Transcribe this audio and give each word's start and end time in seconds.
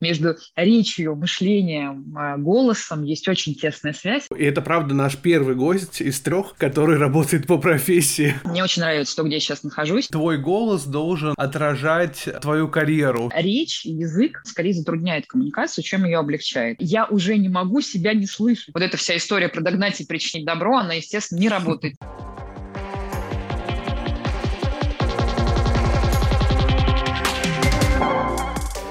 между 0.00 0.36
речью, 0.54 1.16
мышлением, 1.16 2.16
э, 2.16 2.36
голосом 2.38 3.04
есть 3.04 3.28
очень 3.28 3.54
тесная 3.54 3.92
связь. 3.92 4.24
И 4.36 4.44
это, 4.44 4.60
правда, 4.60 4.94
наш 4.94 5.16
первый 5.16 5.54
гость 5.54 6.00
из 6.00 6.20
трех, 6.20 6.54
который 6.56 6.98
работает 6.98 7.46
по 7.46 7.58
профессии. 7.58 8.34
Мне 8.44 8.62
очень 8.62 8.82
нравится 8.82 9.16
то, 9.16 9.22
где 9.24 9.36
я 9.36 9.40
сейчас 9.40 9.62
нахожусь. 9.62 10.08
Твой 10.08 10.38
голос 10.38 10.84
должен 10.84 11.34
отражать 11.36 12.28
твою 12.40 12.68
карьеру. 12.68 13.30
Речь 13.34 13.86
и 13.86 13.90
язык 13.90 14.42
скорее 14.44 14.74
затрудняет 14.74 15.26
коммуникацию, 15.26 15.84
чем 15.84 16.04
ее 16.04 16.18
облегчает. 16.18 16.76
Я 16.80 17.06
уже 17.06 17.36
не 17.38 17.48
могу 17.48 17.80
себя 17.80 18.12
не 18.12 18.26
слышать. 18.26 18.74
Вот 18.74 18.82
эта 18.82 18.96
вся 18.96 19.16
история 19.16 19.48
про 19.48 19.60
догнать 19.60 20.00
и 20.00 20.06
причинить 20.06 20.46
добро, 20.46 20.76
она, 20.76 20.94
естественно, 20.94 21.40
не 21.40 21.48
работает. 21.48 21.96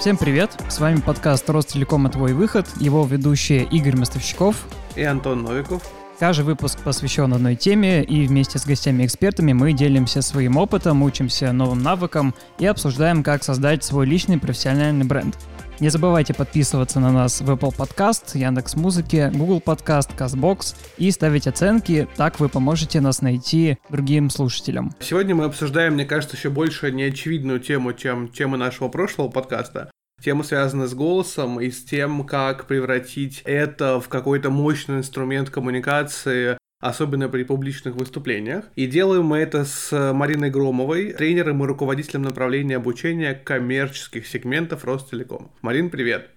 Всем 0.05 0.17
привет! 0.17 0.51
С 0.69 0.79
вами 0.79 1.01
подкаст 1.01 1.49
«Ростелеком. 1.49 2.07
Твой 2.11 2.33
выход», 2.33 2.67
его 2.79 3.03
ведущие 3.07 3.63
Игорь 3.63 3.97
Мостовщиков 3.97 4.55
и 4.95 5.01
Антон 5.01 5.41
Новиков. 5.41 5.81
Каждый 6.19 6.45
выпуск 6.45 6.77
посвящен 6.81 7.33
одной 7.33 7.55
теме, 7.55 8.03
и 8.03 8.27
вместе 8.27 8.59
с 8.59 8.67
гостями-экспертами 8.67 9.53
мы 9.53 9.73
делимся 9.73 10.21
своим 10.21 10.57
опытом, 10.57 11.01
учимся 11.01 11.51
новым 11.53 11.81
навыкам 11.81 12.35
и 12.59 12.67
обсуждаем, 12.67 13.23
как 13.23 13.43
создать 13.43 13.83
свой 13.83 14.05
личный 14.05 14.37
профессиональный 14.37 15.05
бренд. 15.05 15.35
Не 15.81 15.89
забывайте 15.89 16.33
подписываться 16.33 17.01
на 17.01 17.11
нас 17.11 17.41
в 17.41 17.51
Apple 17.51 17.75
Podcast, 17.75 18.37
Яндекс 18.37 18.75
Музыки, 18.75 19.29
Google 19.33 19.59
Podcast, 19.59 20.15
CastBox 20.17 20.75
и 20.97 21.11
ставить 21.11 21.47
оценки, 21.47 22.07
так 22.15 22.39
вы 22.39 22.47
поможете 22.47 23.01
нас 23.01 23.21
найти 23.21 23.77
другим 23.89 24.29
слушателям. 24.29 24.93
Сегодня 25.01 25.35
мы 25.35 25.43
обсуждаем, 25.43 25.95
мне 25.95 26.05
кажется, 26.05 26.37
еще 26.37 26.49
больше 26.49 26.93
неочевидную 26.93 27.59
тему, 27.59 27.91
чем 27.91 28.29
темы 28.29 28.55
нашего 28.57 28.87
прошлого 28.87 29.27
подкаста. 29.27 29.91
Тема 30.23 30.45
связана 30.45 30.87
с 30.87 30.93
голосом 30.93 31.59
и 31.59 31.69
с 31.69 31.83
тем, 31.83 32.23
как 32.23 32.67
превратить 32.67 33.41
это 33.43 33.99
в 33.99 34.07
какой-то 34.07 34.49
мощный 34.49 34.99
инструмент 34.99 35.49
коммуникации 35.49 36.57
особенно 36.87 37.29
при 37.29 37.43
публичных 37.43 37.95
выступлениях. 37.95 38.65
И 38.75 38.85
делаем 38.85 39.25
мы 39.25 39.37
это 39.37 39.65
с 39.65 40.13
Мариной 40.13 40.49
Громовой, 40.49 41.13
тренером 41.13 41.63
и 41.63 41.67
руководителем 41.67 42.21
направления 42.21 42.77
обучения 42.77 43.33
коммерческих 43.33 44.27
сегментов 44.27 44.85
Ростелеком. 44.85 45.51
Марин, 45.61 45.89
привет! 45.89 46.34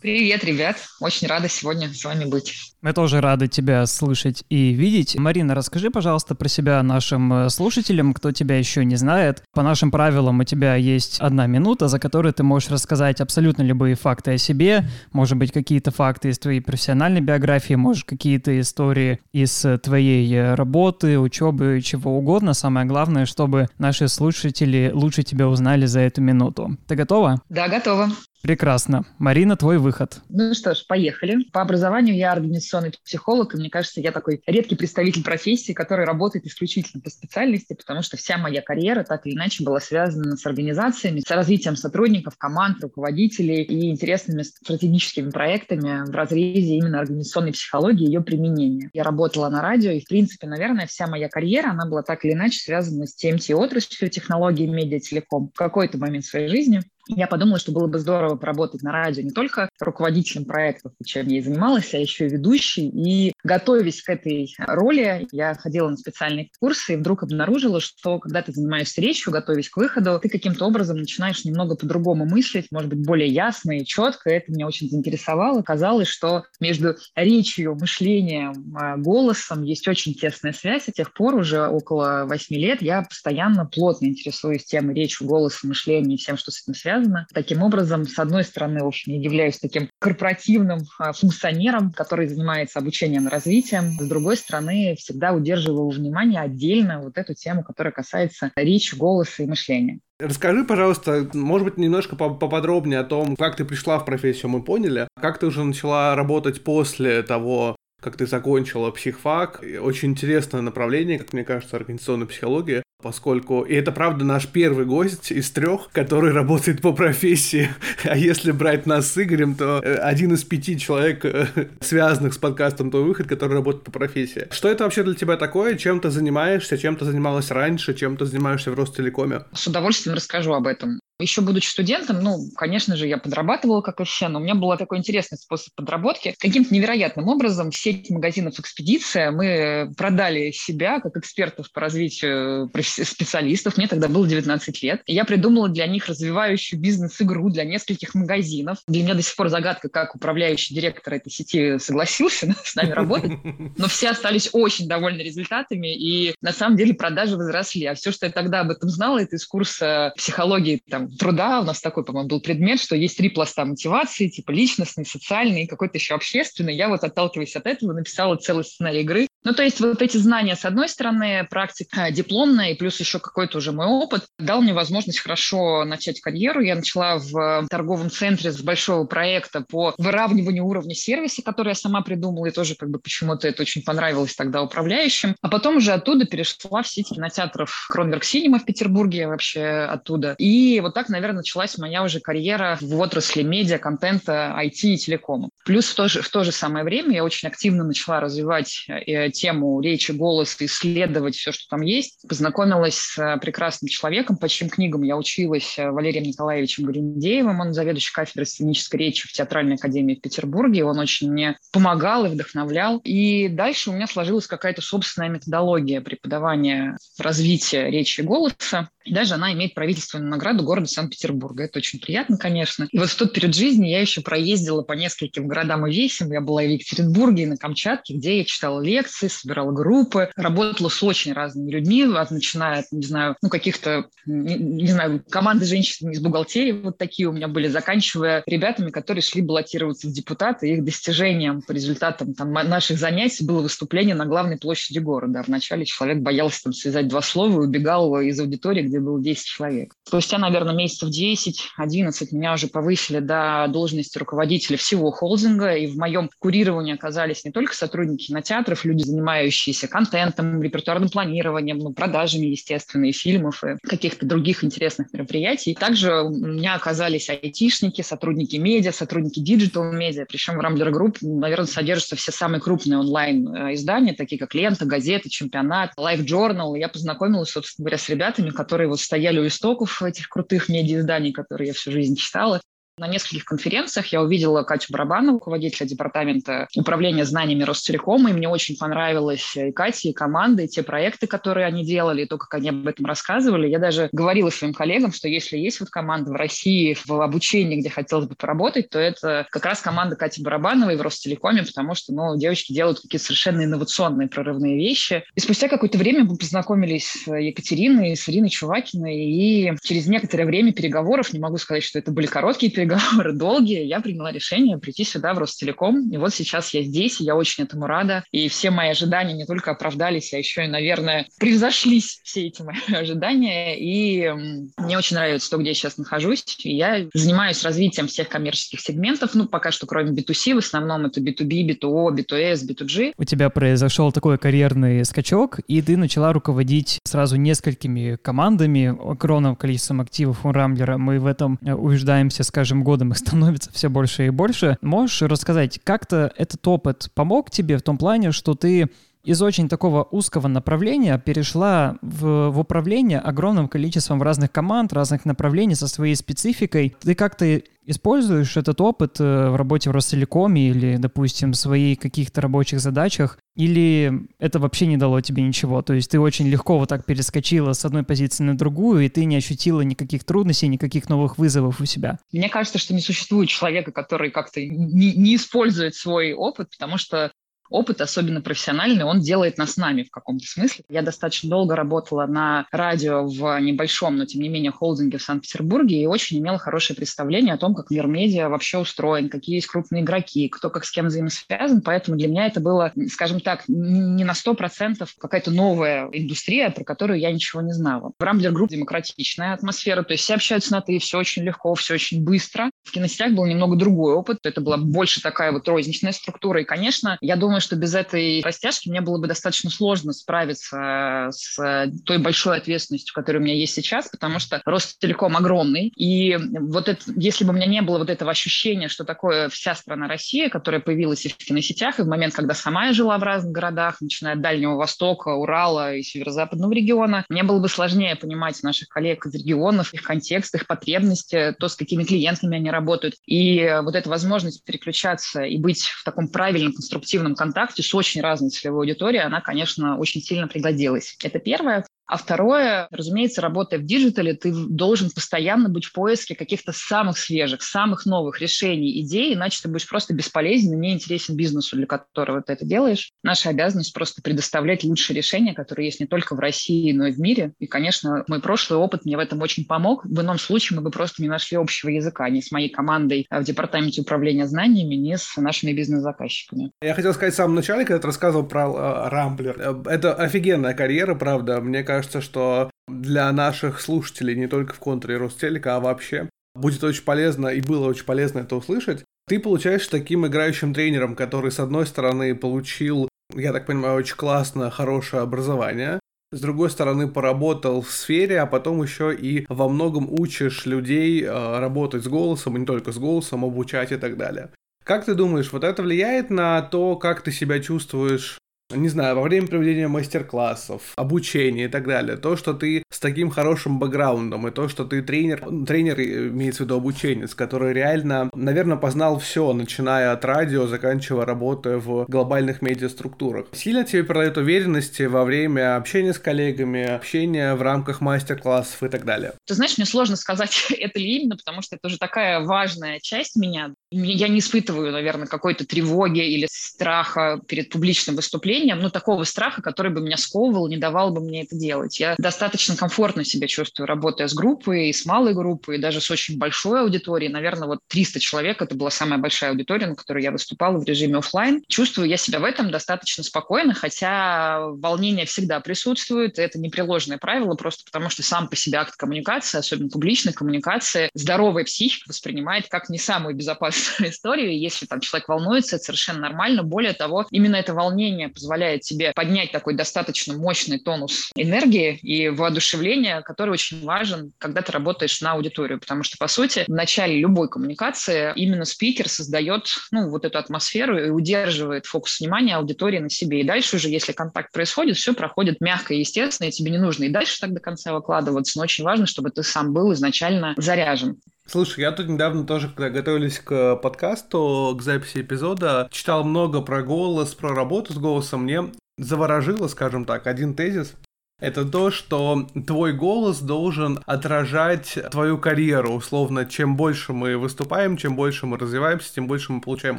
Привет, 0.00 0.44
ребят! 0.44 0.76
Очень 0.98 1.28
рада 1.28 1.46
сегодня 1.50 1.92
с 1.92 2.02
вами 2.02 2.24
быть. 2.24 2.72
Мы 2.80 2.94
тоже 2.94 3.20
рады 3.20 3.48
тебя 3.48 3.84
слышать 3.84 4.44
и 4.48 4.70
видеть. 4.70 5.14
Марина, 5.18 5.54
расскажи, 5.54 5.90
пожалуйста, 5.90 6.34
про 6.34 6.48
себя 6.48 6.82
нашим 6.82 7.30
э, 7.34 7.50
слушателям, 7.50 8.14
кто 8.14 8.32
тебя 8.32 8.56
еще 8.56 8.82
не 8.86 8.96
знает. 8.96 9.42
По 9.52 9.62
нашим 9.62 9.90
правилам 9.90 10.40
у 10.40 10.44
тебя 10.44 10.74
есть 10.76 11.20
одна 11.20 11.46
минута, 11.46 11.88
за 11.88 11.98
которой 11.98 12.32
ты 12.32 12.42
можешь 12.42 12.70
рассказать 12.70 13.20
абсолютно 13.20 13.60
любые 13.60 13.94
факты 13.94 14.30
о 14.30 14.38
себе. 14.38 14.88
Может 15.12 15.36
быть, 15.36 15.52
какие-то 15.52 15.90
факты 15.90 16.30
из 16.30 16.38
твоей 16.38 16.60
профессиональной 16.60 17.20
биографии, 17.20 17.74
может, 17.74 18.04
какие-то 18.04 18.58
истории 18.58 19.20
из 19.34 19.66
э, 19.66 19.76
твоей 19.76 20.32
э, 20.32 20.54
работы, 20.54 21.18
учебы, 21.18 21.82
чего 21.84 22.16
угодно. 22.16 22.54
Самое 22.54 22.86
главное, 22.86 23.26
чтобы 23.26 23.68
наши 23.76 24.08
слушатели 24.08 24.90
лучше 24.94 25.24
тебя 25.24 25.46
узнали 25.46 25.84
за 25.84 26.00
эту 26.00 26.22
минуту. 26.22 26.78
Ты 26.86 26.94
готова? 26.94 27.42
Да, 27.50 27.68
готова. 27.68 28.08
Прекрасно. 28.42 29.04
Марина, 29.18 29.56
твой 29.56 29.78
выход. 29.78 30.20
Ну 30.30 30.54
что 30.54 30.74
ж, 30.74 30.86
поехали. 30.86 31.44
По 31.52 31.60
образованию 31.60 32.16
я 32.16 32.32
организационный 32.32 32.92
психолог, 33.04 33.54
и 33.54 33.58
мне 33.58 33.68
кажется, 33.68 34.00
я 34.00 34.12
такой 34.12 34.42
редкий 34.46 34.76
представитель 34.76 35.22
профессии, 35.22 35.72
который 35.72 36.06
работает 36.06 36.46
исключительно 36.46 37.02
по 37.02 37.10
специальности, 37.10 37.74
потому 37.74 38.02
что 38.02 38.16
вся 38.16 38.38
моя 38.38 38.62
карьера 38.62 39.04
так 39.04 39.26
или 39.26 39.34
иначе 39.34 39.62
была 39.62 39.78
связана 39.78 40.36
с 40.36 40.46
организациями, 40.46 41.20
с 41.20 41.30
развитием 41.30 41.76
сотрудников, 41.76 42.38
команд, 42.38 42.82
руководителей 42.82 43.62
и 43.62 43.90
интересными 43.90 44.42
стратегическими 44.42 45.30
проектами 45.30 46.10
в 46.10 46.14
разрезе 46.14 46.76
именно 46.76 47.00
организационной 47.00 47.52
психологии 47.52 48.04
и 48.04 48.06
ее 48.06 48.22
применения. 48.22 48.88
Я 48.94 49.02
работала 49.02 49.50
на 49.50 49.60
радио, 49.60 49.90
и, 49.90 50.00
в 50.00 50.06
принципе, 50.06 50.46
наверное, 50.46 50.86
вся 50.86 51.06
моя 51.06 51.28
карьера, 51.28 51.70
она 51.70 51.86
была 51.86 52.02
так 52.02 52.24
или 52.24 52.32
иначе 52.32 52.58
связана 52.58 53.06
с 53.06 53.22
TMT-отраслью 53.22 54.08
технологий, 54.08 54.66
медиа, 54.66 54.98
телеком 54.98 55.50
в 55.54 55.58
какой-то 55.58 55.98
момент 55.98 56.24
своей 56.24 56.48
жизни 56.48 56.82
я 57.16 57.26
подумала, 57.26 57.58
что 57.58 57.72
было 57.72 57.86
бы 57.86 57.98
здорово 57.98 58.36
поработать 58.36 58.82
на 58.82 58.92
радио 58.92 59.22
не 59.22 59.30
только 59.30 59.68
руководителем 59.80 60.44
проектов, 60.44 60.92
чем 61.04 61.28
я 61.28 61.38
и 61.38 61.42
занималась, 61.42 61.92
а 61.94 61.98
еще 61.98 62.26
и 62.26 62.30
ведущей. 62.30 62.88
И 62.88 63.32
готовясь 63.44 64.02
к 64.02 64.08
этой 64.08 64.54
роли, 64.66 65.26
я 65.32 65.54
ходила 65.54 65.88
на 65.88 65.96
специальные 65.96 66.50
курсы 66.58 66.94
и 66.94 66.96
вдруг 66.96 67.22
обнаружила, 67.22 67.80
что 67.80 68.18
когда 68.18 68.42
ты 68.42 68.52
занимаешься 68.52 69.00
речью, 69.00 69.32
готовясь 69.32 69.68
к 69.68 69.76
выходу, 69.76 70.18
ты 70.20 70.28
каким-то 70.28 70.66
образом 70.66 70.98
начинаешь 70.98 71.44
немного 71.44 71.76
по-другому 71.76 72.26
мыслить, 72.26 72.68
может 72.70 72.90
быть, 72.90 73.04
более 73.04 73.28
ясно 73.28 73.78
и 73.78 73.84
четко. 73.84 74.30
Это 74.30 74.52
меня 74.52 74.66
очень 74.66 74.88
заинтересовало. 74.88 75.62
Казалось, 75.62 76.08
что 76.08 76.44
между 76.60 76.96
речью, 77.14 77.74
мышлением, 77.74 78.74
а, 78.76 78.96
голосом 78.96 79.62
есть 79.62 79.86
очень 79.88 80.14
тесная 80.14 80.52
связь. 80.52 80.84
С 80.84 80.92
тех 80.92 81.12
пор 81.12 81.34
уже 81.34 81.66
около 81.66 82.24
восьми 82.26 82.58
лет 82.58 82.82
я 82.82 83.02
постоянно 83.02 83.66
плотно 83.66 84.06
интересуюсь 84.06 84.64
темой 84.64 84.94
речи, 84.94 85.22
голоса, 85.22 85.66
мышления 85.66 86.14
и 86.14 86.18
всем, 86.18 86.36
что 86.36 86.50
с 86.50 86.62
этим 86.62 86.74
связано 86.74 86.99
связано. 87.00 87.26
Таким 87.32 87.62
образом, 87.62 88.06
с 88.06 88.18
одной 88.18 88.44
стороны, 88.44 88.82
в 88.82 88.86
общем, 88.86 89.12
я 89.12 89.20
являюсь 89.20 89.58
таким 89.58 89.88
корпоративным 89.98 90.80
а, 90.98 91.12
функционером, 91.12 91.92
который 91.92 92.28
занимается 92.28 92.78
обучением 92.78 93.26
и 93.26 93.30
развитием. 93.30 93.92
С 93.98 94.08
другой 94.08 94.36
стороны, 94.36 94.96
всегда 94.98 95.32
удерживаю 95.32 95.88
внимание 95.88 96.40
отдельно 96.40 97.00
вот 97.00 97.18
эту 97.18 97.34
тему, 97.34 97.64
которая 97.64 97.92
касается 97.92 98.52
речи, 98.56 98.94
голоса 98.96 99.42
и 99.42 99.46
мышления. 99.46 100.00
Расскажи, 100.18 100.64
пожалуйста, 100.64 101.28
может 101.32 101.66
быть, 101.66 101.78
немножко 101.78 102.14
поподробнее 102.14 103.00
о 103.00 103.04
том, 103.04 103.36
как 103.36 103.56
ты 103.56 103.64
пришла 103.64 103.98
в 103.98 104.04
профессию, 104.04 104.50
мы 104.50 104.62
поняли. 104.62 105.08
Как 105.18 105.38
ты 105.38 105.46
уже 105.46 105.64
начала 105.64 106.14
работать 106.14 106.62
после 106.62 107.22
того, 107.22 107.76
как 108.02 108.16
ты 108.16 108.26
закончила 108.26 108.90
психфак. 108.90 109.62
Очень 109.80 110.10
интересное 110.10 110.60
направление, 110.62 111.18
как 111.18 111.32
мне 111.32 111.44
кажется, 111.44 111.76
организационной 111.76 112.26
психологии 112.26 112.82
поскольку 113.02 113.62
и 113.62 113.74
это 113.74 113.92
правда 113.92 114.24
наш 114.24 114.46
первый 114.46 114.84
гость 114.84 115.32
из 115.32 115.50
трех, 115.50 115.90
который 115.92 116.32
работает 116.32 116.80
по 116.80 116.92
профессии. 116.92 117.68
А 118.04 118.16
если 118.16 118.52
брать 118.52 118.86
нас 118.86 119.12
с 119.12 119.22
Игорем, 119.22 119.54
то 119.54 119.80
э, 119.82 119.94
один 119.96 120.34
из 120.34 120.44
пяти 120.44 120.78
человек, 120.78 121.24
э, 121.24 121.46
связанных 121.80 122.34
с 122.34 122.38
подкастом 122.38 122.90
«Твой 122.90 123.04
выход», 123.04 123.26
который 123.26 123.54
работает 123.54 123.84
по 123.84 123.90
профессии. 123.90 124.48
Что 124.50 124.68
это 124.68 124.84
вообще 124.84 125.02
для 125.02 125.14
тебя 125.14 125.36
такое? 125.36 125.76
Чем 125.76 126.00
ты 126.00 126.10
занимаешься? 126.10 126.78
Чем 126.78 126.96
ты 126.96 127.04
занималась 127.04 127.50
раньше? 127.50 127.94
Чем 127.94 128.16
ты 128.16 128.24
занимаешься 128.24 128.70
в 128.70 128.74
Ростелекоме? 128.74 129.42
С 129.52 129.66
удовольствием 129.66 130.16
расскажу 130.16 130.52
об 130.52 130.66
этом. 130.66 131.00
Еще 131.20 131.40
будучи 131.40 131.68
студентом, 131.68 132.20
ну, 132.22 132.50
конечно 132.56 132.96
же, 132.96 133.06
я 133.06 133.18
подрабатывала 133.18 133.80
как 133.80 134.00
и 134.00 134.04
все, 134.04 134.28
но 134.28 134.38
у 134.38 134.42
меня 134.42 134.54
был 134.54 134.76
такой 134.76 134.98
интересный 134.98 135.38
способ 135.38 135.74
подработки. 135.74 136.34
Каким-то 136.38 136.74
невероятным 136.74 137.28
образом 137.28 137.70
в 137.70 137.76
сеть 137.76 138.10
магазинов 138.10 138.58
«Экспедиция» 138.58 139.30
мы 139.30 139.92
продали 139.96 140.50
себя 140.50 141.00
как 141.00 141.16
экспертов 141.16 141.70
по 141.72 141.80
развитию 141.80 142.70
специалистов. 142.82 143.76
Мне 143.76 143.88
тогда 143.88 144.08
было 144.08 144.26
19 144.26 144.82
лет. 144.82 145.02
И 145.06 145.14
я 145.14 145.24
придумала 145.24 145.68
для 145.68 145.86
них 145.86 146.06
развивающую 146.06 146.80
бизнес-игру 146.80 147.50
для 147.50 147.64
нескольких 147.64 148.14
магазинов. 148.14 148.78
Для 148.86 149.02
меня 149.02 149.14
до 149.14 149.22
сих 149.22 149.36
пор 149.36 149.48
загадка, 149.48 149.88
как 149.88 150.14
управляющий 150.14 150.74
директор 150.74 151.14
этой 151.14 151.30
сети 151.30 151.78
согласился 151.78 152.54
с 152.64 152.74
нами 152.74 152.92
работать. 152.92 153.32
Но 153.76 153.88
все 153.88 154.10
остались 154.10 154.50
очень 154.52 154.88
довольны 154.88 155.20
результатами, 155.22 155.94
и 155.94 156.34
на 156.40 156.52
самом 156.52 156.76
деле 156.76 156.94
продажи 156.94 157.36
возросли. 157.36 157.86
А 157.86 157.94
все, 157.94 158.12
что 158.12 158.26
я 158.26 158.32
тогда 158.32 158.60
об 158.60 158.70
этом 158.70 158.88
знала, 158.88 159.18
это 159.18 159.36
из 159.36 159.46
курса 159.46 160.12
психологии 160.16 160.82
там, 160.88 161.09
труда, 161.18 161.60
у 161.60 161.64
нас 161.64 161.80
такой, 161.80 162.04
по-моему, 162.04 162.28
был 162.28 162.40
предмет, 162.40 162.80
что 162.80 162.96
есть 162.96 163.16
три 163.16 163.28
пласта 163.28 163.64
мотивации, 163.64 164.28
типа 164.28 164.50
личностный, 164.50 165.04
социальный 165.04 165.64
и 165.64 165.66
какой-то 165.66 165.98
еще 165.98 166.14
общественный. 166.14 166.74
Я 166.74 166.88
вот, 166.88 167.04
отталкиваясь 167.04 167.56
от 167.56 167.66
этого, 167.66 167.92
написала 167.92 168.36
целый 168.36 168.64
сценарий 168.64 169.00
игры. 169.00 169.26
Ну, 169.42 169.54
то 169.54 169.62
есть 169.62 169.80
вот 169.80 170.02
эти 170.02 170.18
знания, 170.18 170.54
с 170.54 170.64
одной 170.64 170.88
стороны, 170.88 171.46
практика 171.48 172.10
дипломная, 172.10 172.72
и 172.72 172.74
плюс 172.74 173.00
еще 173.00 173.18
какой-то 173.18 173.58
уже 173.58 173.72
мой 173.72 173.86
опыт, 173.86 174.26
дал 174.38 174.60
мне 174.60 174.74
возможность 174.74 175.20
хорошо 175.20 175.84
начать 175.84 176.20
карьеру. 176.20 176.60
Я 176.60 176.74
начала 176.74 177.16
в 177.16 177.66
торговом 177.70 178.10
центре 178.10 178.52
с 178.52 178.60
большого 178.60 179.04
проекта 179.04 179.62
по 179.62 179.94
выравниванию 179.96 180.66
уровня 180.66 180.94
сервиса, 180.94 181.42
который 181.42 181.68
я 181.70 181.74
сама 181.74 182.02
придумала, 182.02 182.46
и 182.46 182.50
тоже 182.50 182.74
как 182.74 182.90
бы 182.90 182.98
почему-то 182.98 183.48
это 183.48 183.62
очень 183.62 183.82
понравилось 183.82 184.34
тогда 184.34 184.62
управляющим. 184.62 185.34
А 185.40 185.48
потом 185.48 185.76
уже 185.76 185.92
оттуда 185.92 186.26
перешла 186.26 186.82
в 186.82 186.88
сеть 186.88 187.08
кинотеатров 187.08 187.86
Кронберг 187.88 188.24
Синема 188.24 188.58
в 188.58 188.64
Петербурге, 188.66 189.26
вообще 189.26 189.88
оттуда. 189.90 190.34
И 190.38 190.80
вот 190.80 190.92
так, 190.92 191.08
наверное, 191.08 191.38
началась 191.38 191.78
моя 191.78 192.02
уже 192.02 192.20
карьера 192.20 192.76
в 192.80 192.98
отрасли 193.00 193.42
медиа, 193.42 193.78
контента, 193.78 194.54
IT 194.60 194.80
и 194.82 194.96
телекома. 194.98 195.48
Плюс 195.64 195.86
в 195.86 195.94
то 195.94 196.08
же, 196.08 196.20
в 196.20 196.28
то 196.28 196.44
же 196.44 196.52
самое 196.52 196.84
время 196.84 197.14
я 197.14 197.24
очень 197.24 197.48
активно 197.48 197.84
начала 197.84 198.20
развивать 198.20 198.86
э, 198.88 199.29
тему 199.30 199.80
речи, 199.80 200.12
голоса, 200.12 200.64
исследовать 200.64 201.36
все, 201.36 201.52
что 201.52 201.68
там 201.68 201.82
есть. 201.82 202.24
Познакомилась 202.28 202.96
с 202.96 203.18
э, 203.18 203.38
прекрасным 203.38 203.88
человеком, 203.88 204.36
по 204.36 204.48
чьим 204.48 204.68
книгам 204.68 205.02
я 205.02 205.16
училась, 205.16 205.78
э, 205.78 205.90
Валерием 205.90 206.24
Николаевичем 206.24 206.86
Гриндеевым. 206.86 207.60
Он 207.60 207.72
заведующий 207.72 208.12
кафедрой 208.12 208.46
сценической 208.46 209.00
речи 209.00 209.28
в 209.28 209.32
Театральной 209.32 209.76
академии 209.76 210.14
в 210.14 210.20
Петербурге. 210.20 210.84
Он 210.84 210.98
очень 210.98 211.30
мне 211.30 211.58
помогал 211.72 212.26
и 212.26 212.28
вдохновлял. 212.28 213.00
И 213.04 213.48
дальше 213.48 213.90
у 213.90 213.92
меня 213.92 214.06
сложилась 214.06 214.46
какая-то 214.46 214.82
собственная 214.82 215.28
методология 215.28 216.00
преподавания 216.00 216.96
развития 217.18 217.90
речи 217.90 218.20
и 218.20 218.24
голоса. 218.24 218.90
Даже 219.06 219.34
она 219.34 219.52
имеет 219.52 219.74
правительственную 219.74 220.30
награду 220.30 220.64
города 220.64 220.86
Санкт-Петербурга. 220.86 221.64
Это 221.64 221.78
очень 221.78 222.00
приятно, 222.00 222.36
конечно. 222.36 222.86
И 222.90 222.98
вот 222.98 223.08
в 223.08 223.16
тот 223.16 223.32
период 223.32 223.54
жизни 223.54 223.88
я 223.88 224.00
еще 224.00 224.20
проездила 224.20 224.82
по 224.82 224.92
нескольким 224.92 225.48
городам 225.48 225.86
и 225.86 225.94
весям. 225.94 226.32
Я 226.32 226.40
была 226.40 226.62
и 226.62 226.68
в 226.68 226.70
Екатеринбурге, 226.70 227.44
и 227.44 227.46
на 227.46 227.56
Камчатке, 227.56 228.14
где 228.14 228.38
я 228.38 228.44
читала 228.44 228.80
лекции, 228.80 229.28
собирала 229.28 229.72
группы, 229.72 230.30
работала 230.36 230.88
с 230.88 231.02
очень 231.02 231.32
разными 231.32 231.70
людьми, 231.70 232.04
начиная 232.04 232.80
от, 232.80 232.92
не 232.92 233.06
знаю, 233.06 233.36
ну, 233.42 233.48
каких-то, 233.48 234.06
не, 234.26 234.56
не 234.56 234.88
знаю, 234.88 235.22
команды 235.28 235.64
женщин 235.64 236.10
из 236.10 236.20
бухгалтерии, 236.20 236.72
вот 236.72 236.98
такие 236.98 237.28
у 237.28 237.32
меня 237.32 237.48
были, 237.48 237.68
заканчивая 237.68 238.42
ребятами, 238.46 238.90
которые 238.90 239.22
шли 239.22 239.42
баллотироваться 239.42 240.08
в 240.08 240.12
депутаты. 240.12 240.70
Их 240.70 240.84
достижением 240.84 241.62
по 241.62 241.72
результатам 241.72 242.34
там, 242.34 242.52
наших 242.52 242.98
занятий 242.98 243.44
было 243.44 243.60
выступление 243.60 244.14
на 244.14 244.26
главной 244.26 244.58
площади 244.58 244.98
города. 244.98 245.42
Вначале 245.46 245.84
человек 245.84 246.18
боялся 246.18 246.64
там 246.64 246.72
связать 246.72 247.08
два 247.08 247.22
слова 247.22 247.62
и 247.62 247.66
убегал 247.66 248.20
из 248.20 248.38
аудитории, 248.38 248.82
где 248.90 249.00
было 249.00 249.20
10 249.20 249.44
человек. 249.44 249.94
Спустя, 250.04 250.38
наверное, 250.38 250.74
месяцев 250.74 251.08
10-11 251.08 252.28
меня 252.32 252.52
уже 252.52 252.66
повысили 252.66 253.20
до 253.20 253.66
должности 253.68 254.18
руководителя 254.18 254.76
всего 254.76 255.10
холдинга, 255.10 255.74
и 255.74 255.86
в 255.86 255.96
моем 255.96 256.28
курировании 256.38 256.94
оказались 256.94 257.44
не 257.44 257.52
только 257.52 257.74
сотрудники 257.74 258.26
кинотеатров, 258.26 258.84
люди, 258.84 259.02
занимающиеся 259.04 259.88
контентом, 259.88 260.62
репертуарным 260.62 261.08
планированием, 261.08 261.78
ну, 261.78 261.92
продажами, 261.92 262.46
естественно, 262.46 263.06
и 263.06 263.12
фильмов, 263.12 263.62
и 263.64 263.76
каких-то 263.82 264.26
других 264.26 264.64
интересных 264.64 265.12
мероприятий. 265.12 265.74
Также 265.74 266.22
у 266.22 266.30
меня 266.30 266.74
оказались 266.74 267.30
айтишники, 267.30 268.02
сотрудники 268.02 268.56
медиа, 268.56 268.92
сотрудники 268.92 269.40
digital 269.40 269.92
медиа, 269.92 270.26
причем 270.28 270.56
в 270.56 270.60
Rambler 270.60 270.90
Group, 270.90 271.18
наверное, 271.20 271.66
содержатся 271.66 272.16
все 272.16 272.32
самые 272.32 272.60
крупные 272.60 272.98
онлайн-издания, 272.98 274.14
такие 274.14 274.38
как 274.38 274.54
«Лента», 274.54 274.84
«Газета», 274.84 275.30
«Чемпионат», 275.30 275.92
«LiveJournal». 275.98 276.76
Я 276.76 276.88
познакомилась, 276.88 277.50
собственно 277.50 277.84
говоря, 277.84 277.98
с 277.98 278.08
ребятами, 278.08 278.50
которые 278.50 278.79
вот 278.88 279.00
стояли 279.00 279.38
у 279.38 279.46
истоков 279.46 280.02
этих 280.02 280.28
крутых 280.28 280.68
медиа-изданий, 280.68 281.32
которые 281.32 281.68
я 281.68 281.74
всю 281.74 281.90
жизнь 281.90 282.16
читала. 282.16 282.60
На 283.00 283.08
нескольких 283.08 283.46
конференциях 283.46 284.08
я 284.08 284.20
увидела 284.20 284.62
Катю 284.62 284.92
Барабанову, 284.92 285.38
руководителя 285.38 285.86
департамента 285.86 286.68
управления 286.76 287.24
знаниями 287.24 287.62
Ростелекома, 287.62 288.28
и 288.28 288.34
мне 288.34 288.46
очень 288.46 288.76
понравилось 288.76 289.56
и 289.56 289.72
Катя, 289.72 290.08
и 290.08 290.12
команда, 290.12 290.64
и 290.64 290.68
те 290.68 290.82
проекты, 290.82 291.26
которые 291.26 291.64
они 291.64 291.82
делали, 291.82 292.24
и 292.24 292.26
то, 292.26 292.36
как 292.36 292.52
они 292.52 292.68
об 292.68 292.86
этом 292.86 293.06
рассказывали. 293.06 293.68
Я 293.68 293.78
даже 293.78 294.10
говорила 294.12 294.50
своим 294.50 294.74
коллегам, 294.74 295.14
что 295.14 295.28
если 295.28 295.56
есть 295.56 295.80
вот 295.80 295.88
команда 295.88 296.30
в 296.30 296.34
России 296.34 296.94
в 297.06 297.22
обучении, 297.22 297.80
где 297.80 297.88
хотелось 297.88 298.26
бы 298.26 298.34
поработать, 298.34 298.90
то 298.90 298.98
это 298.98 299.46
как 299.48 299.64
раз 299.64 299.80
команда 299.80 300.14
Кати 300.14 300.42
Барабановой 300.42 300.96
в 300.96 301.00
Ростелекоме, 301.00 301.62
потому 301.62 301.94
что, 301.94 302.12
ну, 302.12 302.36
девочки 302.36 302.74
делают 302.74 303.00
какие-то 303.00 303.24
совершенно 303.24 303.64
инновационные 303.64 304.28
прорывные 304.28 304.76
вещи. 304.76 305.24
И 305.34 305.40
спустя 305.40 305.68
какое-то 305.68 305.96
время 305.96 306.24
мы 306.24 306.36
познакомились 306.36 307.06
с 307.06 307.34
Екатериной, 307.34 308.14
с 308.14 308.28
Ириной 308.28 308.50
Чувакиной, 308.50 309.16
и 309.16 309.72
через 309.80 310.06
некоторое 310.06 310.44
время 310.44 310.74
переговоров, 310.74 311.32
не 311.32 311.38
могу 311.38 311.56
сказать, 311.56 311.82
что 311.82 311.98
это 311.98 312.12
были 312.12 312.26
короткие 312.26 312.70
переговоры, 312.70 312.89
переговоры 312.90 313.32
долгие, 313.34 313.84
я 313.84 314.00
приняла 314.00 314.32
решение 314.32 314.78
прийти 314.78 315.04
сюда, 315.04 315.34
в 315.34 315.38
Ростелеком. 315.38 316.10
И 316.10 316.16
вот 316.16 316.34
сейчас 316.34 316.74
я 316.74 316.82
здесь, 316.82 317.20
и 317.20 317.24
я 317.24 317.36
очень 317.36 317.64
этому 317.64 317.86
рада. 317.86 318.24
И 318.32 318.48
все 318.48 318.70
мои 318.70 318.90
ожидания 318.90 319.34
не 319.34 319.46
только 319.46 319.70
оправдались, 319.70 320.32
а 320.32 320.38
еще 320.38 320.64
и, 320.64 320.68
наверное, 320.68 321.26
превзошлись 321.38 322.20
все 322.24 322.46
эти 322.46 322.62
мои 322.62 322.76
ожидания. 322.94 323.78
И 323.78 324.28
мне 324.76 324.98
очень 324.98 325.16
нравится 325.16 325.50
то, 325.50 325.58
где 325.58 325.70
я 325.70 325.74
сейчас 325.74 325.98
нахожусь. 325.98 326.44
И 326.64 326.74
я 326.74 327.06
занимаюсь 327.14 327.62
развитием 327.62 328.08
всех 328.08 328.28
коммерческих 328.28 328.80
сегментов. 328.80 329.34
Ну, 329.34 329.46
пока 329.46 329.70
что, 329.70 329.86
кроме 329.86 330.12
B2C, 330.12 330.54
в 330.54 330.58
основном 330.58 331.06
это 331.06 331.20
B2B, 331.20 331.68
B2O, 331.68 332.14
B2S, 332.14 332.68
B2G. 332.68 333.12
У 333.16 333.24
тебя 333.24 333.50
произошел 333.50 334.12
такой 334.12 334.38
карьерный 334.38 335.04
скачок, 335.04 335.60
и 335.66 335.82
ты 335.82 335.96
начала 335.96 336.32
руководить 336.32 336.98
сразу 337.04 337.36
несколькими 337.36 338.16
командами, 338.20 338.96
огромным 339.10 339.56
количеством 339.56 340.00
активов 340.00 340.44
у 340.44 340.52
Рамблера. 340.52 340.98
Мы 340.98 341.18
в 341.18 341.26
этом 341.26 341.58
э, 341.62 341.72
убеждаемся, 341.72 342.42
скажем, 342.42 342.69
годом 342.74 343.12
их 343.12 343.18
становится 343.18 343.72
все 343.72 343.88
больше 343.88 344.26
и 344.26 344.30
больше. 344.30 344.78
Можешь 344.80 345.22
рассказать, 345.22 345.80
как-то 345.82 346.32
этот 346.36 346.66
опыт 346.66 347.10
помог 347.14 347.50
тебе 347.50 347.76
в 347.76 347.82
том 347.82 347.98
плане, 347.98 348.32
что 348.32 348.54
ты 348.54 348.90
из 349.22 349.42
очень 349.42 349.68
такого 349.68 350.04
узкого 350.04 350.48
направления 350.48 351.18
перешла 351.18 351.96
в, 352.02 352.50
в 352.50 352.58
управление 352.58 353.18
огромным 353.18 353.68
количеством 353.68 354.22
разных 354.22 354.50
команд, 354.50 354.92
разных 354.92 355.24
направлений 355.24 355.74
со 355.74 355.88
своей 355.88 356.14
спецификой. 356.14 356.96
Ты 357.00 357.14
как-то 357.14 357.60
используешь 357.84 358.56
этот 358.56 358.80
опыт 358.80 359.20
э, 359.20 359.48
в 359.50 359.56
работе 359.56 359.90
в 359.90 359.92
Ростелекоме 359.92 360.68
или, 360.68 360.96
допустим, 360.96 361.52
в 361.52 361.56
своих 361.56 361.98
каких-то 361.98 362.40
рабочих 362.40 362.80
задачах, 362.80 363.38
или 363.56 364.28
это 364.38 364.58
вообще 364.58 364.86
не 364.86 364.96
дало 364.96 365.20
тебе 365.20 365.42
ничего? 365.42 365.82
То 365.82 365.94
есть 365.94 366.10
ты 366.10 366.20
очень 366.20 366.48
легко 366.48 366.78
вот 366.78 366.88
так 366.88 367.04
перескочила 367.04 367.72
с 367.72 367.84
одной 367.84 368.04
позиции 368.04 368.44
на 368.44 368.56
другую, 368.56 369.04
и 369.04 369.08
ты 369.08 369.24
не 369.24 369.36
ощутила 369.36 369.80
никаких 369.80 370.24
трудностей, 370.24 370.68
никаких 370.68 371.08
новых 371.08 371.36
вызовов 371.36 371.80
у 371.80 371.84
себя? 371.84 372.18
Мне 372.32 372.48
кажется, 372.48 372.78
что 372.78 372.94
не 372.94 373.00
существует 373.00 373.48
человека, 373.48 373.92
который 373.92 374.30
как-то 374.30 374.60
не, 374.60 375.14
не 375.14 375.36
использует 375.36 375.94
свой 375.94 376.32
опыт, 376.32 376.70
потому 376.70 376.96
что 376.96 377.32
опыт, 377.70 378.00
особенно 378.00 378.40
профессиональный, 378.40 379.04
он 379.04 379.20
делает 379.20 379.58
нас 379.58 379.76
нами 379.76 380.02
в 380.02 380.10
каком-то 380.10 380.46
смысле. 380.46 380.84
Я 380.88 381.02
достаточно 381.02 381.48
долго 381.48 381.76
работала 381.76 382.26
на 382.26 382.66
радио 382.70 383.24
в 383.24 383.58
небольшом, 383.60 384.16
но 384.16 384.26
тем 384.26 384.42
не 384.42 384.48
менее 384.48 384.72
холдинге 384.72 385.18
в 385.18 385.22
Санкт-Петербурге 385.22 386.02
и 386.02 386.06
очень 386.06 386.38
имела 386.38 386.58
хорошее 386.58 386.96
представление 386.96 387.54
о 387.54 387.58
том, 387.58 387.74
как 387.74 387.90
мир 387.90 388.06
медиа 388.06 388.48
вообще 388.48 388.78
устроен, 388.78 389.28
какие 389.28 389.56
есть 389.56 389.68
крупные 389.68 390.02
игроки, 390.02 390.48
кто 390.48 390.70
как 390.70 390.84
с 390.84 390.90
кем 390.90 391.06
взаимосвязан. 391.06 391.80
Поэтому 391.82 392.16
для 392.16 392.28
меня 392.28 392.46
это 392.46 392.60
было, 392.60 392.92
скажем 393.08 393.40
так, 393.40 393.64
не 393.68 394.24
на 394.24 394.32
100% 394.32 395.08
какая-то 395.18 395.50
новая 395.50 396.08
индустрия, 396.12 396.70
про 396.70 396.84
которую 396.84 397.20
я 397.20 397.32
ничего 397.32 397.62
не 397.62 397.72
знала. 397.72 398.12
В 398.18 398.22
Rambler 398.22 398.52
Group 398.52 398.70
демократичная 398.70 399.54
атмосфера, 399.54 400.02
то 400.02 400.12
есть 400.12 400.24
все 400.24 400.34
общаются 400.34 400.72
на 400.72 400.80
«ты», 400.80 400.98
все 400.98 401.18
очень 401.18 401.42
легко, 401.42 401.74
все 401.74 401.94
очень 401.94 402.22
быстро. 402.22 402.70
В 402.82 402.90
киносетях 402.90 403.32
был 403.32 403.46
немного 403.46 403.76
другой 403.76 404.14
опыт, 404.14 404.38
это 404.44 404.60
была 404.60 404.76
больше 404.76 405.22
такая 405.22 405.52
вот 405.52 405.68
розничная 405.68 406.12
структура. 406.12 406.60
И, 406.60 406.64
конечно, 406.64 407.16
я 407.20 407.36
думаю, 407.36 407.59
думаю, 407.60 407.62
что 407.62 407.76
без 407.76 407.94
этой 407.94 408.42
растяжки 408.42 408.88
мне 408.88 409.00
было 409.00 409.18
бы 409.18 409.26
достаточно 409.26 409.70
сложно 409.70 410.12
справиться 410.12 411.28
с 411.30 411.90
той 412.04 412.18
большой 412.18 412.56
ответственностью, 412.58 413.14
которая 413.14 413.40
у 413.40 413.44
меня 413.44 413.54
есть 413.54 413.74
сейчас, 413.74 414.08
потому 414.08 414.38
что 414.38 414.62
Ростелеком 414.64 415.36
огромный. 415.36 415.92
И 415.96 416.36
вот 416.36 416.88
это, 416.88 417.02
если 417.16 417.44
бы 417.44 417.50
у 417.50 417.56
меня 417.56 417.66
не 417.66 417.82
было 417.82 417.98
вот 417.98 418.10
этого 418.10 418.30
ощущения, 418.30 418.88
что 418.88 419.04
такое 419.04 419.48
вся 419.48 419.74
страна 419.74 420.08
Россия, 420.08 420.48
которая 420.48 420.80
появилась 420.80 421.26
и 421.26 421.28
в 421.28 421.36
киносетях, 421.36 421.98
и 421.98 422.02
в 422.02 422.06
момент, 422.06 422.34
когда 422.34 422.54
сама 422.54 422.86
я 422.86 422.92
жила 422.92 423.18
в 423.18 423.22
разных 423.22 423.52
городах, 423.52 424.00
начиная 424.00 424.34
от 424.34 424.40
Дальнего 424.40 424.76
Востока, 424.76 425.28
Урала 425.28 425.94
и 425.94 426.02
Северо-Западного 426.02 426.72
региона, 426.72 427.24
мне 427.28 427.42
было 427.42 427.60
бы 427.60 427.68
сложнее 427.68 428.16
понимать 428.16 428.62
наших 428.62 428.88
коллег 428.88 429.26
из 429.26 429.34
регионов, 429.34 429.92
их 429.92 430.02
контекст, 430.02 430.54
их 430.54 430.66
потребности, 430.66 431.54
то, 431.58 431.68
с 431.68 431.76
какими 431.76 432.04
клиентами 432.04 432.56
они 432.56 432.70
работают. 432.70 433.16
И 433.26 433.78
вот 433.82 433.94
эта 433.94 434.08
возможность 434.08 434.64
переключаться 434.64 435.42
и 435.42 435.58
быть 435.58 435.82
в 435.82 436.04
таком 436.04 436.28
правильном, 436.28 436.72
конструктивном 436.72 437.34
контакте, 437.34 437.49
в 437.50 437.54
контакте 437.54 437.82
с 437.82 437.94
очень 437.94 438.20
разной 438.20 438.50
целевой 438.50 438.86
аудиторией, 438.86 439.22
она, 439.22 439.40
конечно, 439.40 439.98
очень 439.98 440.22
сильно 440.22 440.48
пригодилась. 440.48 441.16
Это 441.22 441.38
первое. 441.38 441.84
А 442.10 442.16
второе, 442.16 442.88
разумеется, 442.90 443.40
работая 443.40 443.78
в 443.78 443.84
диджитале, 443.84 444.34
ты 444.34 444.52
должен 444.52 445.10
постоянно 445.10 445.68
быть 445.68 445.84
в 445.84 445.92
поиске 445.92 446.34
каких-то 446.34 446.72
самых 446.72 447.16
свежих, 447.16 447.62
самых 447.62 448.04
новых 448.04 448.40
решений, 448.40 449.00
идей, 449.00 449.34
иначе 449.34 449.60
ты 449.62 449.68
будешь 449.68 449.88
просто 449.88 450.12
бесполезен 450.12 450.72
и 450.72 450.76
не 450.76 450.94
интересен 450.94 451.36
бизнесу, 451.36 451.76
для 451.76 451.86
которого 451.86 452.42
ты 452.42 452.52
это 452.52 452.66
делаешь. 452.66 453.12
Наша 453.22 453.50
обязанность 453.50 453.94
просто 453.94 454.22
предоставлять 454.22 454.82
лучшие 454.82 455.16
решения, 455.16 455.54
которые 455.54 455.86
есть 455.86 456.00
не 456.00 456.06
только 456.06 456.34
в 456.34 456.40
России, 456.40 456.90
но 456.90 457.06
и 457.06 457.12
в 457.12 457.20
мире. 457.20 457.52
И, 457.60 457.68
конечно, 457.68 458.24
мой 458.26 458.40
прошлый 458.40 458.80
опыт 458.80 459.04
мне 459.04 459.16
в 459.16 459.20
этом 459.20 459.40
очень 459.40 459.64
помог. 459.64 460.04
В 460.04 460.20
ином 460.20 460.40
случае 460.40 460.78
мы 460.78 460.82
бы 460.82 460.90
просто 460.90 461.22
не 461.22 461.28
нашли 461.28 461.58
общего 461.58 461.90
языка 461.90 462.28
ни 462.28 462.40
с 462.40 462.50
моей 462.50 462.70
командой 462.70 463.28
в 463.30 463.44
департаменте 463.44 464.00
управления 464.00 464.48
знаниями, 464.48 464.96
ни 464.96 465.14
с 465.14 465.36
нашими 465.36 465.72
бизнес-заказчиками. 465.72 466.72
Я 466.82 466.94
хотел 466.94 467.14
сказать 467.14 467.34
в 467.34 467.36
самом 467.36 467.54
начале, 467.54 467.84
когда 467.84 468.00
ты 468.00 468.06
рассказывал 468.08 468.48
про 468.48 469.08
Рамблер. 469.08 469.60
Э, 469.60 469.82
это 469.88 470.12
офигенная 470.12 470.74
карьера, 470.74 471.14
правда. 471.14 471.60
Мне 471.60 471.84
кажется, 471.84 471.99
кажется, 472.00 472.22
что 472.22 472.70
для 472.88 473.30
наших 473.30 473.78
слушателей, 473.78 474.34
не 474.34 474.46
только 474.46 474.72
в 474.72 474.78
контуре 474.78 475.18
Ростелека, 475.18 475.76
а 475.76 475.80
вообще, 475.80 476.30
будет 476.54 476.82
очень 476.82 477.04
полезно 477.04 477.48
и 477.48 477.60
было 477.60 477.88
очень 477.88 478.06
полезно 478.06 478.38
это 478.38 478.56
услышать. 478.56 479.04
Ты 479.28 479.38
получаешься 479.38 479.90
таким 479.90 480.26
играющим 480.26 480.72
тренером, 480.72 481.14
который, 481.14 481.52
с 481.52 481.60
одной 481.60 481.86
стороны, 481.86 482.34
получил, 482.34 483.10
я 483.34 483.52
так 483.52 483.66
понимаю, 483.66 483.98
очень 483.98 484.16
классное, 484.16 484.70
хорошее 484.70 485.22
образование, 485.22 486.00
с 486.32 486.40
другой 486.40 486.70
стороны, 486.70 487.06
поработал 487.06 487.82
в 487.82 487.90
сфере, 487.90 488.40
а 488.40 488.46
потом 488.46 488.82
еще 488.82 489.14
и 489.14 489.44
во 489.50 489.68
многом 489.68 490.08
учишь 490.10 490.64
людей 490.64 491.22
э, 491.22 491.58
работать 491.58 492.04
с 492.04 492.08
голосом, 492.08 492.56
и 492.56 492.60
не 492.60 492.66
только 492.66 492.92
с 492.92 492.98
голосом, 492.98 493.44
обучать 493.44 493.92
и 493.92 493.96
так 493.96 494.16
далее. 494.16 494.50
Как 494.84 495.04
ты 495.04 495.14
думаешь, 495.14 495.52
вот 495.52 495.64
это 495.64 495.82
влияет 495.82 496.30
на 496.30 496.62
то, 496.62 496.96
как 496.96 497.20
ты 497.20 497.30
себя 497.30 497.60
чувствуешь 497.60 498.38
не 498.70 498.88
знаю, 498.88 499.16
во 499.16 499.22
время 499.22 499.46
проведения 499.46 499.88
мастер-классов, 499.88 500.82
обучения 500.96 501.64
и 501.64 501.68
так 501.68 501.86
далее, 501.86 502.16
то, 502.16 502.36
что 502.36 502.54
ты 502.54 502.82
с 502.90 502.98
таким 502.98 503.30
хорошим 503.30 503.78
бэкграундом, 503.78 504.48
и 504.48 504.50
то, 504.50 504.68
что 504.68 504.84
ты 504.84 505.02
тренер, 505.02 505.44
тренер 505.66 506.00
имеется 506.00 506.62
в 506.62 506.66
виду 506.66 506.76
обученец, 506.76 507.34
который 507.34 507.72
реально, 507.72 508.30
наверное, 508.34 508.76
познал 508.76 509.18
все, 509.18 509.52
начиная 509.52 510.12
от 510.12 510.24
радио, 510.24 510.66
заканчивая 510.66 511.24
работой 511.24 511.78
в 511.78 512.04
глобальных 512.06 512.62
медиаструктурах. 512.62 513.46
Сильно 513.52 513.84
тебе 513.84 514.04
придает 514.04 514.36
уверенности 514.36 515.02
во 515.02 515.24
время 515.24 515.76
общения 515.76 516.12
с 516.12 516.18
коллегами, 516.18 516.84
общения 516.84 517.54
в 517.54 517.62
рамках 517.62 518.00
мастер-классов 518.00 518.82
и 518.82 518.88
так 518.88 519.04
далее? 519.04 519.32
Ты 519.46 519.54
знаешь, 519.54 519.76
мне 519.78 519.86
сложно 519.86 520.16
сказать, 520.16 520.66
это 520.78 520.98
ли 520.98 521.18
именно, 521.18 521.36
потому 521.36 521.62
что 521.62 521.76
это 521.76 521.88
уже 521.88 521.98
такая 521.98 522.40
важная 522.40 522.98
часть 523.00 523.36
меня. 523.36 523.74
Я 523.92 524.28
не 524.28 524.38
испытываю, 524.38 524.92
наверное, 524.92 525.26
какой-то 525.26 525.66
тревоги 525.66 526.20
или 526.20 526.46
страха 526.48 527.40
перед 527.48 527.70
публичным 527.70 528.14
выступлением, 528.14 528.78
ну, 528.78 528.88
такого 528.88 529.24
страха, 529.24 529.62
который 529.62 529.90
бы 529.90 530.00
меня 530.00 530.16
сковывал, 530.16 530.68
не 530.68 530.76
давал 530.76 531.10
бы 531.10 531.20
мне 531.20 531.42
это 531.42 531.56
делать. 531.56 531.98
Я 531.98 532.14
достаточно 532.16 532.76
комфортно 532.76 533.24
себя 533.24 533.48
чувствую, 533.48 533.88
работая 533.88 534.28
с 534.28 534.34
группой, 534.34 534.90
и 534.90 534.92
с 534.92 535.04
малой 535.06 535.34
группой, 535.34 535.76
и 535.76 535.80
даже 535.80 536.00
с 536.00 536.08
очень 536.08 536.38
большой 536.38 536.82
аудиторией. 536.82 537.32
Наверное, 537.32 537.66
вот 537.66 537.80
300 537.88 538.20
человек, 538.20 538.62
это 538.62 538.76
была 538.76 538.90
самая 538.90 539.18
большая 539.18 539.50
аудитория, 539.50 539.88
на 539.88 539.96
которой 539.96 540.22
я 540.22 540.30
выступала 540.30 540.78
в 540.78 540.84
режиме 540.84 541.18
офлайн. 541.18 541.64
Чувствую 541.66 542.08
я 542.08 542.16
себя 542.16 542.38
в 542.38 542.44
этом 542.44 542.70
достаточно 542.70 543.24
спокойно, 543.24 543.74
хотя 543.74 544.68
волнение 544.68 545.26
всегда 545.26 545.58
присутствует, 545.58 546.38
это 546.38 546.60
непреложное 546.60 547.18
правило, 547.18 547.56
просто 547.56 547.84
потому 547.84 548.08
что 548.08 548.22
сам 548.22 548.48
по 548.48 548.54
себе 548.54 548.78
акт 548.78 548.94
коммуникации, 548.96 549.58
особенно 549.58 549.88
публичной 549.88 550.32
коммуникации, 550.32 551.10
здоровая 551.14 551.64
психика 551.64 552.08
воспринимает 552.08 552.68
как 552.68 552.88
не 552.88 552.98
самую 552.98 553.34
безопасную 553.34 553.79
историю. 554.00 554.58
Если 554.58 554.86
там 554.86 555.00
человек 555.00 555.28
волнуется, 555.28 555.76
это 555.76 555.86
совершенно 555.86 556.20
нормально. 556.20 556.62
Более 556.62 556.92
того, 556.92 557.26
именно 557.30 557.56
это 557.56 557.74
волнение 557.74 558.28
позволяет 558.28 558.82
тебе 558.82 559.12
поднять 559.14 559.52
такой 559.52 559.74
достаточно 559.74 560.34
мощный 560.34 560.78
тонус 560.78 561.30
энергии 561.34 561.98
и 562.02 562.28
воодушевления, 562.28 563.20
который 563.22 563.50
очень 563.50 563.84
важен, 563.84 564.32
когда 564.38 564.62
ты 564.62 564.72
работаешь 564.72 565.20
на 565.20 565.32
аудиторию. 565.32 565.80
Потому 565.80 566.02
что, 566.02 566.16
по 566.18 566.28
сути, 566.28 566.64
в 566.66 566.72
начале 566.72 567.18
любой 567.18 567.48
коммуникации 567.48 568.32
именно 568.36 568.64
спикер 568.64 569.08
создает 569.08 569.68
ну, 569.90 570.10
вот 570.10 570.24
эту 570.24 570.38
атмосферу 570.38 570.98
и 570.98 571.10
удерживает 571.10 571.86
фокус 571.86 572.20
внимания 572.20 572.56
аудитории 572.56 572.98
на 572.98 573.10
себе. 573.10 573.40
И 573.40 573.44
дальше 573.44 573.76
уже, 573.76 573.88
если 573.88 574.12
контакт 574.12 574.52
происходит, 574.52 574.96
все 574.96 575.14
проходит 575.14 575.60
мягко 575.60 575.94
и 575.94 576.00
естественно, 576.00 576.48
и 576.48 576.52
тебе 576.52 576.70
не 576.70 576.78
нужно 576.78 577.04
и 577.04 577.08
дальше 577.08 577.40
так 577.40 577.52
до 577.52 577.60
конца 577.60 577.92
выкладываться. 577.92 578.58
Но 578.58 578.64
очень 578.64 578.84
важно, 578.84 579.06
чтобы 579.06 579.30
ты 579.30 579.42
сам 579.42 579.72
был 579.72 579.92
изначально 579.92 580.54
заряжен. 580.56 581.18
Слушай, 581.50 581.80
я 581.80 581.90
тут 581.90 582.06
недавно 582.06 582.44
тоже, 582.44 582.68
когда 582.68 582.90
готовились 582.90 583.40
к 583.40 583.74
подкасту, 583.74 584.72
к 584.78 584.82
записи 584.82 585.22
эпизода, 585.22 585.88
читал 585.90 586.22
много 586.22 586.60
про 586.60 586.84
голос, 586.84 587.34
про 587.34 587.52
работу 587.52 587.92
с 587.92 587.96
голосом. 587.96 588.44
Мне 588.44 588.70
заворожило, 588.98 589.66
скажем 589.66 590.04
так, 590.04 590.28
один 590.28 590.54
тезис. 590.54 590.94
Это 591.40 591.64
то, 591.64 591.90
что 591.90 592.46
твой 592.68 592.92
голос 592.92 593.40
должен 593.40 593.98
отражать 594.06 594.96
твою 595.10 595.38
карьеру. 595.38 595.94
Условно, 595.94 596.46
чем 596.46 596.76
больше 596.76 597.12
мы 597.12 597.36
выступаем, 597.36 597.96
чем 597.96 598.14
больше 598.14 598.46
мы 598.46 598.56
развиваемся, 598.56 599.12
тем 599.12 599.26
больше 599.26 599.50
мы 599.50 599.60
получаем 599.60 599.98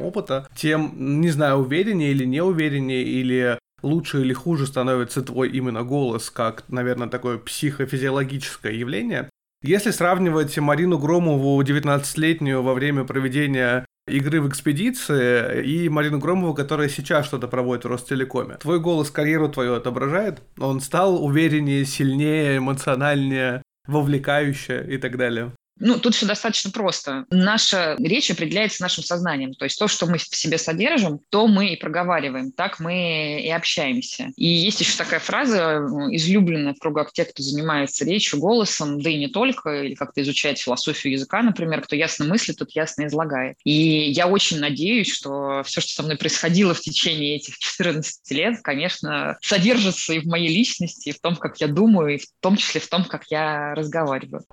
опыта, 0.00 0.48
тем, 0.54 1.20
не 1.20 1.28
знаю, 1.28 1.56
увереннее 1.56 2.12
или 2.12 2.24
неувереннее, 2.24 3.02
или 3.02 3.58
лучше 3.82 4.22
или 4.22 4.32
хуже 4.32 4.66
становится 4.66 5.20
твой 5.20 5.50
именно 5.50 5.82
голос, 5.82 6.30
как, 6.30 6.64
наверное, 6.68 7.08
такое 7.08 7.36
психофизиологическое 7.36 8.72
явление. 8.72 9.28
Если 9.62 9.92
сравнивать 9.92 10.58
Марину 10.58 10.98
Громову, 10.98 11.62
19-летнюю, 11.62 12.62
во 12.62 12.74
время 12.74 13.04
проведения 13.04 13.86
игры 14.08 14.40
в 14.40 14.48
экспедиции 14.48 15.64
и 15.64 15.88
Марину 15.88 16.18
Громову, 16.18 16.52
которая 16.52 16.88
сейчас 16.88 17.26
что-то 17.26 17.46
проводит 17.46 17.84
в 17.84 17.88
Ростелекоме. 17.88 18.56
Твой 18.56 18.80
голос 18.80 19.12
карьеру 19.12 19.48
твою 19.48 19.74
отображает? 19.74 20.42
Он 20.58 20.80
стал 20.80 21.24
увереннее, 21.24 21.84
сильнее, 21.84 22.58
эмоциональнее, 22.58 23.62
вовлекающе 23.86 24.84
и 24.88 24.98
так 24.98 25.16
далее? 25.16 25.52
Ну, 25.84 25.98
тут 25.98 26.14
все 26.14 26.26
достаточно 26.26 26.70
просто. 26.70 27.26
Наша 27.30 27.96
речь 27.98 28.30
определяется 28.30 28.82
нашим 28.82 29.02
сознанием. 29.02 29.52
То 29.54 29.64
есть 29.64 29.78
то, 29.78 29.88
что 29.88 30.06
мы 30.06 30.18
в 30.18 30.22
себе 30.22 30.56
содержим, 30.56 31.20
то 31.28 31.48
мы 31.48 31.72
и 31.72 31.76
проговариваем, 31.76 32.52
так 32.52 32.78
мы 32.78 33.40
и 33.42 33.50
общаемся. 33.50 34.28
И 34.36 34.46
есть 34.46 34.80
еще 34.80 34.96
такая 34.96 35.18
фраза, 35.18 35.80
излюбленная 36.12 36.74
в 36.74 36.78
кругах 36.78 37.12
тех, 37.12 37.30
кто 37.30 37.42
занимается 37.42 38.04
речью, 38.04 38.38
голосом, 38.38 39.02
да 39.02 39.10
и 39.10 39.18
не 39.18 39.26
только, 39.26 39.82
или 39.82 39.94
как-то 39.94 40.22
изучает 40.22 40.58
философию 40.58 41.14
языка, 41.14 41.42
например, 41.42 41.80
кто 41.80 41.96
ясно 41.96 42.26
мыслит, 42.26 42.58
тот 42.58 42.70
ясно 42.70 43.06
излагает. 43.06 43.56
И 43.64 43.72
я 43.72 44.28
очень 44.28 44.60
надеюсь, 44.60 45.12
что 45.12 45.62
все, 45.64 45.80
что 45.80 45.94
со 45.94 46.02
мной 46.04 46.16
происходило 46.16 46.74
в 46.74 46.80
течение 46.80 47.36
этих 47.36 47.58
14 47.58 48.30
лет, 48.30 48.60
конечно, 48.62 49.36
содержится 49.42 50.12
и 50.12 50.20
в 50.20 50.26
моей 50.26 50.54
личности, 50.54 51.08
и 51.08 51.12
в 51.12 51.20
том, 51.20 51.34
как 51.34 51.60
я 51.60 51.66
думаю, 51.66 52.14
и 52.14 52.18
в 52.18 52.26
том 52.40 52.56
числе 52.56 52.80
в 52.80 52.86
том, 52.86 53.04
как 53.04 53.24
я 53.30 53.74
разговариваю. 53.74 54.44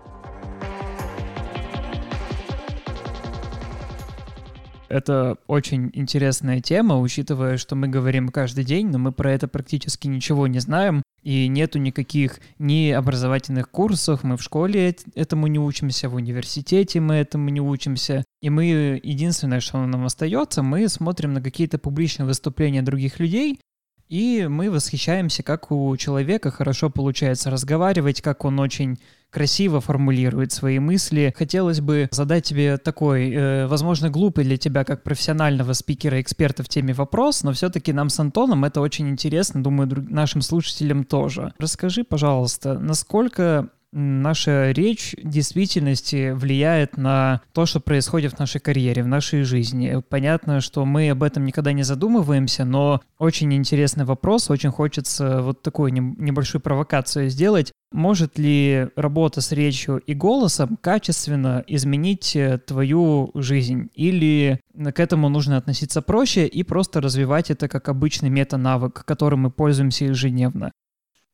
Это 4.90 5.38
очень 5.46 5.92
интересная 5.94 6.62
тема, 6.62 7.00
учитывая, 7.00 7.58
что 7.58 7.76
мы 7.76 7.88
говорим 7.88 8.30
каждый 8.30 8.64
день, 8.64 8.88
но 8.88 8.98
мы 8.98 9.12
про 9.12 9.32
это 9.32 9.48
практически 9.48 10.08
ничего 10.08 10.48
не 10.48 10.60
знаем, 10.60 11.04
и 11.22 11.48
нету 11.48 11.78
никаких 11.80 12.40
ни 12.58 12.90
образовательных 12.90 13.70
курсов, 13.70 14.24
мы 14.24 14.36
в 14.36 14.42
школе 14.42 14.96
этому 15.16 15.48
не 15.48 15.60
учимся, 15.60 16.10
в 16.10 16.16
университете 16.16 17.00
мы 17.00 17.16
этому 17.16 17.50
не 17.50 17.62
учимся. 17.62 18.24
И 18.42 18.50
мы, 18.50 19.00
единственное, 19.04 19.60
что 19.60 19.86
нам 19.86 20.06
остается, 20.06 20.64
мы 20.64 20.88
смотрим 20.90 21.34
на 21.34 21.42
какие-то 21.42 21.78
публичные 21.78 22.26
выступления 22.26 22.82
других 22.82 23.20
людей, 23.20 23.60
и 24.08 24.48
мы 24.50 24.72
восхищаемся, 24.72 25.44
как 25.44 25.72
у 25.72 25.96
человека 25.98 26.50
хорошо 26.50 26.90
получается 26.90 27.52
разговаривать, 27.52 28.22
как 28.22 28.44
он 28.44 28.60
очень 28.60 28.98
красиво 29.30 29.82
формулирует 29.82 30.52
свои 30.52 30.80
мысли. 30.80 31.34
Хотелось 31.38 31.82
бы 31.82 32.08
задать 32.12 32.46
тебе 32.46 32.78
такой, 32.78 33.32
э, 33.32 33.68
возможно, 33.68 34.10
глупый 34.10 34.44
для 34.44 34.58
тебя 34.58 34.84
как 34.84 35.04
профессионального 35.04 35.74
спикера, 35.74 36.20
эксперта 36.22 36.64
в 36.64 36.70
теме 36.70 36.94
вопрос, 36.94 37.44
но 37.44 37.54
все-таки 37.54 37.94
нам 37.94 38.10
с 38.10 38.20
Антоном 38.20 38.66
это 38.66 38.82
очень 38.82 39.10
интересно, 39.10 39.64
думаю, 39.64 39.90
нашим 40.10 40.42
слушателям 40.42 41.04
тоже. 41.04 41.54
Расскажи, 41.58 42.04
пожалуйста, 42.04 42.80
насколько 42.80 43.70
наша 43.92 44.72
речь 44.72 45.16
в 45.22 45.28
действительности 45.28 46.32
влияет 46.32 46.98
на 46.98 47.42
то, 47.54 47.66
что 47.66 47.80
происходит 47.80 48.34
в 48.34 48.40
нашей 48.40 48.62
карьере, 48.62 49.04
в 49.04 49.08
нашей 49.08 49.44
жизни. 49.44 50.02
Понятно, 50.10 50.62
что 50.62 50.86
мы 50.86 51.10
об 51.10 51.24
этом 51.24 51.46
никогда 51.46 51.72
не 51.72 51.84
задумываемся, 51.84 52.66
но 52.66 53.02
очень 53.18 53.54
интересный 53.54 54.06
вопрос, 54.06 54.50
очень 54.50 54.72
хочется 54.72 55.42
вот 55.42 55.62
такую 55.62 55.94
небольшую 55.94 56.62
провокацию 56.62 57.30
сделать. 57.30 57.72
Может 57.92 58.38
ли 58.38 58.88
работа 58.96 59.42
с 59.42 59.52
речью 59.52 59.98
и 59.98 60.14
голосом 60.14 60.78
качественно 60.80 61.64
изменить 61.66 62.36
э, 62.36 62.60
твою 62.60 63.32
жизнь? 63.34 63.90
Или 63.96 64.60
к 64.76 65.00
этому 65.00 65.28
нужно 65.30 65.58
относиться 65.58 66.04
проще 66.04 66.46
и 66.46 66.62
просто 66.62 67.02
развивать 67.02 67.50
это 67.50 67.68
как 67.68 67.90
обычный 67.90 68.30
мета-навык, 68.30 69.04
которым 69.06 69.42
мы 69.42 69.52
пользуемся 69.52 70.06
ежедневно? 70.06 70.72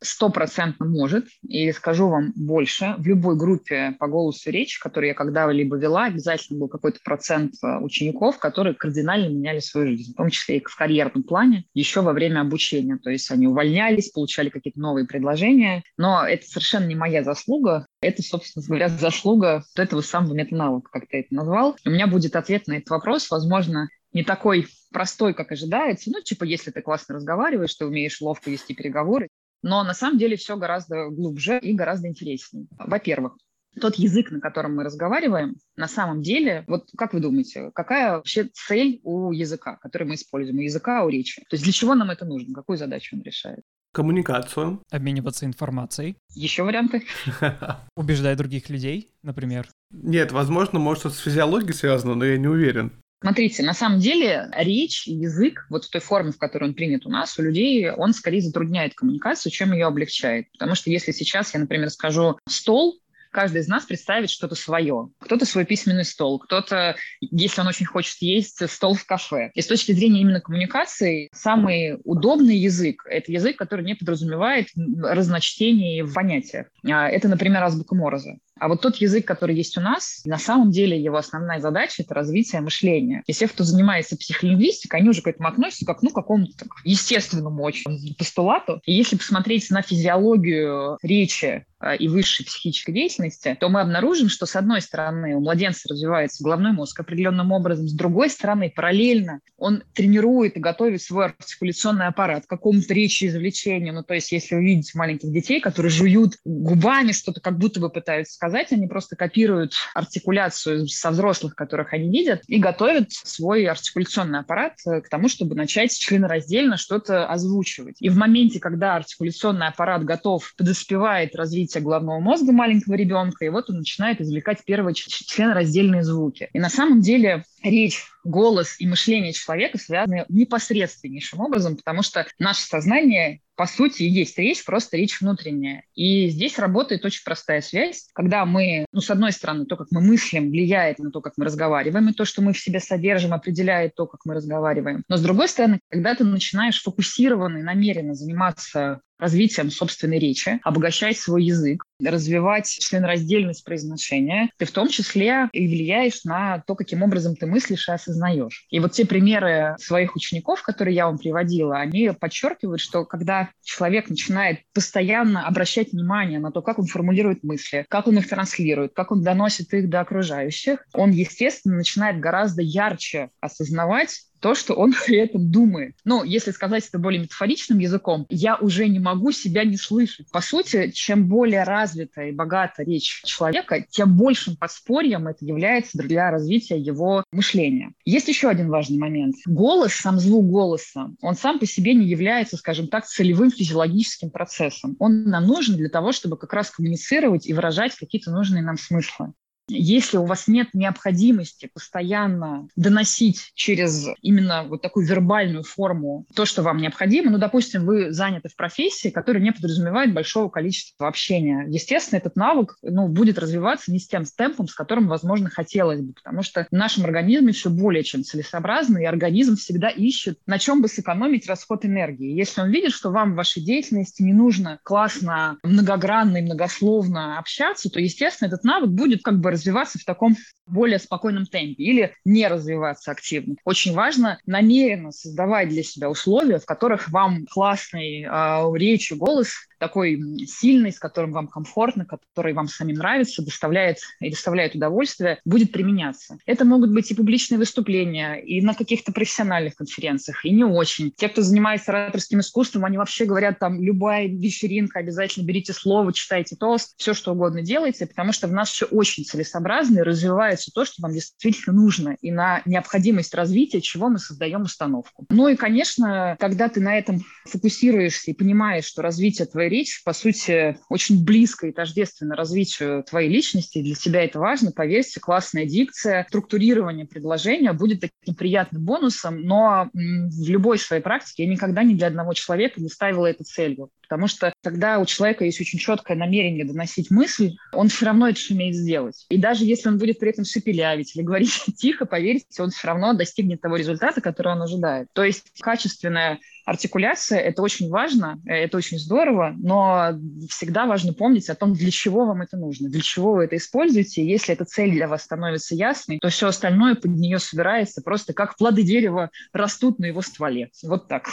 Стопроцентно 0.02 0.86
может. 0.86 1.28
И 1.48 1.72
скажу 1.72 2.10
вам 2.10 2.34
больше, 2.36 2.96
в 2.98 3.06
любой 3.06 3.38
группе 3.38 3.96
по 4.00 4.08
голосу 4.08 4.52
речи, 4.52 4.80
которую 4.80 5.10
я 5.10 5.14
когда-либо 5.14 5.78
вела, 5.78 6.06
обязательно 6.06 6.60
был 6.60 6.68
какой-то 6.68 7.00
процент 7.04 7.54
э, 7.64 7.80
учеников, 7.80 8.40
которые 8.40 8.76
кардинально 8.76 9.30
меняли 9.30 9.60
свою 9.60 9.88
жизнь, 9.88 10.14
в 10.14 10.18
том 10.18 10.30
числе 10.30 10.58
и 10.58 10.64
в 10.64 10.76
карьерном 10.76 11.24
плане, 11.24 11.66
еще 11.74 12.02
во 12.02 12.14
время 12.14 12.42
обучения. 12.42 12.98
То 12.98 13.10
есть 13.10 13.30
они 13.32 13.48
увольнялись, 13.48 14.12
получали 14.12 14.50
какие-то 14.50 14.80
новые 14.80 15.06
предложения. 15.06 15.84
Но 15.98 16.26
это 16.26 16.46
совершенно 16.46 16.86
не 16.86 16.96
моя 16.96 17.24
заслуга. 17.24 17.88
Это, 18.02 18.22
собственно 18.22 18.66
говоря, 18.66 18.90
заслуга 19.00 19.64
этого 19.76 20.02
самого 20.02 20.34
метанавыка, 20.34 20.90
как 20.92 21.08
ты 21.08 21.20
это 21.20 21.34
назвал. 21.34 21.76
У 21.86 21.90
меня 21.90 22.08
будет 22.08 22.36
ответ 22.36 22.68
на 22.68 22.74
этот 22.74 22.90
вопрос, 22.90 23.30
возможно, 23.30 23.90
не 24.14 24.24
такой 24.24 24.68
простой, 24.94 25.34
как 25.34 25.52
ожидается. 25.52 26.10
Ну, 26.10 26.22
типа, 26.22 26.46
если 26.46 26.72
ты 26.72 26.82
классно 26.82 27.16
разговариваешь, 27.16 27.76
ты 27.76 27.86
умеешь 27.86 28.22
ловко 28.22 28.50
вести 28.50 28.74
переговоры, 28.74 29.28
но 29.66 29.84
на 29.84 29.96
самом 29.96 30.20
деле 30.20 30.38
все 30.38 30.58
гораздо 30.58 31.10
глубже 31.10 31.58
и 31.60 31.74
гораздо 31.74 32.08
интереснее. 32.08 32.68
Во-первых, 32.78 33.36
тот 33.82 33.96
язык, 33.96 34.30
на 34.30 34.40
котором 34.40 34.76
мы 34.76 34.84
разговариваем, 34.84 35.56
на 35.76 35.88
самом 35.88 36.22
деле, 36.22 36.64
вот 36.68 36.88
как 36.96 37.14
вы 37.14 37.20
думаете, 37.20 37.72
какая 37.74 38.18
вообще 38.18 38.48
цель 38.54 39.02
у 39.04 39.32
языка, 39.32 39.78
который 39.78 40.08
мы 40.08 40.16
используем, 40.16 40.60
у 40.60 40.62
языка, 40.62 41.04
у 41.04 41.10
речи? 41.10 41.42
То 41.50 41.56
есть 41.56 41.64
для 41.64 41.74
чего 41.74 41.96
нам 41.96 42.12
это 42.12 42.26
нужно? 42.26 42.54
Какую 42.54 42.78
задачу 42.78 43.16
он 43.16 43.24
решает? 43.24 43.62
Коммуникацию. 43.92 44.84
Обмениваться 44.92 45.48
информацией. 45.48 46.18
Еще 46.36 46.62
варианты? 46.62 47.04
Убеждать 47.96 48.38
других 48.38 48.70
людей, 48.70 49.10
например. 49.24 49.68
Нет, 49.90 50.32
возможно, 50.32 50.78
может, 50.78 51.08
это 51.08 51.16
с 51.16 51.20
физиологией 51.20 51.74
связано, 51.74 52.14
но 52.14 52.24
я 52.24 52.38
не 52.38 52.48
уверен. 52.48 52.92
Смотрите, 53.22 53.64
на 53.64 53.74
самом 53.74 54.00
деле 54.00 54.50
речь, 54.56 55.08
язык, 55.08 55.66
вот 55.70 55.86
в 55.86 55.90
той 55.90 56.02
форме, 56.02 56.32
в 56.32 56.38
которой 56.38 56.66
он 56.66 56.74
принят 56.74 57.06
у 57.06 57.10
нас, 57.10 57.38
у 57.40 57.42
людей, 57.42 57.90
он 57.90 58.14
скорее 58.14 58.42
затрудняет 58.42 58.94
коммуникацию, 58.94 59.52
чем 59.52 59.74
ее 59.74 59.88
облегчает. 59.88 60.52
Потому 60.52 60.76
что 60.76 60.90
если 60.90 61.12
сейчас 61.12 61.54
я, 61.54 61.60
например, 61.60 61.90
скажу 61.90 62.38
«стол», 62.48 63.00
каждый 63.36 63.60
из 63.62 63.68
нас 63.68 63.84
представит 63.84 64.30
что-то 64.30 64.56
свое. 64.56 65.10
Кто-то 65.20 65.46
свой 65.46 65.66
письменный 65.66 66.06
стол, 66.06 66.40
кто-то, 66.40 66.96
если 67.20 67.60
он 67.60 67.68
очень 67.68 67.86
хочет 67.86 68.22
есть, 68.22 68.68
стол 68.70 68.94
в 68.96 69.06
кафе. 69.06 69.52
И 69.54 69.62
с 69.62 69.68
точки 69.68 69.92
зрения 69.92 70.22
именно 70.22 70.40
коммуникации, 70.40 71.30
самый 71.34 71.98
удобный 72.06 72.56
язык– 72.56 73.06
это 73.10 73.34
язык, 73.34 73.58
который 73.58 73.84
не 73.84 73.96
подразумевает 73.96 74.70
разночтений 75.04 76.02
в 76.02 76.14
понятиях. 76.14 76.68
А, 76.86 77.10
это, 77.10 77.28
например, 77.28 77.62
азбука 77.62 77.94
Мороза. 77.94 78.38
А 78.60 78.68
вот 78.68 78.82
тот 78.82 78.96
язык, 78.98 79.26
который 79.26 79.56
есть 79.56 79.78
у 79.78 79.82
нас, 79.82 80.22
на 80.26 80.38
самом 80.38 80.72
деле 80.72 81.00
его 81.02 81.18
основная 81.18 81.60
задача– 81.60 82.04
это 82.04 82.14
развитие 82.14 82.62
мышления. 82.62 83.24
И 83.28 83.34
все, 83.34 83.48
кто 83.48 83.64
занимается 83.64 84.18
психолингвистикой, 84.18 85.02
они 85.02 85.10
уже 85.10 85.22
к 85.22 85.28
этому 85.28 85.50
относятся 85.50 85.86
как 85.86 86.02
ну, 86.02 86.12
какому-то 86.12 86.58
так, 86.58 86.70
естественному 86.84 87.64
очень 87.64 88.16
постулату. 88.18 88.82
И 88.86 88.94
если 88.94 89.18
посмотреть 89.18 89.70
на 89.72 89.82
физиологию 89.82 90.98
речи 91.02 91.66
Э, 91.86 91.96
и 91.96 92.08
высшей 92.08 92.46
психической 92.46 92.94
деятельности, 92.94 93.56
то 93.60 93.70
мы 93.70 93.82
обнаружим, 93.82 94.30
что 94.30 94.46
с 94.46 94.56
одной 94.56 94.82
стороны 94.82 95.36
у 95.36 95.40
младенца 95.40 95.88
развивается 95.90 96.44
головной 96.44 96.72
мозг 96.72 97.00
определенным 97.00 97.52
образом, 97.52 97.88
с 97.88 97.94
другой 97.94 98.30
стороны 98.30 98.72
параллельно 98.76 99.42
он 99.58 99.84
тренирует 99.94 100.58
и 100.58 100.60
готовит 100.60 101.02
свой 101.02 101.26
артикуляционный 101.26 102.08
аппарат 102.08 102.46
к 102.46 102.50
какому-то 102.50 102.94
речи 102.94 103.26
извлечению. 103.26 103.94
Ну, 103.94 104.04
то 104.04 104.16
есть 104.16 104.32
если 104.32 104.56
вы 104.56 104.66
видите 104.66 104.98
маленьких 104.98 105.32
детей, 105.32 105.62
которые 105.62 105.92
жуют 105.92 106.38
губами 106.44 107.12
что-то, 107.12 107.40
как 107.40 107.58
будто 107.58 107.80
бы 107.80 107.90
пытаются 107.90 108.40
сказать, 108.46 108.72
они 108.72 108.86
просто 108.88 109.16
копируют 109.16 109.74
артикуляцию 109.96 110.88
со 110.88 111.10
взрослых, 111.10 111.56
которых 111.56 111.94
они 111.94 112.10
видят, 112.10 112.44
и 112.48 112.60
готовят 112.60 113.12
свой 113.12 113.66
артикуляционный 113.66 114.40
аппарат 114.40 114.74
э, 114.86 115.02
к 115.02 115.10
тому, 115.10 115.30
чтобы 115.30 115.56
начать 115.56 115.92
членораздельно 115.98 116.78
что-то 116.78 117.26
озвучивать. 117.28 117.96
И 118.00 118.10
в 118.10 118.18
моменте, 118.18 118.60
когда 118.60 118.98
артикуляционный 118.98 119.66
аппарат 119.68 120.04
готов, 120.04 120.54
подоспевает 120.58 121.36
развитие 121.36 121.82
головного 121.82 122.20
мозга 122.20 122.52
маленького 122.52 122.94
ребенка, 122.94 123.46
и 123.46 123.50
вот 123.50 123.72
он 123.72 123.78
начинает 123.78 124.22
извлекать 124.22 124.64
первые 124.64 124.94
членораздельные 124.94 126.04
звуки. 126.04 126.50
И 126.54 126.60
на 126.60 126.70
самом 126.70 127.02
деле 127.02 127.46
речь, 127.66 128.06
голос 128.24 128.80
и 128.80 128.88
мышление 128.88 129.34
человека 129.34 129.78
связаны 129.78 130.26
непосредственнейшим 130.30 131.40
образом, 131.40 131.76
потому 131.76 132.02
что 132.02 132.26
наше 132.40 132.62
сознание 132.62 133.42
по 133.56 133.68
сути, 133.68 134.04
есть 134.04 134.38
речь, 134.38 134.66
просто 134.66 134.98
речь 134.98 135.22
внутренняя. 135.22 135.84
И 135.96 136.28
здесь 136.30 136.60
работает 136.60 137.06
очень 137.06 137.24
простая 137.24 137.62
связь, 137.62 138.10
когда 138.14 138.46
мы, 138.46 138.86
ну, 138.92 139.00
с 139.00 139.10
одной 139.10 139.32
стороны, 139.32 139.66
то, 139.66 139.78
как 139.78 139.88
мы 139.92 140.02
мыслим, 140.02 140.52
влияет 140.52 141.00
на 141.00 141.10
то, 141.10 141.22
как 141.22 141.34
мы 141.38 141.46
разговариваем, 141.46 142.10
и 142.10 142.14
то, 142.14 142.26
что 142.26 142.42
мы 142.42 142.54
в 142.54 142.60
себе 142.60 142.80
содержим, 142.80 143.34
определяет 143.34 143.96
то, 143.96 144.08
как 144.08 144.22
мы 144.26 144.34
разговариваем. 144.34 145.04
Но 145.08 145.18
с 145.18 145.22
другой 145.22 145.48
стороны, 145.48 145.80
когда 145.90 146.16
ты 146.16 146.26
начинаешь 146.26 146.82
фокусированно 146.82 147.60
и 147.60 147.64
намеренно 147.64 148.14
заниматься 148.14 149.02
развитием 149.20 149.72
собственной 149.72 150.20
речи, 150.20 150.60
обогащать 150.64 151.18
свой 151.18 151.44
язык, 151.44 151.84
развивать 152.04 152.68
членораздельность 152.68 153.64
произношения, 153.64 154.50
ты 154.58 154.66
в 154.66 154.72
том 154.72 154.90
числе 154.90 155.50
и 155.54 155.68
влияешь 155.68 156.24
на 156.24 156.64
то, 156.68 156.76
каким 156.76 157.04
образом 157.04 157.36
ты 157.36 157.46
мыслишь 157.46 157.88
и 157.88 157.92
осознаешь. 157.92 158.66
И 158.70 158.80
вот 158.80 158.92
те 158.92 159.06
примеры 159.06 159.76
своих 159.80 160.16
учеников, 160.16 160.62
которые 160.62 160.96
я 160.96 161.06
вам 161.06 161.18
приводила, 161.18 161.78
они 161.78 162.12
подчеркивают, 162.20 162.82
что 162.82 163.06
когда 163.06 163.50
человек 163.64 164.10
начинает 164.10 164.60
постоянно 164.74 165.48
обращать 165.48 165.94
внимание 165.94 166.40
на 166.40 166.52
то, 166.52 166.62
как 166.62 166.80
он 166.80 166.86
формулирует 166.86 167.44
мысли, 167.44 167.86
как 167.90 168.08
он 168.08 168.18
их 168.18 168.28
транслирует, 168.28 168.94
как 168.94 169.12
он 169.12 169.24
доносит 169.24 169.74
их 169.74 169.90
до 169.90 170.02
окружающих, 170.02 170.86
он, 170.94 171.12
естественно, 171.12 171.76
начинает 171.76 172.20
гораздо 172.20 172.62
ярче 172.62 173.30
осознавать 173.40 174.26
то, 174.46 174.54
что 174.54 174.76
он 174.76 174.94
при 175.08 175.18
этом 175.18 175.50
думает. 175.50 175.96
Но 176.04 176.24
если 176.24 176.52
сказать 176.52 176.88
это 176.88 177.00
более 177.00 177.20
метафоричным 177.20 177.80
языком, 177.80 178.28
я 178.30 178.58
уже 178.58 178.88
не 178.88 179.00
могу 179.00 179.32
себя 179.32 179.64
не 179.64 179.76
слышать. 179.76 180.30
По 180.30 180.40
сути, 180.40 180.92
чем 180.92 181.28
более 181.28 181.64
развитая 181.64 182.30
и 182.30 182.32
богата 182.32 182.84
речь 182.84 183.24
человека, 183.24 183.84
тем 183.90 184.16
большим 184.16 184.56
подспорьем 184.56 185.28
это 185.28 185.44
является 185.44 185.98
для 185.98 186.30
развития 186.30 186.78
его 186.78 187.24
мышления. 187.32 187.94
Есть 188.06 188.28
еще 188.28 188.48
один 188.48 188.70
важный 188.70 189.00
момент. 189.00 189.36
Голос, 189.48 189.94
сам 189.94 190.20
звук 190.20 190.46
голоса, 190.46 191.10
он 191.24 191.34
сам 191.34 191.58
по 191.58 191.66
себе 191.66 191.96
не 191.96 192.06
является, 192.06 192.56
скажем 192.56 192.88
так, 192.88 193.08
целевым 193.08 193.50
физиологическим 193.50 194.30
процессом. 194.30 194.96
Он 195.00 195.24
нам 195.24 195.48
нужен 195.48 195.76
для 195.76 195.90
того, 195.90 196.12
чтобы 196.12 196.38
как 196.38 196.54
раз 196.54 196.70
коммуницировать 196.70 197.48
и 197.48 197.54
выражать 197.54 197.96
какие-то 197.96 198.30
нужные 198.30 198.62
нам 198.62 198.78
смыслы. 198.78 199.34
Если 199.68 200.18
у 200.18 200.26
вас 200.26 200.48
нет 200.48 200.70
необходимости 200.74 201.70
постоянно 201.74 202.68
доносить 202.76 203.52
через 203.56 204.08
именно 204.22 204.64
вот 204.64 204.82
такую 204.82 205.08
вербальную 205.08 205.64
форму 205.64 206.26
то, 206.36 206.46
что 206.46 206.62
вам 206.62 206.78
необходимо, 206.78 207.32
ну, 207.32 207.38
допустим, 207.40 207.86
вы 207.86 208.12
заняты 208.12 208.50
в 208.50 208.56
профессии, 208.56 209.10
которая 209.10 209.42
не 209.42 209.52
подразумевает 209.52 210.14
большого 210.14 210.50
количества 210.50 211.08
общения, 211.08 211.66
естественно, 211.68 212.20
этот 212.20 212.36
навык 212.36 212.78
ну, 212.84 213.08
будет 213.08 213.40
развиваться 213.40 213.92
не 213.92 214.00
с 214.00 214.08
тем 214.08 214.26
темпом, 214.36 214.68
с 214.68 214.74
которым, 214.74 215.08
возможно, 215.08 215.50
хотелось 215.50 216.02
бы, 216.02 216.14
потому 216.14 216.44
что 216.44 216.68
в 216.70 216.76
нашем 216.76 217.06
организме 217.06 217.54
все 217.54 217.70
более 217.70 218.04
чем 218.04 218.24
целесообразно, 218.24 219.00
и 219.00 219.06
организм 219.06 219.56
всегда 219.56 219.90
ищет, 219.90 220.40
на 220.46 220.60
чем 220.60 220.82
бы 220.82 220.88
сэкономить 220.88 221.48
расход 221.48 221.86
энергии. 221.86 222.38
Если 222.38 222.62
он 222.62 222.70
видит, 222.70 222.92
что 222.92 223.12
вам 223.12 223.34
в 223.34 223.36
вашей 223.36 223.64
деятельности 223.64 224.22
не 224.22 224.34
нужно 224.34 224.80
классно, 224.84 225.58
многогранно 225.64 226.38
и 226.38 226.42
многословно 226.42 227.40
общаться, 227.40 227.90
то, 227.90 228.00
естественно, 228.00 228.48
этот 228.48 228.64
навык 228.64 228.90
будет 228.90 229.24
как 229.24 229.40
бы 229.40 229.55
развиваться 229.56 230.00
в 230.00 230.06
таком 230.06 230.36
более 230.68 231.00
спокойном 231.00 231.46
темпе 231.46 231.84
или 231.84 232.16
не 232.24 232.48
развиваться 232.48 233.12
активно. 233.12 233.56
Очень 233.64 233.94
важно 233.94 234.40
намеренно 234.46 235.12
создавать 235.12 235.70
для 235.70 235.84
себя 235.84 236.10
условия, 236.10 236.60
в 236.60 236.66
которых 236.66 237.10
вам 237.10 237.46
классный 237.48 238.24
э, 238.24 238.64
и 239.12 239.16
голос 239.16 239.50
такой 239.80 240.20
сильный, 240.48 240.92
с 240.92 241.00
которым 241.00 241.32
вам 241.32 241.48
комфортно, 241.48 242.06
который 242.06 242.54
вам 242.54 242.68
самим 242.68 242.98
нравится, 242.98 243.44
доставляет 243.44 244.00
и 244.20 244.30
доставляет 244.30 244.76
удовольствие, 244.76 245.40
будет 245.46 245.72
применяться. 245.72 246.38
Это 246.46 246.66
могут 246.66 246.92
быть 246.92 247.12
и 247.12 247.16
публичные 247.16 247.58
выступления, 247.58 248.36
и 248.36 248.62
на 248.62 248.74
каких-то 248.74 249.12
профессиональных 249.12 249.76
конференциях, 249.76 250.46
и 250.46 250.52
не 250.52 250.64
очень. 250.64 251.12
Те, 251.16 251.30
кто 251.30 251.42
занимается 251.42 251.92
ораторским 251.92 252.40
искусством, 252.40 252.86
они 252.86 252.98
вообще 252.98 253.26
говорят, 253.26 253.60
там, 253.60 253.82
любая 253.82 254.28
вечеринка, 254.28 255.00
обязательно 255.00 255.46
берите 255.46 255.74
слово, 255.74 256.14
читайте 256.14 256.56
тост, 256.56 256.96
все, 256.98 257.14
что 257.14 257.34
угодно 257.34 257.62
делайте, 257.62 258.06
потому 258.06 258.32
что 258.32 258.48
в 258.48 258.54
нас 258.54 258.70
все 258.70 258.86
очень 258.86 259.24
целесообразно 259.26 260.00
и 260.00 260.04
развивается 260.04 260.72
то, 260.74 260.86
что 260.86 261.02
вам 261.02 261.14
действительно 261.14 261.76
нужно, 261.76 262.18
и 262.22 262.32
на 262.32 262.62
необходимость 262.66 263.34
развития, 263.34 263.82
чего 263.82 264.10
мы 264.10 264.20
создаем 264.20 264.62
установку. 264.64 265.26
Ну 265.30 265.48
и, 265.48 265.56
конечно, 265.56 266.36
когда 266.40 266.70
ты 266.70 266.80
на 266.80 266.98
этом 266.98 267.22
фокусируешься 267.46 268.32
и 268.32 268.34
понимаешь, 268.34 268.86
что 268.86 269.02
развитие 269.02 269.46
твоей 269.66 269.70
речь, 269.70 270.04
по 270.04 270.14
сути, 270.14 270.78
очень 270.90 271.24
близко 271.24 271.68
и 271.68 271.72
тождественно 271.72 272.36
развитию 272.36 273.04
твоей 273.04 273.30
личности. 273.30 273.82
Для 273.82 273.96
тебя 273.96 274.24
это 274.24 274.40
важно. 274.40 274.72
Поверьте, 274.72 275.20
классная 275.20 275.66
дикция, 275.66 276.26
структурирование 276.30 277.06
предложения 277.06 277.74
будет 277.74 278.02
таким 278.02 278.36
приятным 278.36 278.84
бонусом, 278.84 279.42
но 279.42 279.90
в 279.94 280.50
любой 280.50 280.78
своей 280.78 281.02
практике 281.02 281.44
я 281.44 281.50
никогда 281.50 281.84
ни 281.84 281.94
для 281.94 282.08
одного 282.08 282.34
человека 282.34 282.82
не 282.82 282.90
ставила 282.90 283.26
это 283.26 283.44
целью. 283.44 283.90
Потому 284.02 284.28
что 284.28 284.54
когда 284.64 285.00
у 285.00 285.06
человека 285.06 285.46
есть 285.46 285.60
очень 285.60 285.80
четкое 285.80 286.16
намерение 286.16 286.64
доносить 286.64 287.10
мысль, 287.10 287.56
он 287.74 287.90
все 287.90 288.06
равно 288.06 288.30
это 288.30 288.40
сумеет 288.40 288.76
сделать. 288.76 289.26
И 289.30 289.38
даже 289.38 289.66
если 289.66 289.90
он 289.90 289.98
будет 289.98 290.20
при 290.20 290.30
этом 290.30 290.46
шепелявить 290.46 291.16
или 291.16 291.24
говорить 291.24 291.52
тихо, 291.78 292.06
поверьте, 292.06 292.62
он 292.62 292.70
все 292.70 292.88
равно 292.88 293.14
достигнет 293.14 293.62
того 293.62 293.78
результата, 293.78 294.22
который 294.22 294.54
он 294.54 294.62
ожидает. 294.62 295.08
То 295.14 295.24
есть 295.24 295.46
качественная 295.60 296.40
артикуляция– 296.66 297.40
это 297.40 297.62
очень 297.62 297.90
важно, 297.90 298.42
это 298.46 298.78
очень 298.78 299.00
здорово, 299.00 299.54
но 299.58 300.20
всегда 300.50 300.86
важно 300.86 301.14
помнить 301.14 301.50
о 301.50 301.56
том, 301.56 301.74
для 301.74 301.92
чего 301.92 302.26
вам 302.26 302.42
это 302.42 302.58
нужно, 302.58 302.90
для 302.90 303.02
чего 303.02 303.34
вы 303.34 303.46
это 303.46 303.56
используете. 303.56 304.26
Если 304.26 304.54
эта 304.54 304.66
цель 304.66 304.92
для 304.92 305.08
вас 305.08 305.24
становится 305.24 305.76
ясной, 305.76 306.20
то 306.20 306.30
все 306.30 306.48
остальное 306.48 306.96
под 306.96 307.12
нее 307.12 307.40
собирается 307.40 308.02
просто 308.02 308.34
как 308.34 308.58
плоды 308.58 308.84
дерева 308.84 309.30
растут 309.54 310.00
на 310.00 310.06
его 310.06 310.22
стволе. 310.22 310.72
Вот 310.84 311.08
так. 311.08 311.30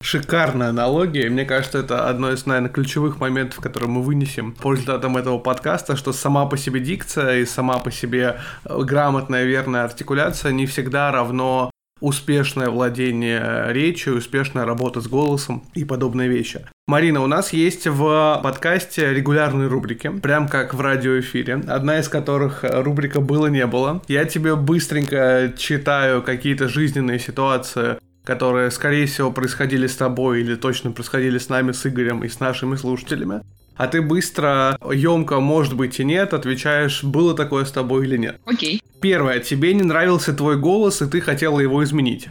Шикарная 0.00 0.68
аналогия. 0.68 1.28
Мне 1.28 1.44
кажется, 1.44 1.78
это 1.78 2.08
одно 2.08 2.30
из, 2.30 2.46
наверное, 2.46 2.70
ключевых 2.70 3.18
моментов, 3.18 3.60
которые 3.60 3.90
мы 3.90 4.02
вынесем 4.02 4.54
по 4.54 4.72
результатам 4.72 5.16
этого 5.16 5.38
подкаста, 5.38 5.96
что 5.96 6.12
сама 6.12 6.46
по 6.46 6.56
себе 6.56 6.78
дикция 6.78 7.38
и 7.38 7.44
сама 7.44 7.78
по 7.78 7.90
себе 7.90 8.38
э, 8.64 8.78
грамотная, 8.80 9.44
верная 9.44 9.82
артикуляция 9.82 10.52
не 10.52 10.66
всегда 10.66 11.10
равно 11.10 11.72
успешное 12.00 12.68
владение 12.68 13.72
речью, 13.72 14.16
успешная 14.16 14.64
работа 14.64 15.00
с 15.00 15.08
голосом 15.08 15.64
и 15.74 15.84
подобные 15.84 16.28
вещи. 16.28 16.66
Марина, 16.86 17.22
у 17.22 17.26
нас 17.26 17.52
есть 17.52 17.86
в 17.86 18.40
подкасте 18.42 19.12
регулярные 19.12 19.68
рубрики, 19.68 20.08
прям 20.08 20.48
как 20.48 20.72
в 20.72 20.80
радиоэфире, 20.80 21.62
одна 21.66 21.98
из 21.98 22.08
которых 22.08 22.64
э, 22.64 22.82
рубрика 22.82 23.20
«Было-не 23.20 23.66
было». 23.66 24.02
Я 24.08 24.24
тебе 24.24 24.56
быстренько 24.56 25.52
читаю 25.56 26.22
какие-то 26.22 26.66
жизненные 26.68 27.18
ситуации, 27.18 27.98
которые, 28.24 28.70
скорее 28.70 29.06
всего, 29.06 29.30
происходили 29.30 29.86
с 29.86 29.96
тобой 29.96 30.40
или 30.40 30.54
точно 30.54 30.92
происходили 30.92 31.38
с 31.38 31.48
нами, 31.48 31.72
с 31.72 31.86
Игорем 31.86 32.24
и 32.24 32.28
с 32.28 32.40
нашими 32.40 32.76
слушателями. 32.76 33.42
А 33.78 33.86
ты 33.86 34.02
быстро, 34.02 34.76
емко, 34.92 35.38
может 35.38 35.74
быть 35.74 36.00
и 36.00 36.04
нет, 36.04 36.34
отвечаешь, 36.34 37.04
было 37.04 37.32
такое 37.32 37.64
с 37.64 37.70
тобой 37.70 38.06
или 38.06 38.16
нет. 38.16 38.40
Окей. 38.44 38.82
Первое, 39.00 39.38
тебе 39.38 39.72
не 39.72 39.84
нравился 39.84 40.34
твой 40.34 40.58
голос, 40.58 41.00
и 41.00 41.06
ты 41.06 41.20
хотела 41.20 41.60
его 41.60 41.84
изменить. 41.84 42.28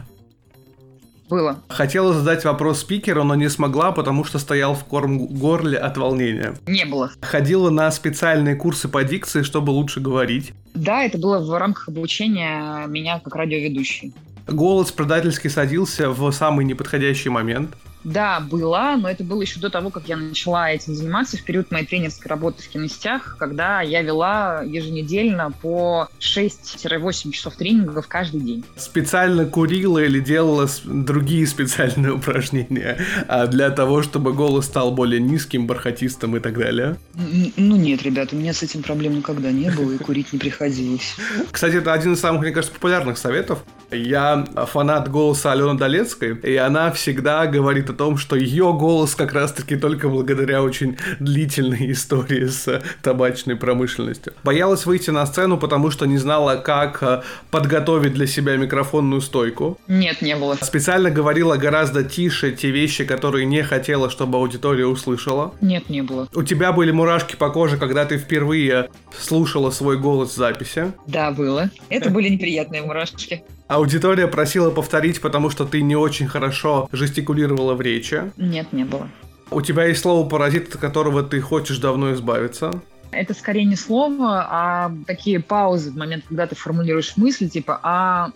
Было. 1.30 1.62
Хотела 1.68 2.12
задать 2.12 2.44
вопрос 2.44 2.80
спикеру, 2.80 3.24
но 3.24 3.34
не 3.34 3.48
смогла, 3.48 3.92
потому 3.92 4.24
что 4.24 4.38
стоял 4.38 4.74
в 4.74 4.84
корм 4.84 5.26
горле 5.26 5.78
от 5.78 5.96
волнения. 5.96 6.54
Не 6.66 6.84
было. 6.84 7.10
Ходила 7.22 7.70
на 7.70 7.90
специальные 7.90 8.54
курсы 8.54 8.86
по 8.88 9.02
дикции, 9.02 9.40
чтобы 9.40 9.70
лучше 9.70 10.00
говорить. 10.00 10.52
Да, 10.74 11.02
это 11.02 11.16
было 11.16 11.38
в 11.38 11.56
рамках 11.56 11.88
обучения 11.88 12.86
меня 12.86 13.20
как 13.20 13.34
радиоведущей. 13.34 14.12
Голос 14.46 14.92
предательски 14.92 15.48
садился 15.48 16.10
в 16.10 16.30
самый 16.32 16.66
неподходящий 16.66 17.30
момент. 17.30 17.74
Да, 18.04 18.40
была, 18.40 18.96
но 18.96 19.08
это 19.08 19.24
было 19.24 19.42
еще 19.42 19.60
до 19.60 19.70
того, 19.70 19.90
как 19.90 20.08
я 20.08 20.16
начала 20.16 20.70
этим 20.70 20.94
заниматься, 20.94 21.36
в 21.36 21.42
период 21.42 21.70
моей 21.70 21.86
тренерской 21.86 22.28
работы 22.28 22.62
в 22.62 22.68
киностях, 22.68 23.36
когда 23.38 23.80
я 23.80 24.02
вела 24.02 24.62
еженедельно 24.64 25.50
по 25.50 26.08
6-8 26.20 27.32
часов 27.32 27.56
тренингов 27.56 28.06
каждый 28.08 28.40
день. 28.40 28.64
Специально 28.76 29.46
курила 29.46 29.98
или 29.98 30.20
делала 30.20 30.68
другие 30.84 31.46
специальные 31.46 32.14
упражнения 32.14 32.98
а 33.26 33.46
для 33.46 33.70
того, 33.70 34.02
чтобы 34.02 34.32
голос 34.32 34.66
стал 34.66 34.92
более 34.92 35.20
низким, 35.20 35.66
бархатистым 35.66 36.36
и 36.36 36.40
так 36.40 36.58
далее? 36.58 36.96
Ну 37.14 37.76
нет, 37.76 38.02
ребят, 38.02 38.32
у 38.32 38.36
меня 38.36 38.52
с 38.52 38.62
этим 38.62 38.82
проблем 38.82 39.16
никогда 39.16 39.50
не 39.50 39.70
было, 39.70 39.92
и 39.92 39.98
курить 39.98 40.32
не 40.32 40.38
приходилось. 40.38 41.16
Кстати, 41.50 41.76
это 41.76 41.92
один 41.92 42.14
из 42.14 42.20
самых, 42.20 42.42
мне 42.42 42.52
кажется, 42.52 42.74
популярных 42.74 43.18
советов. 43.18 43.64
Я 43.90 44.44
фанат 44.66 45.10
голоса 45.10 45.52
Алены 45.52 45.78
Долецкой, 45.78 46.36
и 46.36 46.56
она 46.56 46.90
всегда 46.92 47.46
говорит 47.46 47.88
о 47.90 47.94
том, 47.94 48.18
что 48.18 48.36
ее 48.36 48.72
голос 48.72 49.14
как 49.14 49.32
раз-таки 49.32 49.76
только 49.76 50.08
благодаря 50.08 50.62
очень 50.62 50.96
длительной 51.20 51.92
истории 51.92 52.46
с 52.46 52.82
табачной 53.02 53.56
промышленностью. 53.56 54.34
Боялась 54.44 54.84
выйти 54.84 55.10
на 55.10 55.24
сцену, 55.26 55.56
потому 55.56 55.90
что 55.90 56.06
не 56.06 56.18
знала, 56.18 56.56
как 56.56 57.02
э, 57.02 57.22
подготовить 57.50 58.14
для 58.14 58.26
себя 58.26 58.56
микрофонную 58.56 59.20
стойку. 59.20 59.78
Нет, 59.88 60.20
не 60.20 60.36
было. 60.36 60.56
Специально 60.60 61.10
говорила 61.10 61.56
гораздо 61.56 62.04
тише 62.04 62.52
те 62.52 62.70
вещи, 62.70 63.04
которые 63.04 63.46
не 63.46 63.62
хотела, 63.62 64.10
чтобы 64.10 64.38
аудитория 64.38 64.86
услышала. 64.86 65.54
Нет, 65.60 65.88
не 65.88 66.02
было. 66.02 66.28
У 66.34 66.42
тебя 66.42 66.72
были 66.72 66.90
мурашки 66.90 67.36
по 67.36 67.50
коже, 67.50 67.78
когда 67.78 68.04
ты 68.04 68.18
впервые 68.18 68.90
слушала 69.18 69.70
свой 69.70 69.98
голос 69.98 70.32
в 70.32 70.36
записи? 70.36 70.92
Да, 71.06 71.30
было. 71.30 71.70
Это 71.88 72.10
были 72.10 72.28
неприятные 72.28 72.82
мурашки. 72.82 73.44
Аудитория 73.68 74.26
просила 74.26 74.70
повторить, 74.70 75.20
потому 75.20 75.50
что 75.50 75.66
ты 75.66 75.82
не 75.82 75.94
очень 75.94 76.26
хорошо 76.26 76.88
жестикулировала 76.90 77.74
в 77.74 77.80
речи. 77.82 78.32
Нет, 78.38 78.72
не 78.72 78.84
было. 78.84 79.08
У 79.50 79.60
тебя 79.60 79.84
есть 79.84 80.00
слово 80.00 80.28
паразит, 80.28 80.74
от 80.74 80.80
которого 80.80 81.22
ты 81.22 81.40
хочешь 81.40 81.78
давно 81.78 82.14
избавиться. 82.14 82.72
Это 83.10 83.34
скорее 83.34 83.64
не 83.64 83.76
слово, 83.76 84.46
а 84.50 84.92
такие 85.06 85.40
паузы 85.40 85.90
в 85.90 85.96
момент, 85.96 86.24
когда 86.28 86.46
ты 86.46 86.54
формулируешь 86.54 87.16
мысли, 87.16 87.46
типа 87.46 87.80
«а...» 87.82 88.30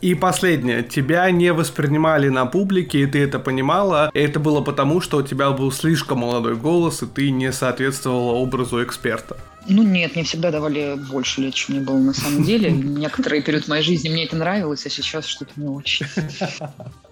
И 0.00 0.14
последнее. 0.14 0.82
Тебя 0.82 1.30
не 1.30 1.52
воспринимали 1.52 2.28
на 2.28 2.46
публике, 2.46 3.00
и 3.00 3.06
ты 3.06 3.22
это 3.22 3.38
понимала. 3.38 4.10
И 4.12 4.18
это 4.18 4.40
было 4.40 4.60
потому, 4.60 5.00
что 5.00 5.18
у 5.18 5.22
тебя 5.22 5.50
был 5.50 5.70
слишком 5.70 6.18
молодой 6.18 6.56
голос, 6.56 7.02
и 7.02 7.06
ты 7.06 7.30
не 7.30 7.52
соответствовала 7.52 8.32
образу 8.32 8.82
эксперта. 8.82 9.36
Ну 9.68 9.82
нет, 9.82 10.14
мне 10.14 10.24
всегда 10.24 10.50
давали 10.50 10.96
больше 11.10 11.40
лет, 11.40 11.54
чем 11.54 11.76
мне 11.76 11.84
было 11.84 11.98
на 11.98 12.14
самом 12.14 12.44
деле. 12.44 12.70
Некоторые 12.72 13.42
период 13.42 13.68
моей 13.68 13.82
жизни 13.82 14.08
мне 14.08 14.24
это 14.24 14.36
нравилось, 14.36 14.86
а 14.86 14.90
сейчас 14.90 15.26
что-то 15.26 15.52
не 15.56 15.68
очень. 15.68 16.06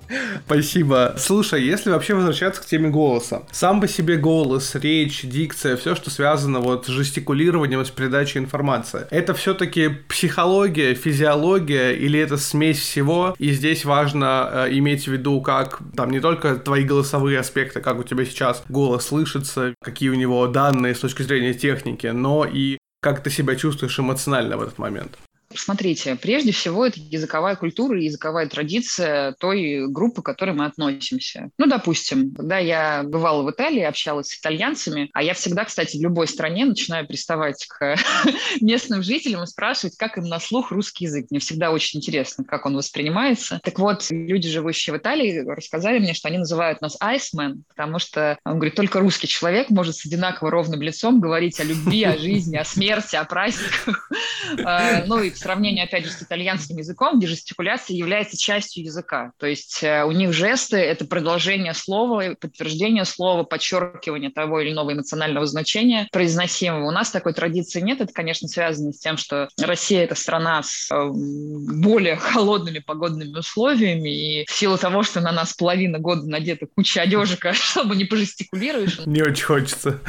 Спасибо. 0.46 1.14
Слушай, 1.18 1.62
если 1.62 1.90
вообще 1.90 2.14
возвращаться 2.14 2.62
к 2.62 2.66
теме 2.66 2.90
голоса. 2.90 3.42
Сам 3.50 3.81
по 3.81 3.88
себе 3.88 4.16
голос, 4.16 4.74
речь, 4.74 5.22
дикция, 5.22 5.77
все, 5.77 5.94
что 5.94 6.11
связано 6.11 6.61
вот 6.61 6.87
с 6.87 6.88
жестикулированием, 6.88 7.85
с 7.85 7.90
передачей 7.90 8.38
информации. 8.38 9.07
Это 9.11 9.35
все-таки 9.35 9.88
психология, 10.09 10.94
физиология 10.94 11.92
или 11.92 12.18
это 12.18 12.37
смесь 12.37 12.79
всего? 12.79 13.35
И 13.38 13.50
здесь 13.53 13.85
важно 13.85 14.48
э, 14.53 14.68
иметь 14.72 15.05
в 15.07 15.12
виду, 15.12 15.40
как 15.40 15.81
там 15.96 16.11
не 16.11 16.20
только 16.20 16.57
твои 16.57 16.85
голосовые 16.85 17.38
аспекты, 17.38 17.81
как 17.81 17.98
у 17.98 18.03
тебя 18.03 18.24
сейчас 18.24 18.62
голос 18.68 19.07
слышится, 19.07 19.74
какие 19.83 20.09
у 20.09 20.14
него 20.14 20.46
данные 20.46 20.94
с 20.94 21.00
точки 21.00 21.22
зрения 21.22 21.55
техники, 21.55 22.07
но 22.09 22.44
и 22.44 22.79
как 23.00 23.22
ты 23.22 23.31
себя 23.31 23.55
чувствуешь 23.55 23.98
эмоционально 23.98 24.57
в 24.57 24.62
этот 24.62 24.79
момент. 24.79 25.18
Смотрите, 25.57 26.17
прежде 26.17 26.53
всего 26.53 26.87
это 26.87 26.99
языковая 26.99 27.57
культура 27.57 28.01
и 28.01 28.05
языковая 28.05 28.49
традиция 28.49 29.33
той 29.38 29.87
группы, 29.88 30.23
к 30.23 30.25
которой 30.25 30.55
мы 30.55 30.67
относимся. 30.67 31.51
Ну, 31.59 31.67
допустим, 31.67 32.35
когда 32.35 32.59
я 32.59 33.03
бывала 33.05 33.43
в 33.43 33.51
Италии, 33.51 33.83
общалась 33.83 34.29
с 34.29 34.38
итальянцами, 34.38 35.11
а 35.12 35.23
я 35.23 35.35
всегда, 35.35 35.64
кстати, 35.64 35.97
в 35.97 36.03
любой 36.03 36.29
стране 36.29 36.64
начинаю 36.64 37.07
приставать 37.07 37.67
к 37.67 37.97
местным 38.61 39.03
жителям 39.03 39.43
и 39.43 39.47
спрашивать, 39.47 39.97
как 39.97 40.19
им 40.19 40.25
на 40.25 40.40
слух 40.40 40.71
русский 40.71 41.05
язык. 41.05 41.27
Мне 41.31 41.40
всегда 41.40 41.71
очень 41.71 42.01
интересно, 42.01 42.45
как 42.45 42.67
он 42.67 42.77
воспринимается. 42.77 43.61
Так 43.62 43.79
вот, 43.79 44.07
люди, 44.11 44.49
живущие 44.49 44.95
в 44.95 44.99
Италии, 44.99 45.45
рассказали 45.47 45.99
мне, 45.99 46.14
что 46.14 46.29
они 46.29 46.38
называют 46.38 46.81
нас 46.81 46.97
Iceman, 47.01 47.62
потому 47.69 47.99
что, 47.99 48.38
он 48.45 48.55
говорит, 48.55 48.75
только 48.75 49.01
русский 49.01 49.29
человек 49.29 49.71
может 49.71 49.97
с 49.97 50.07
одинаково 50.07 50.51
ровным 50.51 50.83
лицом 50.83 51.21
говорить 51.21 51.61
о 51.61 51.64
любви, 51.64 52.05
о 52.05 52.19
жизни, 52.25 52.57
о 52.57 52.64
смерти, 52.64 53.17
о 53.17 53.25
праздниках. 53.25 54.11
А, 54.64 55.05
ну 55.07 55.23
и 55.23 55.31
сравнению, 55.44 55.85
опять 55.85 56.07
же, 56.07 56.11
с 56.11 56.22
итальянским 56.22 56.78
языком, 56.78 57.18
где 57.18 57.26
жестикуляция 57.26 57.96
является 57.96 58.38
частью 58.38 58.85
языка. 58.85 59.33
То 59.38 59.46
есть 59.46 59.83
э, 59.83 60.04
у 60.04 60.11
них 60.11 60.33
жесты– 60.33 60.76
это 60.78 61.04
продолжение 61.04 61.74
слова, 61.74 62.35
подтверждение 62.40 63.04
слова, 63.04 63.44
подчеркивание 63.44 64.30
того 64.30 64.61
или 64.61 64.72
иного 64.72 64.94
эмоционального 64.94 65.44
значения 65.46 66.09
произносимого. 66.12 66.88
У 66.88 66.90
нас 66.90 67.11
такой 67.11 67.35
традиции 67.35 67.80
нет. 67.80 68.00
Это, 68.00 68.12
конечно, 68.12 68.48
связано 68.48 68.92
с 68.92 68.98
тем, 68.98 69.18
что 69.18 69.48
Россия– 69.61 70.04
это 70.04 70.14
страна 70.14 70.62
с 70.62 70.90
э, 70.90 71.11
более 71.12 72.16
холодными 72.16 72.78
погодными 72.78 73.37
условиями, 73.37 74.09
и 74.09 74.44
в 74.46 74.50
силу 74.50 74.78
того, 74.78 75.02
что 75.02 75.20
на 75.20 75.33
нас 75.33 75.52
половина 75.52 75.98
года 75.98 76.26
надета 76.26 76.66
куча 76.74 77.02
одежика, 77.02 77.52
чтобы 77.52 77.96
не 77.96 78.04
пожестикулируешь. 78.04 79.00
Не 79.04 79.20
очень 79.20 79.44
хочется. 79.44 80.00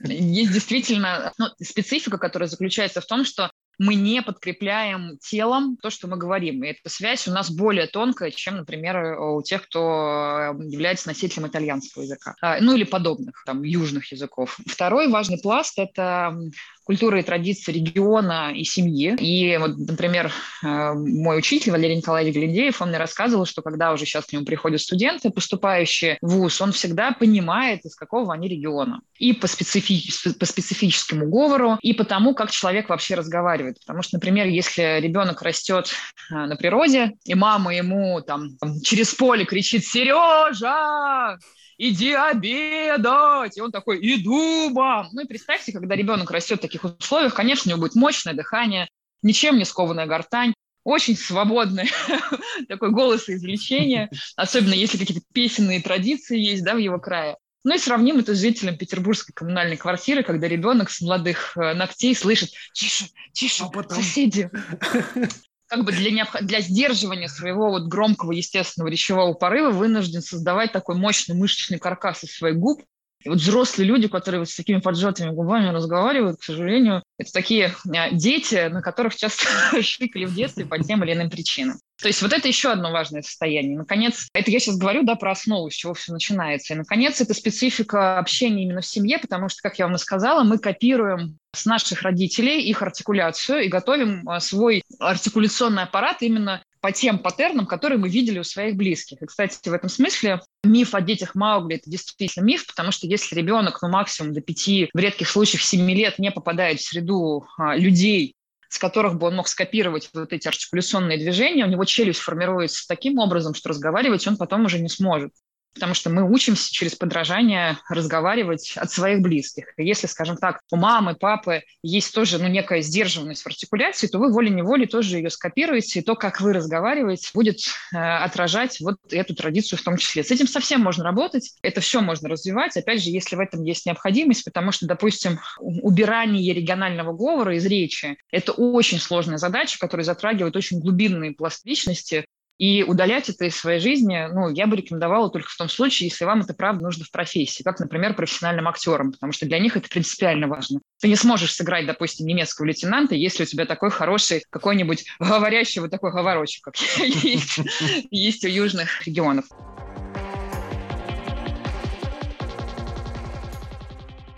Есть 0.00 0.52
действительно 0.52 1.32
ну, 1.38 1.46
специфика, 1.62 2.18
которая 2.18 2.48
заключается 2.48 3.00
в 3.00 3.06
том, 3.06 3.24
что 3.24 3.50
мы 3.78 3.94
не 3.94 4.22
подкрепляем 4.22 5.18
телом 5.18 5.76
то, 5.76 5.90
что 5.90 6.08
мы 6.08 6.16
говорим. 6.16 6.62
И 6.62 6.68
эта 6.68 6.88
связь 6.88 7.26
у 7.28 7.32
нас 7.32 7.50
более 7.50 7.86
тонкая, 7.86 8.30
чем, 8.30 8.56
например, 8.56 9.18
у 9.18 9.42
тех, 9.42 9.64
кто 9.64 10.54
э, 10.58 10.64
является 10.68 11.08
носителем 11.08 11.46
итальянского 11.46 12.02
языка. 12.02 12.34
А, 12.40 12.60
ну 12.60 12.74
или 12.74 12.84
подобных, 12.84 13.42
там, 13.46 13.62
южных 13.62 14.12
языков. 14.12 14.58
Второй 14.66 15.08
важный 15.08 15.40
пласт– 15.40 15.74
это 15.78 16.36
культуры 16.84 17.20
и 17.20 17.22
традиции 17.22 17.72
региона 17.72 18.52
и 18.54 18.64
семьи. 18.64 19.14
И 19.18 19.56
вот, 19.56 19.76
например, 19.78 20.32
э, 20.62 20.92
мой 20.94 21.38
учитель 21.38 21.72
Валерий 21.72 21.96
Николаевич 21.96 22.34
Глиндеев, 22.34 22.80
он 22.82 22.88
мне 22.88 22.98
рассказывал, 22.98 23.46
что 23.46 23.62
когда 23.62 23.92
уже 23.92 24.04
сейчас 24.04 24.26
к 24.26 24.32
нему 24.32 24.44
приходят 24.44 24.80
студенты, 24.80 25.30
поступающие 25.30 26.18
в 26.20 26.36
ВУЗ, 26.36 26.60
он 26.60 26.72
всегда 26.72 27.12
понимает, 27.12 27.84
из 27.84 27.94
какого 27.94 28.34
они 28.34 28.48
региона. 28.48 29.00
И 29.18 29.32
по, 29.32 29.46
специфи... 29.46 30.10
по 30.38 30.46
специфическому 30.46 31.28
говору, 31.28 31.78
и 31.82 31.92
по 31.92 32.04
тому, 32.04 32.34
как 32.34 32.50
человек 32.50 32.88
вообще 32.88 33.14
разговаривает. 33.14 33.78
Потому 33.80 34.02
что, 34.02 34.16
например, 34.16 34.46
если 34.46 35.00
ребенок 35.00 35.42
растет 35.42 35.92
э, 36.30 36.34
на 36.34 36.56
природе, 36.56 37.12
и 37.24 37.34
мама 37.34 37.74
ему 37.74 38.20
там 38.20 38.56
через 38.82 39.14
поле 39.14 39.44
кричит 39.44 39.84
«Сережа!», 39.84 41.38
иди 41.82 42.12
обедать. 42.12 43.56
И 43.56 43.60
он 43.60 43.72
такой, 43.72 43.98
иду, 44.00 44.70
мам. 44.70 45.08
Ну 45.12 45.22
и 45.22 45.26
представьте, 45.26 45.72
когда 45.72 45.96
ребенок 45.96 46.30
растет 46.30 46.58
в 46.58 46.62
таких 46.62 46.84
условиях, 46.84 47.34
конечно, 47.34 47.68
у 47.68 47.70
него 47.70 47.82
будет 47.82 47.96
мощное 47.96 48.34
дыхание, 48.34 48.88
ничем 49.22 49.58
не 49.58 49.64
скованная 49.64 50.06
гортань, 50.06 50.54
очень 50.84 51.16
свободный 51.16 51.90
такой 52.68 52.90
голос 52.90 53.28
извлечения, 53.28 54.10
особенно 54.36 54.74
если 54.74 54.98
какие-то 54.98 55.24
песенные 55.32 55.82
традиции 55.82 56.38
есть 56.38 56.64
да, 56.64 56.74
в 56.74 56.78
его 56.78 56.98
крае. 56.98 57.36
Ну 57.64 57.74
и 57.74 57.78
сравним 57.78 58.18
это 58.18 58.34
с 58.34 58.40
жителем 58.40 58.76
петербургской 58.76 59.32
коммунальной 59.32 59.76
квартиры, 59.76 60.22
когда 60.24 60.48
ребенок 60.48 60.90
с 60.90 61.00
молодых 61.00 61.56
э, 61.56 61.74
ногтей 61.74 62.14
слышит 62.14 62.50
«Тише, 62.74 63.06
тише, 63.32 63.64
а 63.64 63.68
потом... 63.68 63.98
соседи!» 63.98 64.50
как 65.72 65.84
бы 65.86 65.92
для, 65.92 66.10
необх... 66.10 66.36
для 66.42 66.60
сдерживания 66.60 67.28
своего 67.28 67.70
вот 67.70 67.84
громкого 67.84 68.32
естественного 68.32 68.90
речевого 68.90 69.32
порыва 69.32 69.70
вынужден 69.70 70.20
создавать 70.20 70.70
такой 70.70 70.96
мощный 70.96 71.34
мышечный 71.34 71.78
каркас 71.78 72.24
из 72.24 72.36
своих 72.36 72.58
губ. 72.58 72.82
Вот 73.24 73.38
взрослые 73.38 73.86
люди, 73.86 74.08
которые 74.08 74.40
вот 74.40 74.48
с 74.48 74.56
такими 74.56 74.78
поджатыми 74.78 75.30
губами 75.30 75.68
разговаривают, 75.68 76.40
к 76.40 76.44
сожалению, 76.44 77.02
это 77.18 77.32
такие 77.32 77.74
а, 77.94 78.10
дети, 78.10 78.68
на 78.68 78.82
которых 78.82 79.16
часто 79.16 79.46
шикали 79.82 80.24
в 80.24 80.34
детстве 80.34 80.64
по 80.66 80.78
тем 80.78 81.04
или 81.04 81.12
иным 81.12 81.30
причинам. 81.30 81.78
То 82.00 82.08
есть 82.08 82.20
вот 82.20 82.32
это 82.32 82.48
еще 82.48 82.72
одно 82.72 82.90
важное 82.90 83.22
состояние. 83.22 83.78
Наконец, 83.78 84.28
это 84.34 84.50
я 84.50 84.58
сейчас 84.58 84.76
говорю, 84.76 85.04
да, 85.04 85.14
про 85.14 85.32
основу, 85.32 85.70
с 85.70 85.74
чего 85.74 85.94
все 85.94 86.12
начинается. 86.12 86.74
И, 86.74 86.76
наконец, 86.76 87.20
это 87.20 87.32
специфика 87.32 88.18
общения 88.18 88.64
именно 88.64 88.80
в 88.80 88.86
семье, 88.86 89.18
потому 89.18 89.48
что, 89.48 89.62
как 89.62 89.78
я 89.78 89.86
вам 89.86 89.94
и 89.94 89.98
сказала, 89.98 90.42
мы 90.42 90.58
копируем 90.58 91.38
с 91.54 91.64
наших 91.64 92.02
родителей 92.02 92.60
их 92.60 92.82
артикуляцию 92.82 93.64
и 93.64 93.68
готовим 93.68 94.28
а, 94.28 94.40
свой 94.40 94.82
артикуляционный 94.98 95.84
аппарат 95.84 96.22
именно 96.22 96.62
по 96.82 96.90
тем 96.90 97.20
паттернам, 97.20 97.64
которые 97.64 97.98
мы 97.98 98.08
видели 98.08 98.40
у 98.40 98.44
своих 98.44 98.74
близких. 98.74 99.22
И, 99.22 99.26
кстати, 99.26 99.56
в 99.68 99.72
этом 99.72 99.88
смысле 99.88 100.40
миф 100.64 100.94
о 100.94 101.00
детях 101.00 101.36
Маугли– 101.36 101.76
это 101.76 101.88
действительно 101.88 102.44
миф, 102.44 102.66
потому 102.66 102.90
что 102.90 103.06
если 103.06 103.36
ребенок, 103.36 103.80
ну, 103.80 103.88
максимум 103.88 104.34
до 104.34 104.40
пяти, 104.40 104.90
в 104.92 104.98
редких 104.98 105.28
случаях 105.28 105.62
семи 105.62 105.94
лет 105.94 106.18
не 106.18 106.32
попадает 106.32 106.80
в 106.80 106.84
среду 106.84 107.46
а, 107.56 107.76
людей, 107.76 108.34
с 108.68 108.78
которых 108.78 109.16
бы 109.16 109.28
он 109.28 109.36
мог 109.36 109.46
скопировать 109.46 110.10
вот 110.12 110.32
эти 110.32 110.48
артикуляционные 110.48 111.18
движения, 111.18 111.64
у 111.64 111.68
него 111.68 111.84
челюсть 111.84 112.20
формируется 112.20 112.84
таким 112.88 113.18
образом, 113.18 113.54
что 113.54 113.68
разговаривать 113.68 114.26
он 114.26 114.36
потом 114.36 114.64
уже 114.64 114.80
не 114.80 114.88
сможет 114.88 115.32
потому 115.74 115.94
что 115.94 116.10
мы 116.10 116.28
учимся 116.28 116.72
через 116.72 116.94
подражание 116.94 117.78
разговаривать 117.88 118.74
от 118.76 118.90
своих 118.90 119.20
близких. 119.20 119.72
И 119.76 119.84
если, 119.84 120.06
скажем 120.06 120.36
так, 120.36 120.60
у 120.70 120.76
мамы, 120.76 121.14
папы 121.14 121.62
есть 121.82 122.14
тоже 122.14 122.38
ну, 122.38 122.48
некая 122.48 122.82
сдержанность 122.82 123.42
в 123.42 123.46
артикуляции, 123.46 124.06
то 124.06 124.18
вы 124.18 124.32
волей-неволей 124.32 124.86
тоже 124.86 125.16
ее 125.16 125.30
скопируете, 125.30 126.00
и 126.00 126.02
то, 126.02 126.14
как 126.14 126.40
вы 126.40 126.52
разговариваете, 126.52 127.30
будет 127.34 127.60
э, 127.92 127.96
отражать 127.96 128.80
вот 128.80 128.96
эту 129.10 129.34
традицию 129.34 129.78
в 129.78 129.82
том 129.82 129.96
числе. 129.96 130.24
С 130.24 130.30
этим 130.30 130.46
совсем 130.46 130.80
можно 130.80 131.04
работать, 131.04 131.54
это 131.62 131.80
все 131.80 132.00
можно 132.00 132.28
развивать, 132.28 132.76
опять 132.76 133.02
же, 133.02 133.10
если 133.10 133.36
в 133.36 133.40
этом 133.40 133.62
есть 133.62 133.86
необходимость, 133.86 134.44
потому 134.44 134.72
что, 134.72 134.86
допустим, 134.86 135.40
убирание 135.58 136.52
регионального 136.52 137.12
говора 137.12 137.56
из 137.56 137.66
речи– 137.66 138.16
это 138.30 138.52
очень 138.52 138.98
сложная 138.98 139.38
задача, 139.38 139.78
которая 139.78 140.04
затрагивает 140.04 140.56
очень 140.56 140.80
глубинные 140.80 141.32
пласт 141.32 141.64
личности, 141.64 142.26
и 142.62 142.84
удалять 142.84 143.28
это 143.28 143.46
из 143.46 143.56
своей 143.56 143.80
жизни, 143.80 144.28
ну, 144.32 144.48
я 144.48 144.68
бы 144.68 144.76
рекомендовала 144.76 145.28
только 145.28 145.48
в 145.48 145.56
том 145.56 145.68
случае, 145.68 146.10
если 146.10 146.24
вам 146.24 146.42
это 146.42 146.54
правда 146.54 146.84
нужно 146.84 147.04
в 147.04 147.10
профессии, 147.10 147.64
как, 147.64 147.80
например, 147.80 148.14
профессиональным 148.14 148.68
актерам, 148.68 149.10
потому 149.10 149.32
что 149.32 149.46
для 149.46 149.58
них 149.58 149.76
это 149.76 149.88
принципиально 149.88 150.46
важно. 150.46 150.78
Ты 151.00 151.08
не 151.08 151.16
сможешь 151.16 151.54
сыграть, 151.54 151.86
допустим, 151.86 152.24
немецкого 152.24 152.66
лейтенанта, 152.66 153.16
если 153.16 153.42
у 153.42 153.46
тебя 153.46 153.66
такой 153.66 153.90
хороший 153.90 154.44
какой-нибудь 154.48 155.04
говорящий 155.18 155.80
вот 155.80 155.90
такой 155.90 156.12
говорочек, 156.12 156.62
как 156.62 156.76
есть 158.12 158.44
у 158.44 158.48
южных 158.48 159.08
регионов. 159.08 159.46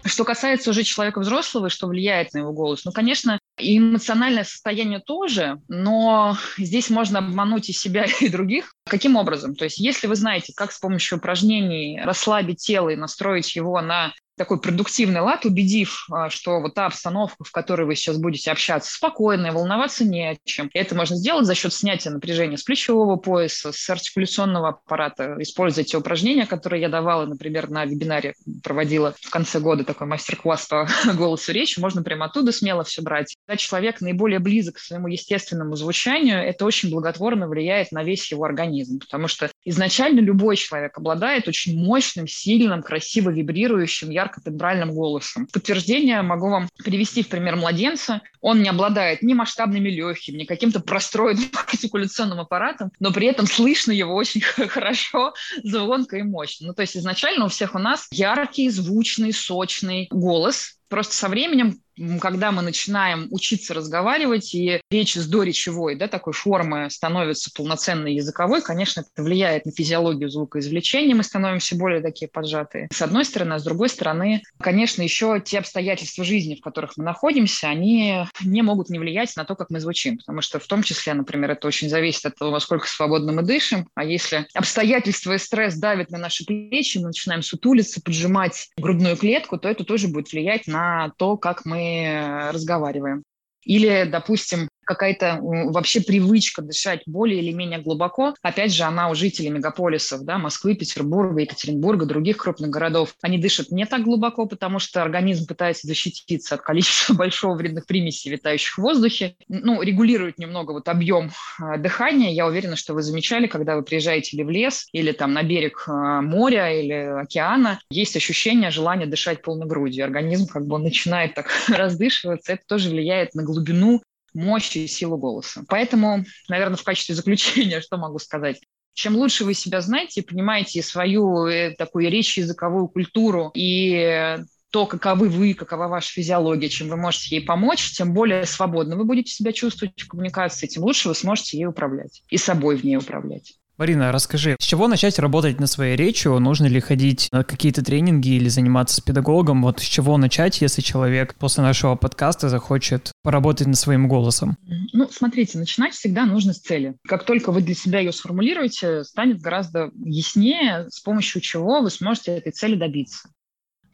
Что 0.05 0.25
касается 0.25 0.71
уже 0.71 0.83
человека 0.83 1.21
взрослого, 1.21 1.71
что 1.71 1.87
влияет 1.87 2.35
на 2.35 2.39
его 2.39 2.53
голос, 2.53 2.85
ну, 2.85 2.93
конечно, 2.93 3.39
и 3.59 3.79
эмоциональное 3.79 4.45
состояние 4.45 5.01
тоже, 5.01 5.61
но 5.69 6.37
здесь 6.59 6.91
можно 6.91 7.21
обмануть 7.21 7.71
и 7.71 7.73
себя, 7.73 8.05
и 8.21 8.29
других. 8.29 8.75
Каким 8.87 9.17
образом? 9.17 9.55
То 9.55 9.65
есть 9.65 9.79
если 9.79 10.07
вы 10.07 10.17
знаете, 10.17 10.53
как 10.55 10.73
с 10.73 10.79
помощью 10.79 11.19
упражнений 11.19 12.01
расслабить 12.03 12.59
тело 12.59 12.91
и 12.91 12.97
настроить 12.97 13.57
его 13.57 13.81
на 13.81 14.13
такой 14.37 14.61
продуктивный 14.61 15.21
лад, 15.21 15.45
убедив, 15.45 16.07
а, 16.11 16.31
что 16.31 16.61
вот 16.61 16.75
та 16.75 16.87
обстановка, 16.87 17.45
в 17.45 17.53
которой 17.53 17.87
вы 17.87 17.95
сейчас 17.95 18.19
будете 18.19 18.51
общаться, 18.51 18.93
спокойная, 18.93 19.53
волноваться 19.53 20.05
не 20.05 20.31
о 20.31 20.37
чем. 20.45 20.71
Это 20.75 20.95
можно 20.95 21.17
сделать 21.17 21.47
за 21.47 21.55
счет 21.55 21.73
снятия 21.73 22.11
напряжения 22.11 22.57
с 22.57 22.63
плечевого 22.63 23.17
пояса, 23.17 23.73
с 23.73 23.91
артикуляционного 23.91 24.71
аппарата. 24.71 25.37
Используя 25.39 25.85
те 25.85 25.97
упражнения, 25.97 26.47
которые 26.47 26.83
я 26.83 26.89
давала, 26.89 27.27
например, 27.27 27.71
на 27.71 27.85
вебинаре 27.85 28.35
проводила 28.63 29.15
в 29.21 29.31
конце 29.31 29.61
года 29.61 29.85
такой 29.85 30.07
мастер-класс 30.07 30.67
по 30.67 30.89
голосу 31.15 31.53
речи, 31.53 31.79
можно 31.79 32.03
прямо 32.03 32.27
оттуда 32.27 32.53
смело 32.53 32.85
все 32.85 33.03
брать. 33.03 33.37
Когда 33.47 33.57
человек 33.57 34.01
наиболее 34.01 34.41
близок 34.41 34.77
к 34.77 34.79
своему 34.79 35.09
естественному 35.09 35.77
звучанию, 35.77 36.39
это 36.39 36.65
очень 36.65 36.91
благотворно 36.91 37.49
влияет 37.49 37.93
на 37.93 38.03
весь 38.03 38.31
его 38.31 38.45
организм, 38.45 38.99
потому 38.99 39.29
что 39.29 39.51
изначально 39.65 40.21
любой 40.21 40.57
человек 40.57 40.97
обладает 40.99 41.49
очень 41.49 41.79
мощным, 41.79 42.27
сильным, 42.27 42.83
красиво 42.83 43.31
вибрирующим, 43.31 44.11
ярко-тембральным 44.25 44.93
голосом. 44.93 45.47
Подтверждение 45.53 46.23
могу 46.23 46.49
вам 46.51 46.69
привести 46.83 47.23
в 47.23 47.29
пример 47.29 47.57
младенца. 47.57 48.23
Он 48.41 48.63
не 48.63 48.69
обладает 48.69 49.23
ни 49.23 49.35
масштабными 49.35 49.89
легкими, 49.89 50.39
ни 50.39 50.45
каким-то 50.45 50.81
простроенным 50.81 51.51
артикуляционным 51.69 52.41
аппаратом, 52.41 52.91
но 53.01 53.13
при 53.13 53.27
этом 53.27 53.47
слышно 53.47 53.93
его 53.93 54.15
очень 54.15 54.41
хорошо, 54.69 55.35
звонко 55.63 56.17
и 56.17 56.23
мощно. 56.23 56.69
Ну, 56.69 56.75
то 56.75 56.83
есть 56.83 56.97
изначально 56.97 57.45
у 57.45 57.49
всех 57.49 57.75
у 57.75 57.79
нас 57.79 58.09
яркий, 58.11 58.71
звучный, 58.71 59.33
сочный 59.33 60.09
голос, 60.11 60.77
Просто 60.95 61.17
со 61.17 61.29
временем 61.29 61.83
когда 62.21 62.51
мы 62.51 62.63
начинаем 62.63 63.29
учиться 63.31 63.75
разговаривать, 63.75 64.55
и 64.55 64.81
речь 64.91 65.15
с 65.15 65.27
доречевой, 65.27 65.95
да, 65.97 66.09
такой 66.09 66.33
формы 66.33 66.91
становится 66.91 67.51
полноценной 67.55 68.15
языковой, 68.15 68.63
конечно, 68.63 69.01
это 69.01 69.23
влияет 69.23 69.65
на 69.65 69.73
физиологию 69.73 70.29
звукоизвлечения, 70.29 71.15
мы 71.15 71.23
становимся 71.23 71.77
более 71.77 72.01
такие 72.01 72.29
поджатые. 72.29 72.89
С 72.93 73.01
одной 73.03 73.25
стороны, 73.25 73.55
а 73.55 73.59
с 73.59 73.65
другой 73.65 73.89
стороны, 73.89 74.43
конечно, 74.61 75.03
еще 75.03 75.41
те 75.45 75.59
обстоятельства 75.59 76.25
жизни, 76.25 76.57
в 76.57 76.61
которых 76.61 76.97
мы 76.97 77.05
находимся, 77.05 77.69
они 77.69 78.25
не 78.43 78.63
могут 78.63 78.91
не 78.91 78.99
влиять 78.99 79.35
на 79.37 79.45
то, 79.45 79.55
как 79.55 79.71
мы 79.71 79.81
звучим, 79.81 80.19
потому 80.19 80.41
что 80.41 80.59
в 80.59 80.67
том 80.67 80.83
числе, 80.83 81.15
например, 81.15 81.53
это 81.53 81.69
очень 81.69 81.89
зависит 81.89 82.27
от 82.27 82.37
того, 82.37 82.51
насколько 82.51 82.89
свободно 82.89 83.33
мы 83.33 83.43
дышим, 83.43 83.89
а 83.95 84.05
если 84.05 84.47
обстоятельства 84.55 85.35
и 85.35 85.39
стресс 85.39 85.77
давят 85.77 86.11
на 86.11 86.19
наши 86.19 86.45
плечи, 86.45 86.99
мы 86.99 87.09
начинаем 87.09 87.43
сутулиться, 87.43 88.01
поджимать 88.03 88.71
грудную 88.77 89.17
клетку, 89.17 89.59
то 89.59 89.69
это 89.69 89.85
тоже 89.85 90.09
будет 90.09 90.33
влиять 90.33 90.67
на 90.67 90.84
то, 91.17 91.37
как 91.37 91.65
мы 91.65 92.49
разговариваем. 92.53 93.23
Или, 93.63 94.05
допустим, 94.11 94.69
какая-то 94.85 95.39
вообще 95.41 96.01
привычка 96.01 96.63
дышать 96.63 97.03
более 97.07 97.41
или 97.41 97.53
менее 97.53 97.81
глубоко. 97.81 98.35
Опять 98.43 98.73
же, 98.73 98.85
она 98.85 99.09
у 99.11 99.15
жителей 99.15 99.51
мегаполисов, 99.51 100.25
да, 100.25 100.39
Москвы, 100.39 100.75
Петербурга, 100.75 101.41
Екатеринбурга, 101.41 102.07
других 102.07 102.37
крупных 102.37 102.71
городов. 102.71 103.15
Они 103.23 103.39
дышат 103.39 103.71
не 103.71 103.87
так 103.87 104.03
глубоко, 104.03 104.47
потому 104.47 104.79
что 104.79 105.03
организм 105.03 105.47
пытается 105.47 105.87
защититься 105.87 106.55
от 106.55 106.63
количества 106.63 107.15
большого 107.25 107.55
вредных 107.55 107.87
примесей, 107.87 108.31
витающих 108.31 108.79
в 108.79 108.83
воздухе. 108.83 109.37
Ну, 109.49 109.83
регулирует 109.83 110.39
немного 110.39 110.73
вот 110.73 110.89
объем 110.89 111.31
а, 111.59 111.77
дыхания. 111.77 112.33
Я 112.33 112.47
уверена, 112.47 112.77
что 112.77 112.95
вы 112.95 113.03
замечали, 113.03 113.47
когда 113.47 113.77
вы 113.77 113.83
приезжаете 113.83 114.37
или 114.37 114.43
в 114.43 114.51
лес, 114.51 114.87
или 114.93 115.13
там 115.13 115.33
на 115.33 115.43
берег 115.43 115.85
а, 115.87 116.21
моря 116.21 116.71
или 116.73 117.21
океана, 117.23 117.81
есть 117.91 118.17
ощущение 118.17 118.71
желания 118.71 119.07
дышать 119.07 119.43
полной 119.43 119.67
грудью. 119.67 120.05
Организм 120.05 120.47
как 120.47 120.67
бы 120.67 120.79
начинает 120.79 121.35
так 121.35 121.47
раздышиваться. 121.69 122.53
Это 122.53 122.63
тоже 122.67 122.91
влияет 122.91 123.35
на 123.35 123.43
глубину 123.43 124.03
мощь 124.35 124.77
и 124.77 124.87
силу 124.87 125.17
голоса. 125.17 125.65
Поэтому, 125.69 126.25
наверное, 126.49 126.77
в 126.77 126.85
качестве 126.85 127.15
заключения, 127.15 127.81
что 127.81 127.97
могу 127.97 128.19
сказать? 128.19 128.61
Чем 128.93 129.17
лучше 129.17 129.45
вы 129.45 129.55
себя 129.55 129.81
знаете, 129.81 130.23
понимаете 130.23 130.83
свою 130.83 131.47
э, 131.47 131.75
такую 131.77 132.11
речь, 132.11 132.39
языковую 132.39 132.89
культуру 132.89 133.51
и 133.55 134.39
то, 134.75 134.87
каковы 134.87 135.29
вы, 135.29 135.55
какова 135.55 135.87
ваша 135.87 136.13
физиология, 136.13 136.69
чем 136.69 136.89
вы 136.89 136.97
можете 136.97 137.37
ей 137.37 137.45
помочь, 137.45 137.93
тем 137.93 138.13
более 138.13 138.45
свободно 138.45 138.97
вы 138.97 139.05
будете 139.05 139.33
себя 139.33 139.53
чувствовать 139.53 140.01
в 140.01 140.09
коммуникации, 140.09 140.67
тем 140.67 140.83
лучше 140.83 141.09
вы 141.09 141.15
сможете 141.15 141.59
ей 141.59 141.67
управлять 141.67 142.25
и 142.29 142.37
собой 142.37 142.77
в 142.77 142.83
ней 142.83 142.97
управлять. 142.97 143.55
Марина, 143.77 144.13
расскажи, 144.13 144.55
с 144.61 144.65
чего 144.65 144.87
начать 144.87 145.19
работать 145.19 145.59
над 145.59 145.69
своей 145.69 145.97
речью? 145.97 146.39
Нужно 146.39 146.67
ли 146.67 146.79
ходить 146.79 147.29
на 147.33 147.43
какие-то 147.43 147.85
тренинги 147.85 148.29
или 148.29 148.49
заниматься 148.49 148.97
с 148.97 149.01
педагогом? 149.01 149.63
Вот 149.63 149.81
с 149.81 149.83
чего 149.83 150.17
начать, 150.17 150.61
если 150.61 150.81
человек 150.81 151.35
после 151.35 151.65
нашего 151.65 151.97
подкаста 151.97 152.49
захочет 152.49 153.11
поработать 153.25 153.67
над 153.67 153.77
своим 153.77 154.07
голосом? 154.07 154.57
Ну, 154.93 155.09
смотрите, 155.11 155.59
начинать 155.59 155.95
всегда 155.95 156.25
нужно 156.25 156.53
с 156.53 156.61
цели. 156.61 156.95
Как 157.05 157.25
только 157.25 157.51
вы 157.51 157.63
для 157.63 157.75
себя 157.75 157.99
ее 157.99 158.13
сформулируете, 158.13 159.03
станет 159.03 159.41
гораздо 159.41 159.91
яснее, 159.97 160.87
с 160.91 161.01
помощью 161.01 161.41
чего 161.41 161.81
вы 161.81 161.91
сможете 161.91 162.31
этой 162.37 162.53
цели 162.53 162.77
добиться. 162.77 163.29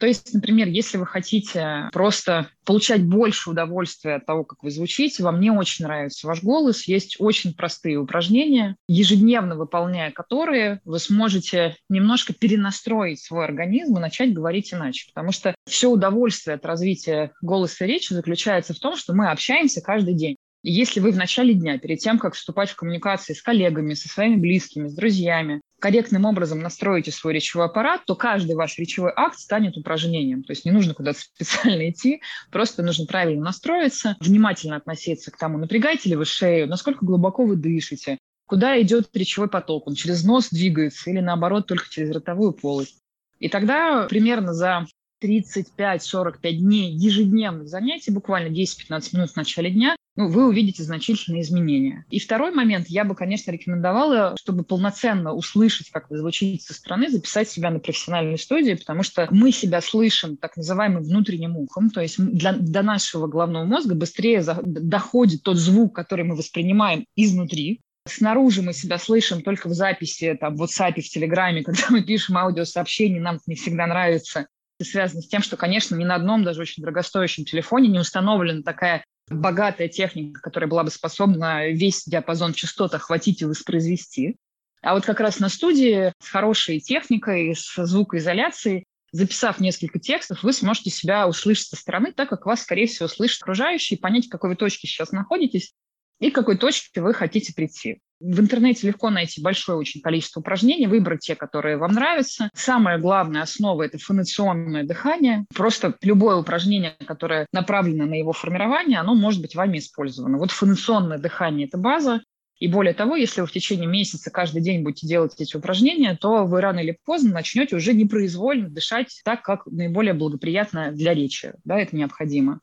То 0.01 0.07
есть, 0.07 0.33
например, 0.33 0.67
если 0.67 0.97
вы 0.97 1.05
хотите 1.05 1.87
просто 1.93 2.49
получать 2.65 3.05
больше 3.05 3.51
удовольствия 3.51 4.15
от 4.15 4.25
того, 4.25 4.43
как 4.43 4.63
вы 4.63 4.71
звучите, 4.71 5.21
вам 5.21 5.39
не 5.39 5.51
очень 5.51 5.85
нравится 5.85 6.25
ваш 6.25 6.41
голос, 6.41 6.87
есть 6.87 7.17
очень 7.19 7.53
простые 7.53 7.97
упражнения, 7.97 8.77
ежедневно 8.87 9.55
выполняя 9.55 10.09
которые, 10.09 10.81
вы 10.85 10.97
сможете 10.97 11.75
немножко 11.87 12.33
перенастроить 12.33 13.23
свой 13.23 13.45
организм 13.45 13.97
и 13.97 14.01
начать 14.01 14.33
говорить 14.33 14.73
иначе. 14.73 15.05
Потому 15.13 15.31
что 15.31 15.53
все 15.67 15.91
удовольствие 15.91 16.55
от 16.55 16.65
развития 16.65 17.31
голоса 17.43 17.85
и 17.85 17.87
речи 17.87 18.11
заключается 18.11 18.73
в 18.73 18.79
том, 18.79 18.97
что 18.97 19.13
мы 19.13 19.29
общаемся 19.29 19.81
каждый 19.81 20.15
день. 20.15 20.37
Если 20.63 20.99
вы 20.99 21.11
в 21.11 21.17
начале 21.17 21.55
дня, 21.55 21.79
перед 21.79 21.99
тем, 21.99 22.19
как 22.19 22.35
вступать 22.35 22.69
в 22.69 22.75
коммуникации 22.75 23.33
с 23.33 23.41
коллегами, 23.41 23.95
со 23.95 24.07
своими 24.07 24.35
близкими, 24.35 24.87
с 24.87 24.93
друзьями, 24.93 25.61
корректным 25.79 26.25
образом 26.25 26.59
настроите 26.59 27.11
свой 27.11 27.33
речевой 27.33 27.65
аппарат, 27.65 28.05
то 28.05 28.15
каждый 28.15 28.55
ваш 28.55 28.77
речевой 28.77 29.11
акт 29.15 29.39
станет 29.39 29.75
упражнением. 29.75 30.43
То 30.43 30.51
есть 30.51 30.63
не 30.63 30.71
нужно 30.71 30.93
куда-то 30.93 31.19
специально 31.35 31.89
идти, 31.89 32.21
просто 32.51 32.83
нужно 32.83 33.07
правильно 33.07 33.45
настроиться, 33.45 34.15
внимательно 34.19 34.75
относиться 34.75 35.31
к 35.31 35.37
тому, 35.37 35.57
напрягаете 35.57 36.09
ли 36.09 36.15
вы 36.15 36.25
шею, 36.25 36.67
насколько 36.67 37.03
глубоко 37.03 37.43
вы 37.43 37.55
дышите, 37.55 38.19
куда 38.45 38.79
идет 38.79 39.09
речевой 39.13 39.49
поток, 39.49 39.87
он 39.87 39.95
через 39.95 40.23
нос 40.23 40.49
двигается 40.51 41.09
или 41.09 41.21
наоборот 41.21 41.65
только 41.65 41.89
через 41.89 42.11
ротовую 42.11 42.53
полость. 42.53 42.99
И 43.39 43.49
тогда 43.49 44.05
примерно 44.07 44.53
за 44.53 44.85
35-45 45.21 46.51
дней 46.53 46.91
ежедневных 46.93 47.67
занятий, 47.67 48.11
буквально 48.11 48.47
10-15 48.51 49.15
минут 49.15 49.31
в 49.31 49.35
начале 49.35 49.71
дня, 49.71 49.95
ну, 50.17 50.27
вы 50.27 50.47
увидите 50.47 50.83
значительные 50.83 51.41
изменения. 51.41 52.05
И 52.09 52.19
второй 52.19 52.51
момент, 52.51 52.87
я 52.89 53.05
бы, 53.05 53.15
конечно, 53.15 53.51
рекомендовала, 53.51 54.35
чтобы 54.37 54.63
полноценно 54.63 55.33
услышать, 55.33 55.89
как 55.89 56.09
вы 56.09 56.17
звучите 56.17 56.63
со 56.63 56.73
стороны, 56.73 57.09
записать 57.09 57.49
себя 57.49 57.69
на 57.69 57.79
профессиональной 57.79 58.37
студии, 58.37 58.73
потому 58.73 59.03
что 59.03 59.27
мы 59.31 59.53
себя 59.53 59.79
слышим 59.79 60.35
так 60.35 60.57
называемым 60.57 61.03
внутренним 61.03 61.55
ухом, 61.55 61.89
то 61.91 62.01
есть 62.01 62.19
для, 62.19 62.53
до 62.53 62.81
нашего 62.81 63.27
головного 63.27 63.63
мозга 63.63 63.95
быстрее 63.95 64.41
за, 64.41 64.59
доходит 64.63 65.43
тот 65.43 65.57
звук, 65.57 65.95
который 65.95 66.25
мы 66.25 66.35
воспринимаем 66.35 67.05
изнутри, 67.15 67.81
Снаружи 68.07 68.63
мы 68.63 68.73
себя 68.73 68.97
слышим 68.97 69.43
только 69.43 69.69
в 69.69 69.73
записи, 69.73 70.35
там, 70.39 70.55
в 70.55 70.63
WhatsApp, 70.63 70.99
в 70.99 71.07
Телеграме, 71.07 71.63
когда 71.63 71.83
мы 71.89 72.03
пишем 72.03 72.37
аудиосообщения, 72.37 73.21
нам 73.21 73.35
это 73.35 73.43
не 73.45 73.55
всегда 73.55 73.85
нравится. 73.85 74.47
Связано 74.83 75.21
с 75.21 75.27
тем, 75.27 75.41
что, 75.41 75.57
конечно, 75.57 75.95
ни 75.95 76.03
на 76.03 76.15
одном, 76.15 76.43
даже 76.43 76.61
очень 76.61 76.81
дорогостоящем 76.81 77.45
телефоне 77.45 77.89
не 77.89 77.99
установлена 77.99 78.63
такая 78.63 79.03
богатая 79.29 79.87
техника, 79.87 80.41
которая 80.41 80.69
была 80.69 80.83
бы 80.83 80.91
способна 80.91 81.69
весь 81.69 82.03
диапазон 82.05 82.53
частот 82.53 82.93
охватить 82.93 83.41
и 83.41 83.45
воспроизвести. 83.45 84.37
А 84.81 84.95
вот 84.95 85.05
как 85.05 85.19
раз 85.19 85.39
на 85.39 85.49
студии 85.49 86.11
с 86.19 86.27
хорошей 86.27 86.79
техникой, 86.79 87.55
с 87.55 87.85
звукоизоляцией, 87.85 88.85
записав 89.11 89.59
несколько 89.59 89.99
текстов, 89.99 90.43
вы 90.43 90.53
сможете 90.53 90.89
себя 90.89 91.27
услышать 91.27 91.67
со 91.67 91.75
стороны, 91.75 92.13
так 92.13 92.29
как 92.29 92.45
вас, 92.45 92.61
скорее 92.61 92.87
всего, 92.87 93.07
слышат 93.07 93.41
окружающие, 93.41 93.99
понять, 93.99 94.27
в 94.27 94.29
какой 94.29 94.51
вы 94.51 94.55
точке 94.55 94.87
сейчас 94.87 95.11
находитесь 95.11 95.73
и 96.21 96.29
к 96.29 96.35
какой 96.35 96.55
точке 96.55 97.01
вы 97.01 97.13
хотите 97.13 97.53
прийти. 97.53 97.99
В 98.21 98.39
интернете 98.39 98.87
легко 98.87 99.09
найти 99.09 99.41
большое 99.41 99.77
очень 99.79 99.99
количество 99.99 100.39
упражнений, 100.39 100.85
выбрать 100.85 101.21
те, 101.21 101.35
которые 101.35 101.77
вам 101.77 101.93
нравятся. 101.93 102.51
Самая 102.53 102.99
главная 102.99 103.41
основа– 103.41 103.81
это 103.83 103.97
фонационное 103.97 104.83
дыхание. 104.83 105.45
Просто 105.53 105.95
любое 106.03 106.35
упражнение, 106.35 106.95
которое 107.05 107.47
направлено 107.51 108.05
на 108.05 108.13
его 108.13 108.31
формирование, 108.31 108.99
оно 108.99 109.15
может 109.15 109.41
быть 109.41 109.55
вами 109.55 109.79
использовано. 109.79 110.37
Вот 110.37 110.51
фонационное 110.51 111.17
дыхание– 111.17 111.67
это 111.67 111.79
база. 111.79 112.21
И 112.59 112.67
более 112.67 112.93
того, 112.93 113.15
если 113.15 113.41
вы 113.41 113.47
в 113.47 113.51
течение 113.51 113.87
месяца 113.87 114.29
каждый 114.29 114.61
день 114.61 114.83
будете 114.83 115.07
делать 115.07 115.33
эти 115.39 115.57
упражнения, 115.57 116.15
то 116.15 116.45
вы 116.45 116.61
рано 116.61 116.81
или 116.81 116.99
поздно 117.03 117.33
начнете 117.33 117.75
уже 117.75 117.95
непроизвольно 117.95 118.69
дышать 118.69 119.19
так, 119.25 119.41
как 119.41 119.65
наиболее 119.65 120.13
благоприятно 120.13 120.91
для 120.91 121.15
речи. 121.15 121.53
Да, 121.63 121.79
это 121.79 121.95
необходимо. 121.95 122.59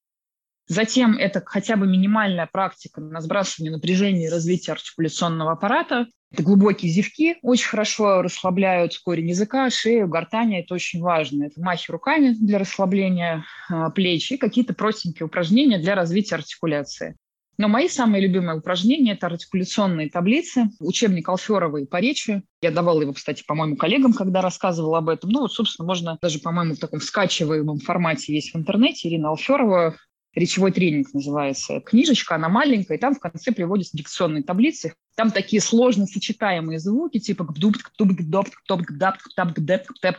Затем 0.69 1.17
это 1.17 1.43
хотя 1.45 1.77
бы 1.77 1.87
минимальная 1.87 2.47
практика 2.47 3.01
на 3.01 3.21
сбрасывание 3.23 3.73
напряжения 3.73 4.27
и 4.27 4.31
развитие 4.31 4.75
артикуляционного 4.75 5.53
аппарата. 5.53 6.07
Это 6.31 6.43
глубокие 6.43 6.93
зевки, 6.93 7.37
очень 7.41 7.69
хорошо 7.69 8.21
расслабляют 8.21 8.93
корень 8.99 9.31
языка, 9.31 9.71
шею, 9.71 10.09
гортань. 10.09 10.57
Это 10.57 10.75
очень 10.75 11.01
важно. 11.01 11.45
Это 11.45 11.59
махи 11.63 11.91
руками 11.91 12.35
для 12.35 12.59
расслабления 12.59 13.47
э, 13.71 13.87
плеч 13.95 14.31
и 14.31 14.37
какие-то 14.37 14.75
простенькие 14.75 15.25
упражнения 15.25 15.79
для 15.79 15.95
развития 15.95 16.35
артикуляции. 16.35 17.17
Но 17.57 17.67
мои 17.67 17.89
самые 17.89 18.23
любимые 18.23 18.59
упражнения– 18.59 19.13
это 19.15 19.27
артикуляционные 19.27 20.09
таблицы, 20.09 20.69
учебник 20.79 21.29
Алферовой 21.29 21.87
по 21.87 21.97
речи. 21.97 22.45
Я 22.63 22.71
давала 22.71 23.01
его, 23.01 23.13
кстати, 23.13 23.43
по-моему, 23.45 23.77
коллегам, 23.77 24.13
когда 24.13 24.43
рассказывала 24.43 24.99
об 24.99 25.09
этом. 25.09 25.31
Ну, 25.31 25.41
вот, 25.41 25.53
собственно, 25.53 25.87
можно 25.87 26.19
даже, 26.23 26.39
по-моему, 26.39 26.75
в 26.75 26.79
таком 26.79 27.01
скачиваемом 27.01 27.81
формате 27.81 28.33
есть 28.33 28.55
в 28.55 28.57
интернете. 28.57 29.09
Ирина 29.09 29.31
Алферова 29.31 29.97
речевой 30.39 30.73
тренинг 30.73 31.13
называется. 31.13 31.81
Книжечка, 31.81 32.37
она 32.37 32.49
маленькая, 32.49 32.97
и 32.97 33.01
там 33.01 33.15
в 33.15 33.21
конце 33.21 33.53
приводятся 33.53 33.97
дикционные 33.97 34.43
таблицы. 34.43 34.95
Там 35.17 35.31
такие 35.31 35.61
сложно 35.61 36.07
сочетаемые 36.07 36.79
звуки, 36.79 37.19
типа 37.19 37.45
гдуб, 37.45 37.77
гдуб, 37.77 38.13
гдоп, 38.13 38.49
гдоп, 38.65 38.81
гдап, 38.83 39.17
гдап, 39.35 39.53
гдеп, 39.53 39.87
гдеп. 39.91 40.17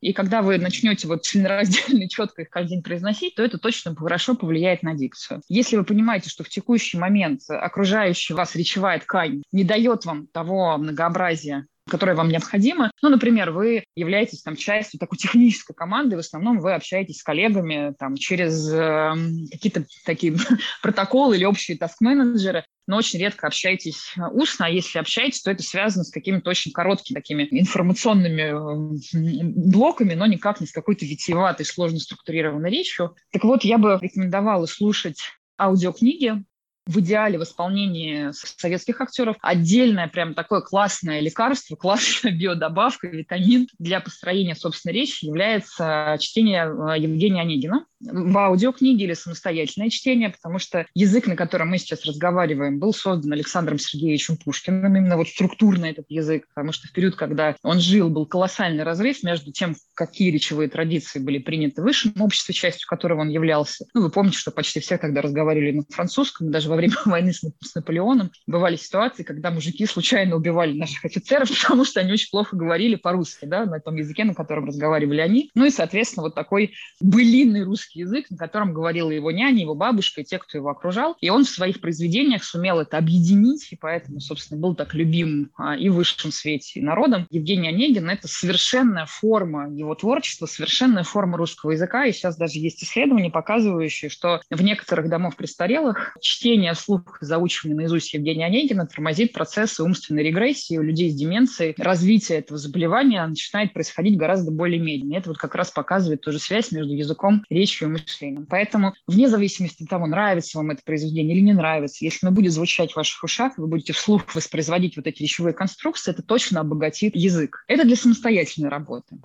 И 0.00 0.14
когда 0.14 0.40
вы 0.40 0.56
начнете 0.58 1.06
вот 1.08 1.22
членораздельно 1.22 2.08
четко 2.08 2.42
их 2.42 2.50
каждый 2.50 2.70
день 2.70 2.82
произносить, 2.82 3.34
то 3.34 3.42
это 3.42 3.58
точно 3.58 3.94
хорошо 3.94 4.34
повлияет 4.34 4.82
на 4.82 4.94
дикцию. 4.94 5.42
Если 5.48 5.76
вы 5.76 5.84
понимаете, 5.84 6.30
что 6.30 6.42
в 6.42 6.48
текущий 6.48 6.98
момент 6.98 7.42
окружающая 7.48 8.34
вас 8.34 8.56
речевая 8.56 8.98
ткань 8.98 9.42
не 9.52 9.64
дает 9.64 10.04
вам 10.06 10.26
того 10.28 10.76
многообразия, 10.78 11.66
которое 11.90 12.14
вам 12.14 12.28
необходимо. 12.28 12.90
Ну, 13.02 13.08
например, 13.10 13.50
вы 13.50 13.84
являетесь 13.94 14.42
там 14.42 14.56
частью 14.56 14.98
такой 14.98 15.18
технической 15.18 15.74
команды, 15.74 16.16
в 16.16 16.20
основном 16.20 16.58
вы 16.58 16.72
общаетесь 16.72 17.18
с 17.18 17.22
коллегами 17.22 17.94
там 17.98 18.16
через 18.16 18.72
э, 18.72 19.12
какие-то 19.50 19.84
такие 20.06 20.36
протоколы 20.82 21.36
или 21.36 21.44
общие 21.44 21.76
таск-менеджеры, 21.76 22.64
но 22.86 22.96
очень 22.96 23.20
редко 23.20 23.46
общаетесь 23.46 24.14
э, 24.16 24.26
устно, 24.32 24.66
а 24.66 24.70
если 24.70 24.98
общаетесь, 24.98 25.42
то 25.42 25.50
это 25.50 25.62
связано 25.62 26.04
с 26.04 26.10
какими-то 26.10 26.50
очень 26.50 26.72
короткими 26.72 27.16
такими 27.16 27.46
информационными 27.50 28.42
э, 28.42 29.42
блоками, 29.70 30.14
но 30.14 30.26
никак 30.26 30.60
не 30.60 30.66
с 30.66 30.72
какой-то 30.72 31.04
витиеватой, 31.04 31.66
сложно 31.66 31.98
структурированной 31.98 32.70
речью. 32.70 33.14
Так 33.32 33.44
вот, 33.44 33.64
я 33.64 33.78
бы 33.78 33.98
рекомендовала 34.00 34.66
слушать 34.66 35.20
аудиокниги, 35.58 36.42
в 36.90 37.00
идеале 37.00 37.38
в 37.38 37.42
исполнении 37.44 38.30
советских 38.32 39.00
актеров 39.00 39.36
отдельное 39.40 40.08
прям 40.08 40.34
такое 40.34 40.60
классное 40.60 41.20
лекарство, 41.20 41.76
классная 41.80 42.32
биодобавка, 42.32 43.06
витамин 43.06 43.68
для 43.78 44.00
построения 44.00 44.54
собственной 44.54 44.94
речи 44.94 45.24
является 45.24 46.16
чтение 46.18 46.64
э, 46.64 46.98
Евгения 46.98 47.42
Онегина 47.42 47.86
в 48.00 48.38
аудиокниге 48.38 49.04
или 49.04 49.14
самостоятельное 49.14 49.90
чтение, 49.90 50.30
потому 50.30 50.58
что 50.58 50.86
язык, 50.94 51.26
на 51.26 51.36
котором 51.36 51.68
мы 51.68 51.78
сейчас 51.78 52.04
разговариваем, 52.04 52.78
был 52.78 52.94
создан 52.94 53.32
Александром 53.32 53.78
Сергеевичем 53.78 54.38
Пушкиным, 54.38 54.96
именно 54.96 55.16
вот 55.16 55.28
структурно 55.28 55.84
этот 55.84 56.06
язык, 56.08 56.46
потому 56.48 56.72
что 56.72 56.88
в 56.88 56.92
период, 56.92 57.14
когда 57.14 57.56
он 57.62 57.78
жил, 57.78 58.08
был 58.08 58.26
колоссальный 58.26 58.84
разрыв 58.84 59.22
между 59.22 59.52
тем, 59.52 59.76
какие 59.94 60.30
речевые 60.30 60.68
традиции 60.68 61.18
были 61.18 61.38
приняты 61.38 61.82
в 61.82 61.84
высшем 61.84 62.14
обществе, 62.20 62.54
частью 62.54 62.88
которого 62.88 63.20
он 63.20 63.28
являлся. 63.28 63.84
Ну, 63.94 64.02
вы 64.02 64.10
помните, 64.10 64.38
что 64.38 64.50
почти 64.50 64.80
все 64.80 64.96
тогда 64.96 65.20
разговаривали 65.20 65.72
на 65.72 65.82
французском, 65.90 66.50
даже 66.50 66.70
во 66.70 66.76
время 66.80 66.96
войны 67.04 67.32
с, 67.32 67.42
Наполеоном 67.74 68.30
бывали 68.46 68.76
ситуации, 68.76 69.22
когда 69.22 69.50
мужики 69.50 69.86
случайно 69.86 70.36
убивали 70.36 70.76
наших 70.76 71.04
офицеров, 71.04 71.48
потому 71.62 71.84
что 71.84 72.00
они 72.00 72.12
очень 72.12 72.30
плохо 72.30 72.56
говорили 72.56 72.96
по-русски, 72.96 73.44
да, 73.44 73.64
на 73.64 73.80
том 73.80 73.96
языке, 73.96 74.24
на 74.24 74.34
котором 74.34 74.66
разговаривали 74.66 75.20
они. 75.20 75.50
Ну 75.54 75.66
и, 75.66 75.70
соответственно, 75.70 76.24
вот 76.24 76.34
такой 76.34 76.74
былинный 77.00 77.62
русский 77.62 77.90
русский 77.90 78.00
язык, 78.00 78.30
на 78.30 78.36
котором 78.36 78.72
говорила 78.72 79.10
его 79.10 79.30
няня, 79.30 79.60
его 79.60 79.74
бабушка 79.74 80.20
и 80.20 80.24
те, 80.24 80.38
кто 80.38 80.58
его 80.58 80.68
окружал. 80.68 81.16
И 81.20 81.30
он 81.30 81.44
в 81.44 81.48
своих 81.48 81.80
произведениях 81.80 82.44
сумел 82.44 82.80
это 82.80 82.98
объединить, 82.98 83.68
и 83.72 83.76
поэтому, 83.76 84.20
собственно, 84.20 84.60
был 84.60 84.74
так 84.74 84.94
любим 84.94 85.50
а, 85.56 85.76
и 85.76 85.88
в 85.88 85.94
высшем 85.94 86.30
свете, 86.30 86.80
и 86.80 86.82
народом. 86.82 87.26
Евгений 87.30 87.68
Онегин– 87.68 88.10
это 88.10 88.28
совершенная 88.28 89.06
форма 89.06 89.70
его 89.72 89.94
творчества, 89.94 90.46
совершенная 90.46 91.04
форма 91.04 91.38
русского 91.38 91.72
языка. 91.72 92.04
И 92.04 92.12
сейчас 92.12 92.36
даже 92.36 92.58
есть 92.58 92.82
исследования, 92.82 93.30
показывающие, 93.30 94.10
что 94.10 94.40
в 94.50 94.62
некоторых 94.62 95.08
домах 95.08 95.36
престарелых 95.36 96.16
чтение 96.20 96.59
вслух 96.74 97.18
и 97.20 97.24
заучивание 97.24 97.76
наизусть 97.76 98.12
Евгения 98.14 98.46
Онегина 98.46 98.86
тормозит 98.86 99.32
процессы 99.32 99.82
умственной 99.82 100.22
регрессии 100.22 100.76
у 100.76 100.82
людей 100.82 101.10
с 101.10 101.14
деменцией. 101.14 101.74
Развитие 101.78 102.38
этого 102.38 102.58
заболевания 102.58 103.26
начинает 103.26 103.72
происходить 103.72 104.16
гораздо 104.16 104.50
более 104.50 104.80
медленно. 104.80 105.16
Это 105.16 105.30
вот 105.30 105.38
как 105.38 105.54
раз 105.54 105.70
показывает 105.70 106.20
тоже 106.20 106.38
связь 106.38 106.72
между 106.72 106.92
языком, 106.92 107.44
речью 107.50 107.88
и 107.88 107.92
мышлением. 107.92 108.46
Поэтому 108.48 108.94
вне 109.06 109.28
зависимости 109.28 109.82
от 109.82 109.88
того, 109.88 110.06
нравится 110.06 110.58
вам 110.58 110.70
это 110.70 110.82
произведение 110.84 111.36
или 111.36 111.42
не 111.42 111.52
нравится, 111.52 112.04
если 112.04 112.26
оно 112.26 112.34
будет 112.34 112.52
звучать 112.52 112.92
в 112.92 112.96
ваших 112.96 113.22
ушах, 113.24 113.56
вы 113.56 113.66
будете 113.66 113.92
вслух 113.92 114.34
воспроизводить 114.34 114.96
вот 114.96 115.06
эти 115.06 115.22
речевые 115.22 115.54
конструкции, 115.54 116.12
это 116.12 116.22
точно 116.22 116.60
обогатит 116.60 117.16
язык. 117.16 117.64
Это 117.68 117.84
для 117.84 117.96
самостоятельной 117.96 118.68
работы. 118.68 119.18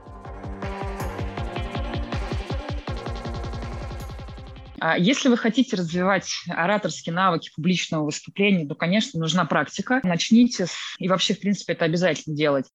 Если 4.97 5.29
вы 5.29 5.37
хотите 5.37 5.75
развивать 5.75 6.29
ораторские 6.47 7.13
навыки 7.13 7.51
публичного 7.55 8.05
выступления, 8.05 8.67
то, 8.67 8.75
конечно, 8.75 9.19
нужна 9.19 9.45
практика. 9.45 10.01
Начните 10.03 10.67
с... 10.67 10.75
И 10.99 11.07
вообще, 11.07 11.33
в 11.33 11.39
принципе, 11.39 11.73
это 11.73 11.85
обязательно 11.85 12.35
делать 12.35 12.65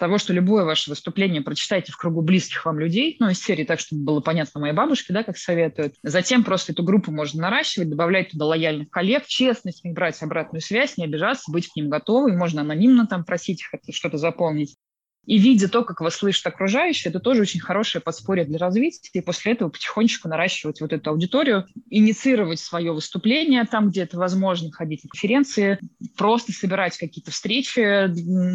того, 0.00 0.18
что 0.18 0.32
любое 0.32 0.64
ваше 0.64 0.90
выступление 0.90 1.42
прочитайте 1.42 1.92
в 1.92 1.96
кругу 1.96 2.22
близких 2.22 2.64
вам 2.64 2.80
людей, 2.80 3.16
ну, 3.20 3.28
из 3.28 3.40
серии 3.40 3.64
так, 3.64 3.78
чтобы 3.78 4.02
было 4.02 4.20
понятно 4.20 4.60
моей 4.60 4.72
бабушке, 4.72 5.12
да, 5.12 5.22
как 5.22 5.36
советуют. 5.36 5.94
Затем 6.02 6.42
просто 6.42 6.72
эту 6.72 6.82
группу 6.82 7.12
можно 7.12 7.42
наращивать, 7.42 7.90
добавлять 7.90 8.30
туда 8.30 8.46
лояльных 8.46 8.88
коллег, 8.88 9.26
честно 9.26 9.70
с 9.70 9.84
них 9.84 9.94
брать 9.94 10.20
обратную 10.22 10.62
связь, 10.62 10.96
не 10.96 11.04
обижаться, 11.04 11.52
быть 11.52 11.68
к 11.68 11.76
ним 11.76 11.90
готовым, 11.90 12.36
можно 12.36 12.62
анонимно 12.62 13.06
там 13.06 13.24
просить 13.24 13.60
их 13.60 13.94
что-то 13.94 14.16
заполнить. 14.16 14.76
И 15.26 15.38
видя 15.38 15.68
то, 15.68 15.84
как 15.84 16.00
вас 16.00 16.16
слышат 16.16 16.46
окружающие, 16.46 17.10
это 17.10 17.20
тоже 17.20 17.42
очень 17.42 17.60
хорошее 17.60 18.02
подспорье 18.02 18.44
для 18.44 18.58
развития. 18.58 19.08
И 19.12 19.20
после 19.20 19.52
этого 19.52 19.68
потихонечку 19.68 20.28
наращивать 20.28 20.80
вот 20.80 20.92
эту 20.92 21.10
аудиторию, 21.10 21.66
инициировать 21.88 22.58
свое 22.58 22.92
выступление 22.92 23.64
там, 23.64 23.90
где 23.90 24.02
это 24.02 24.18
возможно, 24.18 24.72
ходить 24.72 25.04
на 25.04 25.10
конференции, 25.10 25.78
просто 26.16 26.52
собирать 26.52 26.96
какие-то 26.96 27.30
встречи. 27.30 28.08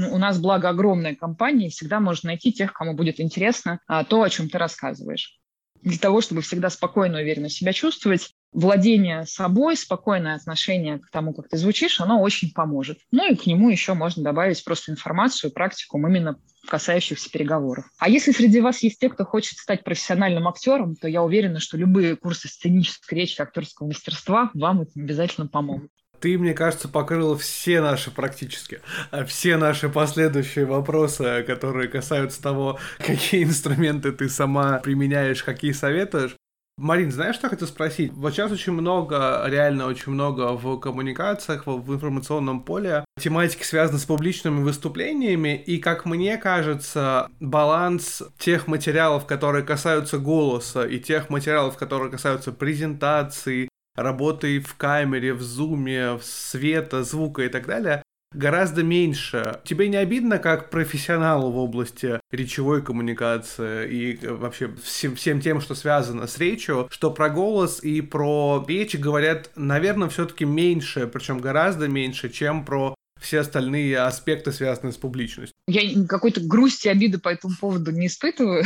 У 0.09 0.17
нас, 0.17 0.39
благо, 0.39 0.69
огромная 0.69 1.15
компания, 1.15 1.67
и 1.67 1.71
всегда 1.71 1.99
можно 1.99 2.27
найти 2.27 2.51
тех, 2.51 2.73
кому 2.73 2.93
будет 2.93 3.19
интересно 3.19 3.79
а, 3.87 4.03
то, 4.03 4.23
о 4.23 4.29
чем 4.29 4.49
ты 4.49 4.57
рассказываешь 4.57 5.39
для 5.85 5.99
того, 5.99 6.19
чтобы 6.19 6.41
всегда 6.41 6.71
спокойно 6.71 7.17
и 7.17 7.21
уверенно 7.21 7.47
себя 7.47 7.71
чувствовать, 7.71 8.31
владение 8.51 9.25
собой, 9.25 9.77
спокойное 9.77 10.35
отношение 10.35 10.99
к 10.99 11.09
тому, 11.11 11.33
как 11.33 11.49
ты 11.49 11.57
звучишь, 11.57 11.99
оно 11.99 12.21
очень 12.21 12.51
поможет. 12.51 12.99
Ну 13.11 13.31
и 13.31 13.35
к 13.35 13.45
нему 13.45 13.69
еще 13.69 13.93
можно 13.93 14.23
добавить 14.23 14.63
просто 14.63 14.91
информацию, 14.91 15.51
практику 15.51 15.99
именно 15.99 16.39
касающихся 16.67 17.29
переговоров. 17.29 17.85
А 17.97 18.09
если 18.09 18.31
среди 18.31 18.61
вас 18.61 18.83
есть 18.83 18.99
те, 18.99 19.09
кто 19.09 19.25
хочет 19.25 19.57
стать 19.57 19.83
профессиональным 19.83 20.47
актером, 20.47 20.95
то 20.95 21.07
я 21.07 21.23
уверена, 21.23 21.59
что 21.59 21.77
любые 21.77 22.15
курсы 22.15 22.47
сценической 22.47 23.17
речи, 23.19 23.41
актерского 23.41 23.87
мастерства 23.87 24.51
вам 24.53 24.81
это 24.81 24.91
обязательно 24.95 25.47
помогут. 25.47 25.91
Ты, 26.19 26.37
мне 26.37 26.53
кажется, 26.53 26.87
покрыла 26.87 27.37
все 27.37 27.81
наши 27.81 28.09
практически, 28.09 28.81
а 29.11 29.25
все 29.25 29.57
наши 29.57 29.89
последующие 29.89 30.65
вопросы, 30.65 31.43
которые 31.45 31.87
касаются 31.87 32.41
того, 32.41 32.79
какие 32.97 33.43
инструменты 33.43 34.11
ты 34.11 34.29
сама 34.29 34.79
применяешь, 34.79 35.43
какие 35.43 35.71
советуешь. 35.71 36.35
Марин, 36.77 37.09
знаешь, 37.09 37.35
что 37.35 37.47
я 37.47 37.51
хочу 37.51 37.67
спросить? 37.67 38.11
Вот 38.11 38.33
сейчас 38.33 38.51
очень 38.51 38.73
много, 38.73 39.43
реально 39.45 39.87
очень 39.87 40.11
много 40.11 40.51
в 40.51 40.77
коммуникациях, 40.77 41.67
в, 41.67 41.93
информационном 41.93 42.63
поле 42.63 43.05
тематики 43.17 43.63
связаны 43.63 43.97
с 43.97 44.03
публичными 44.03 44.61
выступлениями, 44.61 45.55
и, 45.55 45.77
как 45.77 46.05
мне 46.05 46.37
кажется, 46.37 47.29
баланс 47.39 48.23
тех 48.37 48.67
материалов, 48.67 49.25
которые 49.25 49.63
касаются 49.63 50.17
голоса, 50.17 50.85
и 50.85 50.99
тех 50.99 51.29
материалов, 51.29 51.77
которые 51.77 52.11
касаются 52.11 52.51
презентации, 52.51 53.69
работой 53.95 54.59
в 54.59 54.75
камере, 54.75 55.33
в 55.33 55.41
зуме, 55.41 56.15
в 56.15 56.23
света, 56.23 57.05
звука 57.05 57.43
и 57.43 57.47
так 57.47 57.67
далее, 57.67 58.03
гораздо 58.35 58.83
меньше. 58.83 59.59
Тебе 59.63 59.87
не 59.89 59.97
обидно, 59.97 60.37
как 60.37 60.69
профессионалу 60.69 61.51
в 61.51 61.57
области 61.57 62.19
речевой 62.31 62.81
коммуникации 62.81 63.89
и 63.89 64.27
вообще 64.27 64.69
всем, 64.83 65.15
всем 65.15 65.41
тем, 65.41 65.61
что 65.61 65.75
связано 65.75 66.27
с 66.27 66.37
речью, 66.37 66.87
что 66.89 67.11
про 67.11 67.29
голос 67.29 67.83
и 67.83 68.01
про 68.01 68.63
речь 68.67 68.95
говорят, 68.95 69.51
наверное, 69.55 70.09
все-таки 70.09 70.45
меньше, 70.45 71.07
причем 71.07 71.39
гораздо 71.39 71.87
меньше, 71.87 72.29
чем 72.29 72.65
про 72.65 72.94
все 73.25 73.39
остальные 73.39 73.99
аспекты, 73.99 74.51
связанные 74.51 74.93
с 74.93 74.97
публичностью. 74.97 75.53
Я 75.67 75.81
какой-то 76.07 76.41
грусти, 76.41 76.87
обиды 76.87 77.17
по 77.17 77.29
этому 77.29 77.55
поводу 77.59 77.91
не 77.91 78.07
испытываю. 78.07 78.63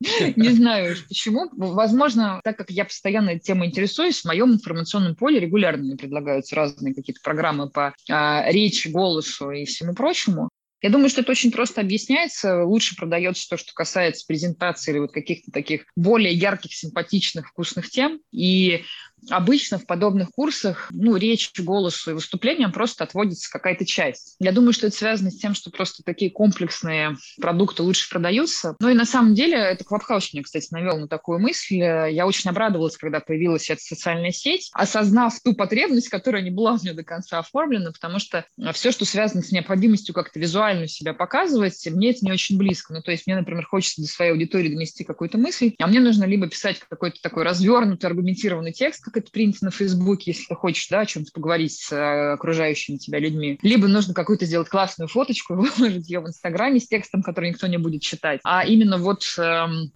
Не 0.36 0.50
знаю 0.50 0.96
почему. 1.08 1.48
Возможно, 1.52 2.40
так 2.42 2.56
как 2.56 2.70
я 2.70 2.84
постоянно 2.84 3.30
этой 3.30 3.40
темой 3.40 3.68
интересуюсь, 3.68 4.20
в 4.20 4.24
моем 4.26 4.52
информационном 4.52 5.14
поле 5.14 5.38
регулярно 5.38 5.84
мне 5.84 5.96
предлагаются 5.96 6.56
разные 6.56 6.94
какие-то 6.94 7.20
программы 7.22 7.70
по 7.70 7.94
а, 8.10 8.50
речи, 8.50 8.88
голосу 8.88 9.50
и 9.50 9.64
всему 9.64 9.94
прочему. 9.94 10.50
Я 10.82 10.88
думаю, 10.88 11.10
что 11.10 11.20
это 11.20 11.32
очень 11.32 11.52
просто 11.52 11.82
объясняется. 11.82 12.64
Лучше 12.64 12.96
продается 12.96 13.48
то, 13.48 13.56
что 13.58 13.72
касается 13.74 14.24
презентации 14.26 14.92
или 14.92 14.98
вот 14.98 15.12
каких-то 15.12 15.50
таких 15.50 15.84
более 15.94 16.32
ярких, 16.32 16.72
симпатичных, 16.72 17.48
вкусных 17.48 17.90
тем. 17.90 18.20
И 18.32 18.84
обычно 19.28 19.78
в 19.78 19.86
подобных 19.86 20.30
курсах, 20.30 20.88
ну, 20.90 21.16
речь, 21.16 21.50
голосу 21.58 22.10
и 22.10 22.14
выступлениям 22.14 22.72
просто 22.72 23.04
отводится 23.04 23.50
какая-то 23.50 23.84
часть. 23.84 24.36
Я 24.38 24.52
думаю, 24.52 24.72
что 24.72 24.86
это 24.86 24.96
связано 24.96 25.30
с 25.30 25.36
тем, 25.36 25.54
что 25.54 25.70
просто 25.70 26.02
такие 26.02 26.30
комплексные 26.30 27.16
продукты 27.40 27.82
лучше 27.82 28.08
продаются. 28.08 28.76
Ну 28.80 28.88
и 28.88 28.94
на 28.94 29.04
самом 29.04 29.34
деле, 29.34 29.56
это 29.56 29.84
Клабхаус 29.84 30.32
меня, 30.32 30.42
кстати, 30.42 30.68
навел 30.70 30.98
на 30.98 31.08
такую 31.08 31.38
мысль. 31.38 31.76
Я 31.76 32.26
очень 32.26 32.50
обрадовалась, 32.50 32.96
когда 32.96 33.20
появилась 33.20 33.68
эта 33.70 33.80
социальная 33.80 34.30
сеть, 34.30 34.70
осознав 34.72 35.38
ту 35.40 35.54
потребность, 35.54 36.08
которая 36.08 36.42
не 36.42 36.50
была 36.50 36.72
у 36.72 36.76
меня 36.76 36.94
до 36.94 37.04
конца 37.04 37.38
оформлена, 37.38 37.92
потому 37.92 38.18
что 38.18 38.44
все, 38.72 38.92
что 38.92 39.04
связано 39.04 39.42
с 39.42 39.52
необходимостью 39.52 40.14
как-то 40.14 40.38
визуально 40.38 40.86
себя 40.88 41.14
показывать, 41.14 41.86
мне 41.90 42.10
это 42.10 42.24
не 42.24 42.32
очень 42.32 42.56
близко. 42.56 42.92
Ну, 42.92 43.02
то 43.02 43.10
есть 43.10 43.26
мне, 43.26 43.36
например, 43.36 43.66
хочется 43.66 44.02
до 44.02 44.08
своей 44.08 44.32
аудитории 44.32 44.68
донести 44.68 45.04
какую-то 45.04 45.38
мысль, 45.38 45.74
а 45.78 45.86
мне 45.86 46.00
нужно 46.00 46.24
либо 46.24 46.48
писать 46.48 46.78
какой-то 46.88 47.20
такой 47.22 47.44
развернутый, 47.44 48.08
аргументированный 48.08 48.72
текст, 48.72 49.04
как 49.10 49.24
это 49.24 49.32
принято 49.32 49.64
на 49.64 49.70
Фейсбуке, 49.70 50.30
если 50.32 50.46
ты 50.46 50.54
хочешь, 50.54 50.88
да, 50.88 51.00
о 51.00 51.06
чем-то 51.06 51.30
поговорить 51.32 51.72
с 51.72 51.92
э, 51.92 52.32
окружающими 52.32 52.96
тебя 52.96 53.18
людьми. 53.18 53.58
Либо 53.62 53.88
нужно 53.88 54.14
какую-то 54.14 54.46
сделать 54.46 54.68
классную 54.68 55.08
фоточку, 55.08 55.54
выложить 55.78 56.08
ее 56.08 56.20
в 56.20 56.28
Инстаграме 56.28 56.80
с 56.80 56.88
текстом, 56.88 57.22
который 57.22 57.50
никто 57.50 57.66
не 57.66 57.78
будет 57.78 58.02
читать. 58.02 58.40
А 58.44 58.64
именно 58.64 58.98
вот 58.98 59.22
эм, 59.38 59.92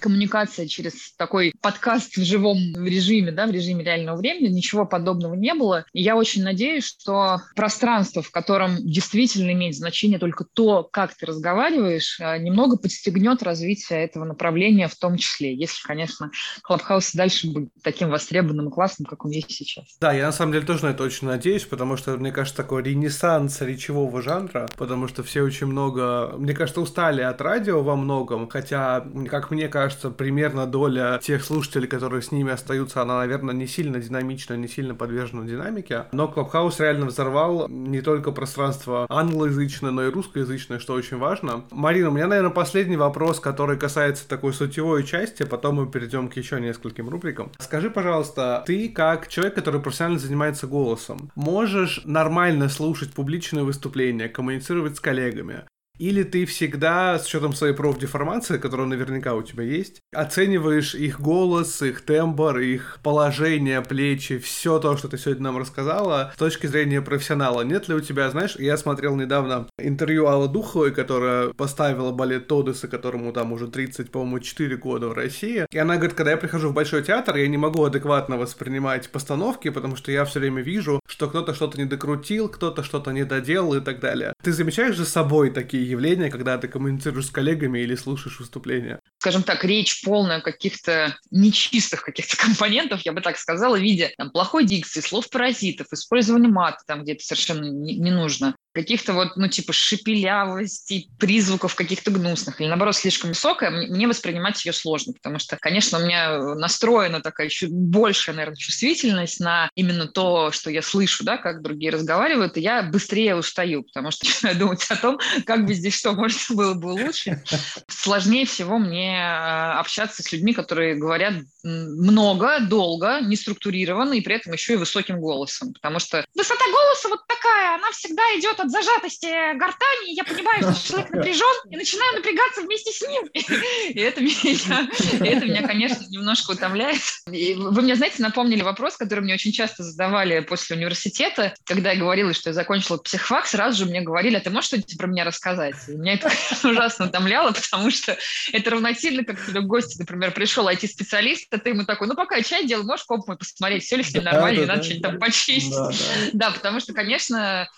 коммуникация 0.00 0.66
через 0.66 1.12
такой 1.16 1.52
подкаст 1.60 2.16
в 2.16 2.24
живом 2.24 2.58
режиме, 2.84 3.32
да, 3.32 3.46
в 3.46 3.50
режиме 3.50 3.84
реального 3.84 4.16
времени, 4.16 4.52
ничего 4.52 4.86
подобного 4.86 5.34
не 5.34 5.54
было. 5.54 5.84
И 5.92 6.02
я 6.02 6.16
очень 6.16 6.42
надеюсь, 6.42 6.86
что 6.86 7.42
пространство, 7.54 8.22
в 8.22 8.30
котором 8.30 8.76
действительно 8.78 9.52
имеет 9.52 9.76
значение 9.76 10.18
только 10.18 10.44
то, 10.44 10.82
как 10.90 11.14
ты 11.14 11.26
разговариваешь, 11.26 12.18
э, 12.20 12.38
немного 12.38 12.76
подстегнет 12.76 13.42
развитие 13.42 14.04
этого 14.04 14.24
направления 14.24 14.88
в 14.88 14.96
том 14.96 15.16
числе, 15.16 15.54
если, 15.54 15.82
конечно, 15.86 16.30
Clubhouse 16.62 17.12
дальше 17.12 17.48
будет 17.48 17.70
таким 17.82 18.10
востребованным 18.10 18.68
и 18.68 18.72
классным, 18.72 19.06
как 19.06 19.24
он 19.24 19.30
есть 19.30 19.50
сейчас. 19.50 19.84
Да, 20.00 20.12
я 20.12 20.26
на 20.26 20.32
самом 20.32 20.52
деле 20.52 20.66
тоже 20.66 20.84
на 20.84 20.90
это 20.90 21.02
очень 21.02 21.26
надеюсь, 21.26 21.64
потому 21.64 21.96
что, 21.96 22.16
мне 22.16 22.32
кажется, 22.32 22.56
такой 22.56 22.82
ренессанс 22.82 23.60
речевого 23.60 24.22
жанра, 24.22 24.68
потому 24.76 25.08
что 25.08 25.22
все 25.22 25.42
очень 25.42 25.66
много, 25.66 26.34
мне 26.38 26.54
кажется, 26.54 26.80
устали 26.80 27.22
от 27.22 27.40
радио 27.40 27.82
во 27.82 27.96
многом, 27.96 28.48
хотя, 28.48 29.04
как 29.28 29.50
мне 29.50 29.68
кажется, 29.68 29.89
кажется, 29.90 30.10
примерно 30.10 30.66
доля 30.66 31.18
тех 31.20 31.42
слушателей, 31.44 31.88
которые 31.88 32.22
с 32.22 32.30
ними 32.30 32.52
остаются, 32.52 33.02
она, 33.02 33.18
наверное, 33.18 33.52
не 33.52 33.66
сильно 33.66 33.98
динамична, 33.98 34.54
не 34.54 34.68
сильно 34.68 34.94
подвержена 34.94 35.44
динамике. 35.44 36.04
Но 36.12 36.28
Clubhouse 36.28 36.78
реально 36.78 37.06
взорвал 37.06 37.68
не 37.68 38.00
только 38.00 38.30
пространство 38.30 39.06
англоязычное, 39.08 39.90
но 39.90 40.06
и 40.06 40.10
русскоязычное, 40.10 40.78
что 40.78 40.94
очень 40.94 41.18
важно. 41.18 41.64
Марина, 41.72 42.10
у 42.10 42.12
меня, 42.12 42.28
наверное, 42.28 42.52
последний 42.52 42.96
вопрос, 42.96 43.40
который 43.40 43.76
касается 43.76 44.28
такой 44.28 44.52
сутевой 44.52 45.02
части, 45.02 45.42
потом 45.42 45.74
мы 45.76 45.90
перейдем 45.90 46.28
к 46.28 46.36
еще 46.36 46.60
нескольким 46.60 47.08
рубрикам. 47.08 47.50
Скажи, 47.58 47.90
пожалуйста, 47.90 48.62
ты 48.64 48.88
как 48.90 49.26
человек, 49.26 49.56
который 49.56 49.80
профессионально 49.80 50.20
занимается 50.20 50.68
голосом, 50.68 51.32
можешь 51.34 52.02
нормально 52.04 52.68
слушать 52.68 53.12
публичные 53.12 53.64
выступления, 53.64 54.28
коммуницировать 54.28 54.96
с 54.96 55.00
коллегами, 55.00 55.64
или 56.00 56.22
ты 56.22 56.46
всегда, 56.46 57.18
с 57.18 57.26
учетом 57.26 57.52
своей 57.52 57.74
профдеформации, 57.74 58.56
которая 58.56 58.86
наверняка 58.86 59.34
у 59.34 59.42
тебя 59.42 59.64
есть, 59.64 60.00
оцениваешь 60.12 60.94
их 60.94 61.20
голос, 61.20 61.82
их 61.82 62.00
тембр, 62.00 62.58
их 62.58 62.98
положение, 63.02 63.82
плечи, 63.82 64.38
все 64.38 64.78
то, 64.78 64.96
что 64.96 65.08
ты 65.08 65.18
сегодня 65.18 65.44
нам 65.44 65.58
рассказала, 65.58 66.32
с 66.34 66.38
точки 66.38 66.66
зрения 66.66 67.02
профессионала. 67.02 67.60
Нет 67.60 67.88
ли 67.88 67.94
у 67.94 68.00
тебя, 68.00 68.30
знаешь, 68.30 68.56
я 68.56 68.78
смотрел 68.78 69.14
недавно 69.14 69.68
интервью 69.78 70.26
Аллы 70.26 70.48
Духовой, 70.48 70.90
которая 70.90 71.50
поставила 71.50 72.12
балет 72.12 72.48
Тодеса, 72.48 72.88
которому 72.88 73.32
там 73.34 73.52
уже 73.52 73.68
30, 73.68 74.10
по-моему, 74.10 74.40
4 74.40 74.76
года 74.78 75.08
в 75.08 75.12
России. 75.12 75.66
И 75.70 75.78
она 75.78 75.96
говорит, 75.96 76.16
когда 76.16 76.30
я 76.30 76.38
прихожу 76.38 76.70
в 76.70 76.74
Большой 76.74 77.02
театр, 77.02 77.36
я 77.36 77.46
не 77.46 77.58
могу 77.58 77.84
адекватно 77.84 78.38
воспринимать 78.38 79.10
постановки, 79.10 79.68
потому 79.68 79.96
что 79.96 80.10
я 80.10 80.24
все 80.24 80.40
время 80.40 80.62
вижу, 80.62 81.00
что 81.06 81.28
кто-то 81.28 81.52
что-то 81.52 81.76
не 81.76 81.84
докрутил, 81.84 82.48
кто-то 82.48 82.82
что-то 82.82 83.10
не 83.10 83.24
доделал 83.24 83.74
и 83.74 83.80
так 83.80 84.00
далее. 84.00 84.32
Ты 84.42 84.52
замечаешь 84.52 84.96
за 84.96 85.04
собой 85.04 85.50
такие 85.50 85.89
явления, 85.90 86.30
когда 86.30 86.56
ты 86.58 86.68
коммуницируешь 86.68 87.26
с 87.26 87.30
коллегами 87.30 87.80
или 87.80 87.94
слушаешь 87.94 88.40
выступления? 88.40 89.00
Скажем 89.18 89.42
так, 89.42 89.64
речь 89.64 90.02
полная 90.02 90.40
каких-то 90.40 91.16
нечистых 91.30 92.02
каких-то 92.02 92.36
компонентов, 92.36 93.02
я 93.02 93.12
бы 93.12 93.20
так 93.20 93.36
сказала, 93.36 93.76
в 93.76 93.80
виде 93.80 94.12
там, 94.16 94.30
плохой 94.30 94.64
дикции, 94.64 95.00
слов-паразитов, 95.00 95.88
использования 95.92 96.48
мата 96.48 96.78
там 96.86 97.02
где-то 97.02 97.24
совершенно 97.24 97.64
не, 97.64 97.96
не 97.96 98.10
нужно 98.10 98.54
каких-то 98.72 99.12
вот, 99.12 99.36
ну, 99.36 99.48
типа 99.48 99.72
шепелявостей, 99.72 101.10
призвуков 101.18 101.74
каких-то 101.74 102.10
гнусных, 102.10 102.60
или 102.60 102.68
наоборот 102.68 102.96
слишком 102.96 103.30
высокая, 103.30 103.70
мне 103.70 104.06
воспринимать 104.06 104.64
ее 104.64 104.72
сложно, 104.72 105.12
потому 105.12 105.38
что, 105.38 105.56
конечно, 105.60 105.98
у 105.98 106.02
меня 106.02 106.38
настроена 106.54 107.20
такая 107.20 107.48
чуть 107.48 107.70
большая, 107.70 108.36
наверное, 108.36 108.56
чувствительность 108.56 109.40
на 109.40 109.70
именно 109.74 110.06
то, 110.06 110.52
что 110.52 110.70
я 110.70 110.82
слышу, 110.82 111.24
да, 111.24 111.36
как 111.36 111.62
другие 111.62 111.90
разговаривают, 111.90 112.56
и 112.56 112.60
я 112.60 112.82
быстрее 112.82 113.34
устаю, 113.34 113.82
потому 113.82 114.10
что 114.10 114.26
начинаю 114.26 114.56
думать 114.56 114.86
о 114.88 114.96
том, 114.96 115.18
как 115.44 115.66
бы 115.66 115.74
здесь 115.74 115.98
что, 115.98 116.12
может, 116.12 116.38
было 116.50 116.74
бы 116.74 116.86
лучше. 116.86 117.42
Сложнее 117.88 118.46
всего 118.46 118.78
мне 118.78 119.20
а, 119.20 119.80
общаться 119.80 120.22
с 120.22 120.32
людьми, 120.32 120.52
которые 120.52 120.94
говорят 120.94 121.34
много, 121.62 122.60
долго, 122.60 123.20
неструктурированно 123.20 124.14
и 124.14 124.20
при 124.20 124.36
этом 124.36 124.52
еще 124.52 124.74
и 124.74 124.76
высоким 124.76 125.20
голосом, 125.20 125.72
потому 125.74 125.98
что 125.98 126.24
высота 126.34 126.64
голоса 126.70 127.08
вот 127.08 127.20
такая, 127.26 127.74
она 127.74 127.90
всегда 127.92 128.22
идет 128.38 128.59
от 128.60 128.70
зажатости 128.70 129.26
гортани, 129.56 130.14
я 130.14 130.24
понимаю, 130.24 130.74
что 130.74 130.88
человек 130.88 131.10
напряжен, 131.12 131.70
и 131.70 131.76
начинаю 131.76 132.16
напрягаться 132.16 132.62
вместе 132.62 132.92
с 132.92 133.00
ним. 133.02 133.26
И 133.34 134.00
это 134.00 134.20
меня, 134.20 134.88
это 135.20 135.46
меня 135.46 135.66
конечно, 135.66 136.04
немножко 136.08 136.52
утомляет. 136.52 137.00
И 137.30 137.54
вы 137.54 137.82
мне, 137.82 137.96
знаете, 137.96 138.22
напомнили 138.22 138.62
вопрос, 138.62 138.96
который 138.96 139.20
мне 139.20 139.34
очень 139.34 139.52
часто 139.52 139.82
задавали 139.82 140.40
после 140.40 140.76
университета, 140.76 141.54
когда 141.64 141.92
я 141.92 141.98
говорила, 141.98 142.32
что 142.32 142.50
я 142.50 142.54
закончила 142.54 142.98
психфак, 142.98 143.46
сразу 143.46 143.78
же 143.78 143.90
мне 143.90 144.00
говорили, 144.00 144.36
а 144.36 144.40
ты 144.40 144.50
можешь 144.50 144.68
что-нибудь 144.68 144.96
про 144.98 145.06
меня 145.06 145.24
рассказать? 145.24 145.76
И 145.88 145.92
меня 145.92 146.14
это 146.14 146.30
ужасно 146.64 147.06
утомляло, 147.06 147.52
потому 147.52 147.90
что 147.90 148.16
это 148.52 148.70
равносильно, 148.70 149.24
как 149.24 149.44
тебе 149.44 149.60
в 149.60 149.66
гости, 149.66 149.98
например, 149.98 150.32
пришел 150.32 150.68
IT-специалист, 150.68 151.52
а 151.52 151.58
ты 151.58 151.70
ему 151.70 151.84
такой, 151.84 152.06
ну, 152.06 152.14
пока 152.14 152.36
я 152.36 152.42
чай 152.42 152.66
делал, 152.66 152.84
можешь 152.84 153.04
коп 153.04 153.26
мой 153.26 153.36
посмотреть, 153.36 153.84
все 153.84 153.96
ли 153.96 154.02
с 154.02 154.14
ним 154.14 154.24
нормально, 154.24 154.60
да, 154.60 154.66
да, 154.66 154.72
надо 154.74 154.78
да, 154.80 154.84
что-нибудь 154.84 155.10
там 155.10 155.18
почистить. 155.18 156.32
Да, 156.32 156.50
потому 156.50 156.80
что, 156.80 156.92
конечно, 156.92 157.68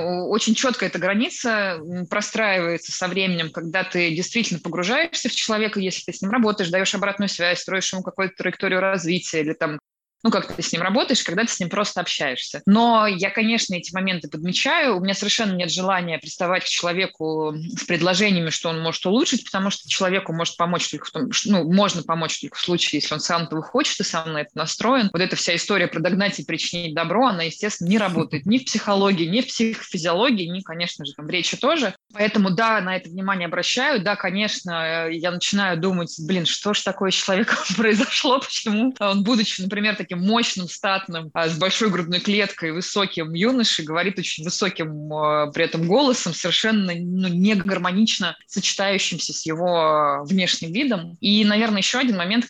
очень 0.00 0.54
четко 0.54 0.86
эта 0.86 0.98
граница 0.98 1.78
простраивается 2.08 2.92
со 2.92 3.08
временем, 3.08 3.50
когда 3.50 3.84
ты 3.84 4.14
действительно 4.14 4.60
погружаешься 4.60 5.28
в 5.28 5.34
человека, 5.34 5.80
если 5.80 6.04
ты 6.04 6.12
с 6.12 6.22
ним 6.22 6.30
работаешь, 6.30 6.70
даешь 6.70 6.94
обратную 6.94 7.28
связь, 7.28 7.60
строишь 7.60 7.92
ему 7.92 8.02
какую-то 8.02 8.34
траекторию 8.36 8.80
развития 8.80 9.40
или 9.40 9.52
там 9.52 9.78
ну, 10.22 10.30
как 10.30 10.54
ты 10.54 10.62
с 10.62 10.72
ним 10.72 10.82
работаешь, 10.82 11.22
когда 11.22 11.44
ты 11.44 11.52
с 11.52 11.60
ним 11.60 11.70
просто 11.70 12.00
общаешься. 12.00 12.62
Но 12.66 13.06
я, 13.06 13.30
конечно, 13.30 13.74
эти 13.74 13.94
моменты 13.94 14.28
подмечаю. 14.28 14.96
У 14.96 15.00
меня 15.00 15.14
совершенно 15.14 15.52
нет 15.52 15.70
желания 15.70 16.18
приставать 16.18 16.64
к 16.64 16.68
человеку 16.68 17.54
с 17.54 17.84
предложениями, 17.84 18.50
что 18.50 18.68
он 18.68 18.80
может 18.80 19.04
улучшить, 19.06 19.44
потому 19.44 19.70
что 19.70 19.88
человеку 19.88 20.32
может 20.32 20.56
помочь 20.56 20.88
только 20.88 21.06
в 21.06 21.10
том, 21.10 21.30
ну, 21.46 21.72
можно 21.72 22.02
помочь 22.02 22.40
только 22.40 22.56
в 22.56 22.60
случае, 22.60 23.00
если 23.00 23.14
он 23.14 23.20
сам 23.20 23.44
этого 23.44 23.62
хочет 23.62 23.98
и 24.00 24.04
сам 24.04 24.32
на 24.32 24.42
это 24.42 24.50
настроен. 24.54 25.08
Вот 25.12 25.22
эта 25.22 25.36
вся 25.36 25.56
история 25.56 25.86
про 25.86 26.00
догнать 26.00 26.38
и 26.38 26.44
причинить 26.44 26.94
добро, 26.94 27.28
она, 27.28 27.44
естественно, 27.44 27.88
не 27.88 27.98
работает 27.98 28.46
ни 28.46 28.58
в 28.58 28.64
психологии, 28.64 29.26
ни 29.26 29.40
в 29.40 29.46
психофизиологии, 29.46 30.46
ни, 30.46 30.60
конечно 30.60 31.04
же, 31.04 31.14
там 31.14 31.26
в 31.26 31.30
речи 31.30 31.56
тоже. 31.56 31.94
Поэтому, 32.12 32.50
да, 32.50 32.80
на 32.80 32.96
это 32.96 33.08
внимание 33.08 33.46
обращаю. 33.46 34.02
Да, 34.02 34.16
конечно, 34.16 35.08
я 35.08 35.30
начинаю 35.30 35.78
думать, 35.78 36.14
блин, 36.26 36.44
что 36.44 36.74
ж 36.74 36.80
такое 36.80 37.10
с 37.10 37.14
человеком 37.14 37.58
произошло, 37.76 38.40
почему 38.40 38.94
он, 38.98 39.22
будучи, 39.22 39.62
например, 39.62 39.96
таким 39.96 40.09
мощным, 40.14 40.68
статным, 40.68 41.30
а, 41.34 41.48
с 41.48 41.58
большой 41.58 41.90
грудной 41.90 42.20
клеткой, 42.20 42.72
высоким 42.72 43.32
юношей, 43.32 43.84
говорит 43.84 44.18
очень 44.18 44.44
высоким 44.44 45.12
а, 45.12 45.50
при 45.50 45.64
этом 45.64 45.86
голосом, 45.86 46.34
совершенно 46.34 46.92
ну, 46.94 47.28
не 47.28 47.54
гармонично 47.54 48.36
сочетающимся 48.46 49.32
с 49.32 49.46
его 49.46 50.24
внешним 50.24 50.72
видом. 50.72 51.16
И, 51.20 51.44
наверное, 51.44 51.78
еще 51.78 51.98
один 51.98 52.16
момент, 52.16 52.46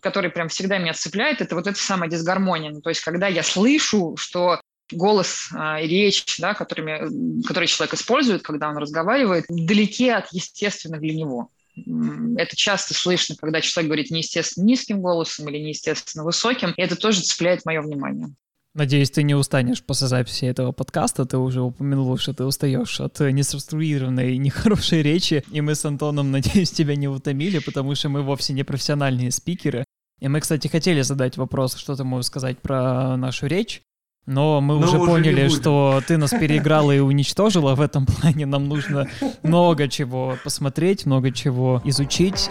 который 0.00 0.30
прям 0.30 0.48
всегда 0.48 0.78
меня 0.78 0.94
цепляет, 0.94 1.40
это 1.40 1.54
вот 1.54 1.66
эта 1.66 1.78
самая 1.78 2.10
дисгармония. 2.10 2.70
Ну, 2.70 2.80
то 2.80 2.90
есть, 2.90 3.00
когда 3.00 3.28
я 3.28 3.42
слышу, 3.42 4.16
что 4.16 4.60
голос 4.92 5.48
а, 5.54 5.80
и 5.80 5.86
речь, 5.86 6.38
да, 6.38 6.54
которыми, 6.54 7.42
который 7.46 7.68
человек 7.68 7.94
использует, 7.94 8.42
когда 8.42 8.68
он 8.68 8.76
разговаривает, 8.76 9.44
далеки 9.48 10.08
от 10.08 10.32
естественных 10.32 11.00
для 11.00 11.14
него. 11.14 11.50
Это 11.76 12.56
часто 12.56 12.94
слышно, 12.94 13.36
когда 13.36 13.60
человек 13.60 13.88
говорит 13.88 14.10
неестественно 14.10 14.64
низким 14.64 15.00
голосом 15.00 15.48
или 15.48 15.58
неестественно 15.58 16.24
высоким, 16.24 16.72
и 16.76 16.82
это 16.82 16.96
тоже 16.96 17.22
цепляет 17.22 17.64
мое 17.64 17.82
внимание. 17.82 18.28
Надеюсь, 18.74 19.10
ты 19.12 19.22
не 19.22 19.36
устанешь 19.36 19.84
после 19.84 20.08
записи 20.08 20.46
этого 20.46 20.72
подкаста. 20.72 21.24
Ты 21.24 21.38
уже 21.38 21.62
упомянул, 21.62 22.18
что 22.18 22.34
ты 22.34 22.44
устаешь 22.44 23.00
от 23.00 23.20
неструктурированной 23.20 24.34
и 24.34 24.38
нехорошей 24.38 25.00
речи. 25.00 25.44
И 25.52 25.60
мы 25.60 25.76
с 25.76 25.84
Антоном, 25.84 26.30
надеюсь, 26.32 26.72
тебя 26.72 26.96
не 26.96 27.06
утомили, 27.06 27.60
потому 27.60 27.94
что 27.94 28.08
мы 28.08 28.22
вовсе 28.22 28.52
не 28.52 28.64
профессиональные 28.64 29.30
спикеры. 29.30 29.84
И 30.20 30.26
мы, 30.26 30.40
кстати, 30.40 30.66
хотели 30.66 31.02
задать 31.02 31.36
вопрос, 31.36 31.76
что 31.76 31.94
ты 31.94 32.02
можешь 32.02 32.26
сказать 32.26 32.58
про 32.58 33.16
нашу 33.16 33.46
речь. 33.46 33.82
Но 34.26 34.62
мы 34.62 34.74
Но 34.78 34.86
уже, 34.86 34.98
уже 34.98 35.06
поняли, 35.06 35.48
что 35.48 36.00
ты 36.06 36.16
нас 36.16 36.30
переиграла 36.30 36.92
и 36.92 36.98
уничтожила. 36.98 37.74
В 37.74 37.80
этом 37.80 38.06
плане 38.06 38.46
нам 38.46 38.68
нужно 38.68 39.06
много 39.42 39.88
чего 39.88 40.36
посмотреть, 40.42 41.04
много 41.04 41.30
чего 41.30 41.82
изучить. 41.84 42.50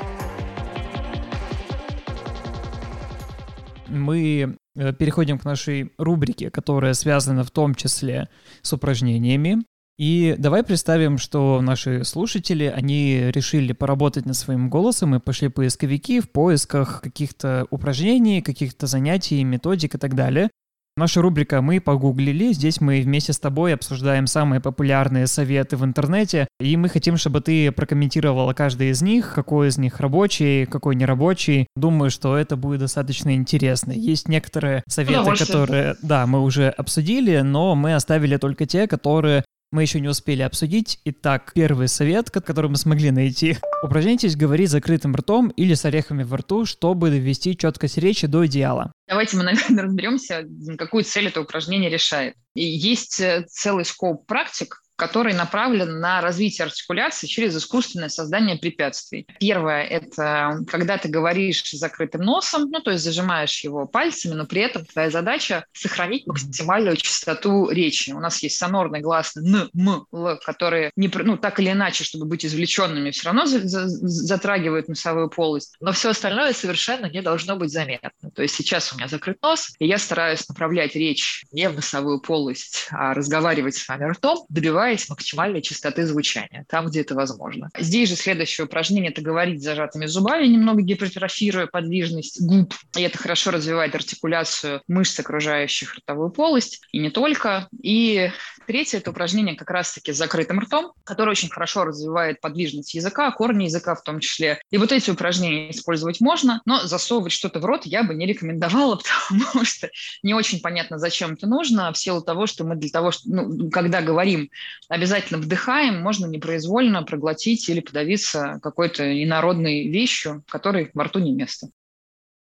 Мы 3.88 4.55
э, 4.76 4.93
переходим 4.93 5.39
к 5.39 5.45
нашей 5.45 5.91
рубрике, 5.97 6.51
которая 6.51 6.93
связана 6.93 7.43
в 7.43 7.51
том 7.51 7.76
числе 7.76 8.30
с 8.61 8.74
упражнениями. 8.74 9.63
И 9.99 10.36
давай 10.39 10.63
представим, 10.63 11.19
что 11.19 11.61
наши 11.61 12.03
слушатели, 12.03 12.65
они 12.65 13.32
решили 13.32 13.74
поработать 13.74 14.26
над 14.26 14.36
своим 14.36 14.69
голосом 14.69 15.15
и 15.15 15.19
пошли 15.19 15.49
поисковики 15.49 16.19
в 16.19 16.32
поисках 16.32 17.01
каких-то 17.01 17.67
упражнений, 17.69 18.41
каких-то 18.41 18.88
занятий, 18.88 19.43
методик 19.43 19.93
и 19.93 19.97
так 19.99 20.15
далее. 20.15 20.49
Наша 20.96 21.24
рубрика 21.24 21.60
«Мы 21.64 21.82
погуглили». 21.82 22.54
Здесь 22.54 22.80
мы 22.80 23.02
вместе 23.02 23.34
с 23.34 23.39
тобой 23.39 23.74
обсуждаем 23.74 24.28
самые 24.28 24.62
популярные 24.62 25.26
советы 25.26 25.76
в 25.76 25.84
интернете, 25.84 26.48
и 26.60 26.78
мы 26.78 26.88
хотим, 26.88 27.18
чтобы 27.18 27.41
ты 27.41 27.72
прокомментировала 27.72 28.54
каждый 28.54 28.91
из 28.91 29.02
них, 29.02 29.34
какой 29.34 29.70
из 29.70 29.80
них 29.80 30.00
рабочий, 30.00 30.68
какой 30.68 30.96
нерабочий. 30.96 31.66
Думаю, 31.76 32.12
что 32.12 32.38
это 32.38 32.58
будет 32.58 32.82
достаточно 32.82 33.34
интересно. 33.34 33.91
Есть 33.91 34.28
некоторые 34.28 34.84
советы, 34.88 35.36
которые, 35.36 35.96
да, 36.04 36.28
мы 36.28 36.41
уже 36.41 36.70
обсудили, 36.70 37.39
но 37.39 37.74
мы 37.74 37.96
оставили 37.96 38.38
только 38.38 38.68
те, 38.68 38.86
которые 38.86 39.44
мы 39.74 39.82
еще 39.82 39.99
не 39.99 40.07
успели 40.07 40.43
обсудить. 40.43 40.99
Итак, 41.03 41.51
первый 41.53 41.88
совет, 41.88 42.30
который 42.30 42.69
мы 42.69 42.78
смогли 42.78 43.11
найти. 43.11 43.57
Упражняйтесь 43.84 44.36
говорить 44.36 44.69
закрытым 44.69 45.15
ртом 45.15 45.49
или 45.49 45.74
с 45.74 45.84
орехами 45.84 46.24
во 46.24 46.38
рту, 46.38 46.65
чтобы 46.65 47.09
довести 47.09 47.57
четкость 47.57 47.97
речи 47.97 48.28
до 48.28 48.45
идеала. 48.45 48.91
Давайте 49.07 49.36
мы, 49.36 49.43
наверное, 49.43 49.84
разберемся, 49.84 50.47
какую 50.78 51.03
цель 51.03 51.28
это 51.28 51.41
упражнение 51.41 51.89
решает. 51.89 52.36
И 52.53 52.63
есть 52.63 53.19
э, 53.19 53.45
целый 53.49 53.84
скоп 53.84 54.28
практик, 54.28 54.83
который 54.96 55.34
направлен 55.34 56.00
на 56.00 56.22
развитие 56.22 56.66
артикуляции 56.66 57.28
через 57.28 57.56
искусственное 57.56 58.10
создание 58.10 58.58
препятствий. 58.58 59.28
Первое– 59.39 59.84
это 59.84 60.60
когда 60.68 60.98
ты 60.98 61.10
говоришь 61.10 61.64
закрытым 61.72 62.22
носом, 62.22 62.70
ну, 62.70 62.80
то 62.82 62.91
есть 62.91 63.04
зажимаешь 63.04 63.64
его 63.64 63.86
пальцами, 63.86 64.34
но 64.34 64.46
при 64.46 64.62
этом 64.62 64.86
твоя 64.86 65.10
задача– 65.10 65.66
сохранить 65.74 66.28
максимальную 66.28 66.98
частоту 66.98 67.70
речи. 67.70 68.12
У 68.12 68.20
нас 68.20 68.41
есть 68.44 68.58
сонорный 68.58 69.02
гласный 69.02 69.44
«н», 69.48 69.70
«м», 69.76 70.06
«л», 70.12 70.39
которые 70.46 70.91
не, 70.96 71.12
ну, 71.14 71.38
так 71.38 71.60
или 71.60 71.72
иначе, 71.72 72.04
чтобы 72.04 72.26
быть 72.26 72.46
извлеченными, 72.46 73.12
все 73.12 73.26
равно 73.26 73.46
за, 73.46 73.68
за, 73.68 73.88
затрагивают 73.88 74.88
носовую 74.88 75.30
полость, 75.30 75.76
но 75.80 75.91
все 75.91 76.10
остальное 76.12 76.54
совершенно 76.54 77.08
не 77.08 77.22
должно 77.22 77.56
быть 77.56 77.72
заметно. 77.72 78.32
То 78.36 78.41
есть 78.41 78.56
сейчас 78.56 78.94
у 78.94 78.98
меня 78.98 79.08
закрыт 79.08 79.38
нос, 79.41 79.74
и 79.80 79.88
я 79.88 79.98
стараюсь 79.98 80.48
направлять 80.48 80.96
речь 80.96 81.46
не 81.52 81.68
в 81.70 81.76
носовую 81.76 82.20
полость, 82.20 82.88
а 82.91 83.14
разговаривать 83.14 83.76
с 83.76 83.88
вами 83.88 84.12
ртом, 84.12 84.46
добиваясь 84.50 84.93
добиваясь 84.94 85.10
максимальной 85.10 85.62
частоты 85.62 86.06
звучания, 86.06 86.66
там, 86.70 86.88
где 86.88 87.02
это 87.02 87.16
возможно. 87.16 87.70
Здесь 87.78 88.10
же 88.10 88.16
следующее 88.16 88.66
упражнение– 88.66 89.12
это 89.14 89.22
говорить 89.22 89.62
зажатыми 89.62 90.06
зубами, 90.06 90.46
немного 90.48 90.82
гипертрофируя 90.82 91.68
подвижность 91.68 92.41
губ. 92.41 92.74
И 92.96 93.02
это 93.02 93.18
хорошо 93.18 93.52
развивает 93.52 93.96
артикуляцию 93.96 94.82
мышц, 94.88 95.20
окружающих 95.20 95.96
ротовую 95.96 96.30
полость, 96.30 96.82
и 96.91 97.00
не 97.00 97.10
только. 97.10 97.68
И 97.82 98.32
третье– 98.66 98.97
это 98.99 99.11
упражнение 99.11 99.55
как 99.55 99.70
раз-таки 99.70 100.14
с 100.14 100.18
закрытым 100.18 100.59
ртом, 100.59 100.93
которое 101.03 101.32
очень 101.32 101.49
хорошо 101.49 101.86
развивает 101.86 102.41
подвижность 102.41 102.93
языка, 102.93 103.32
корни 103.32 103.66
языка 103.66 103.95
в 103.95 104.03
том 104.03 104.20
числе. 104.20 104.61
И 104.72 104.78
вот 104.78 104.91
эти 104.91 105.11
упражнения 105.11 105.72
использовать 105.72 106.22
можно, 106.22 106.61
но 106.66 106.82
засовывать 106.82 107.32
что-то 107.32 107.59
в 107.59 107.66
рот 107.66 107.86
я 107.86 108.03
бы 108.03 108.14
не 108.14 108.26
рекомендовала, 108.26 108.99
потому 109.30 109.66
что 109.66 109.89
не 110.24 110.34
очень 110.34 110.61
понятно, 110.61 110.97
зачем 110.97 111.34
это 111.34 111.47
нужно, 111.47 111.91
в 111.91 111.97
силу 111.97 112.22
того, 112.22 112.47
что 112.47 112.64
мы 112.64 112.76
для 112.76 112.89
того, 112.89 113.11
что, 113.11 113.30
ну, 113.30 113.70
когда 113.70 114.01
говорим 114.01 114.49
обязательно 114.89 115.39
вдыхаем, 115.39 116.01
можно 116.01 116.26
непроизвольно 116.26 117.03
проглотить 117.03 117.68
или 117.70 117.80
подавиться 117.80 118.59
какой-то 118.61 119.24
инородной 119.24 119.88
вещью, 119.88 120.43
которой 120.47 120.91
во 120.93 121.05
рту 121.05 121.20
не 121.20 121.32
место. 121.32 121.70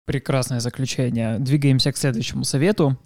Прекрасное 0.05 0.61
заключение. 0.61 1.39
Двигаемся 1.39 1.93
к 1.93 1.97
следующему 1.97 2.45
совету. 2.45 2.99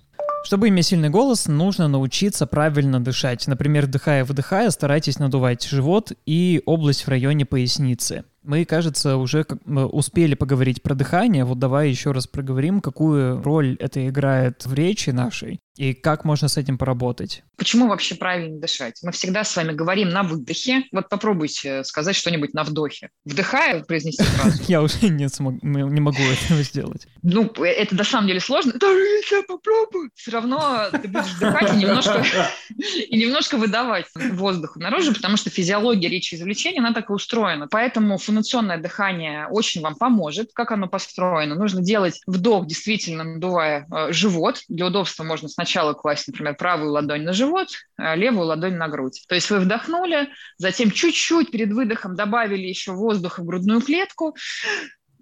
Чтобы 0.45 0.69
иметь 0.69 0.87
сильный 0.87 1.09
голос, 1.09 1.47
нужно 1.49 1.89
научиться 1.89 2.47
правильно 2.47 3.03
дышать. 3.03 3.47
Например, 3.47 3.87
вдыхая-выдыхая, 3.87 4.69
старайтесь 4.71 5.19
надувать 5.19 5.65
живот 5.65 6.13
и 6.27 6.63
область 6.67 7.07
в 7.07 7.09
районе 7.09 7.47
поясницы. 7.47 8.25
Мы, 8.43 8.67
кажется, 8.67 9.17
уже 9.17 9.47
успели 9.65 10.35
поговорить 10.35 10.83
про 10.83 10.95
дыхание. 10.95 11.47
Вот 11.47 11.59
давай 11.59 11.89
еще 11.89 12.13
раз 12.13 12.27
проговорим, 12.27 12.83
какую 12.83 13.43
роль 13.43 13.77
это 13.81 14.07
играет 14.07 14.67
в 14.67 14.75
речи 14.75 15.11
нашей 15.11 15.61
и 15.77 15.93
как 15.93 16.25
можно 16.25 16.49
с 16.49 16.57
этим 16.57 16.79
поработать. 16.79 17.43
Почему 17.57 17.89
вообще 17.89 18.15
правильно 18.15 18.61
дышать? 18.61 19.01
Мы 19.03 19.13
всегда 19.13 19.45
с 19.45 19.57
вами 19.57 19.73
говорим 19.73 20.09
на 20.09 20.23
выдохе. 20.23 20.85
Вот 20.93 21.09
попробуйте 21.09 21.83
сказать 21.85 22.17
что-нибудь 22.17 22.55
на 22.55 22.63
вдохе. 22.65 23.11
Вдыхая, 23.25 23.83
произнести 23.83 24.23
фразу. 24.23 24.63
Я 24.69 24.83
уже 24.83 25.09
не, 25.09 25.29
смог, 25.29 25.63
не 25.63 26.01
могу 26.01 26.19
этого 26.19 26.63
сделать. 26.63 27.07
Ну, 27.23 27.45
это 27.45 27.95
на 27.95 28.05
самом 28.05 28.29
деле 28.29 28.41
сложно. 28.41 28.73
Если 28.73 29.37
я 29.37 29.43
попробую. 29.43 30.11
Все 30.15 30.31
равно 30.31 30.89
ты 30.91 31.09
будешь 31.09 31.33
вдыхать 31.37 31.75
и 31.75 31.77
немножко, 31.77 32.25
и 33.09 33.17
немножко 33.17 33.57
выдавать 33.57 34.07
воздух 34.15 34.77
наружу, 34.77 35.15
потому 35.15 35.37
что 35.37 35.51
физиология 35.51 36.09
речи 36.09 36.35
извлечения, 36.35 36.81
она 36.81 36.93
так 36.93 37.11
и 37.11 37.13
устроена. 37.13 37.69
Поэтому 37.69 38.19
фонационное 38.19 38.79
дыхание 38.79 39.47
очень 39.49 39.81
вам 39.81 39.97
поможет. 39.97 40.51
Как 40.53 40.73
оно 40.73 40.89
построено? 40.89 41.55
Нужно 41.55 41.83
делать 41.83 42.21
вдох, 42.27 42.67
действительно 42.67 43.25
надувая 43.25 43.87
э, 43.91 44.13
живот. 44.13 44.63
Для 44.69 44.87
удобства 44.87 45.25
можно 45.25 45.49
сначала 45.49 45.64
класть, 45.95 46.29
например, 46.29 46.57
правую 46.57 46.93
ладонь 46.93 47.23
на 47.23 47.33
живот, 47.33 47.69
а 47.97 48.15
левую 48.15 48.47
ладонь 48.47 48.77
на 48.77 48.89
грудь. 48.89 49.25
То 49.29 49.35
есть 49.35 49.51
вы 49.51 49.61
вдохнули, 49.61 50.29
затем 50.59 50.91
чуть-чуть 50.91 51.51
перед 51.51 51.73
выдохом 51.73 52.15
добавили 52.15 52.67
еще 52.67 52.93
воздуха 52.93 53.43
в 53.43 53.47
грудную 53.47 53.81
клетку, 53.81 54.37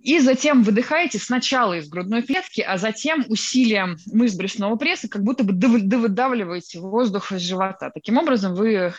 и 0.03 0.18
затем 0.18 0.62
выдыхаете 0.62 1.18
сначала 1.18 1.74
из 1.74 1.88
грудной 1.88 2.22
клетки, 2.22 2.61
а 2.61 2.76
затем 2.76 3.24
усилием 3.28 3.96
мышц 4.12 4.34
брюшного 4.34 4.76
пресса 4.76 5.09
как 5.09 5.22
будто 5.22 5.44
бы 5.44 5.53
довыдавливаете 5.53 6.80
воздух 6.80 7.30
из 7.32 7.42
живота. 7.42 7.90
Таким 7.94 8.18
образом, 8.18 8.55
вы 8.55 8.74
э, 8.74 8.92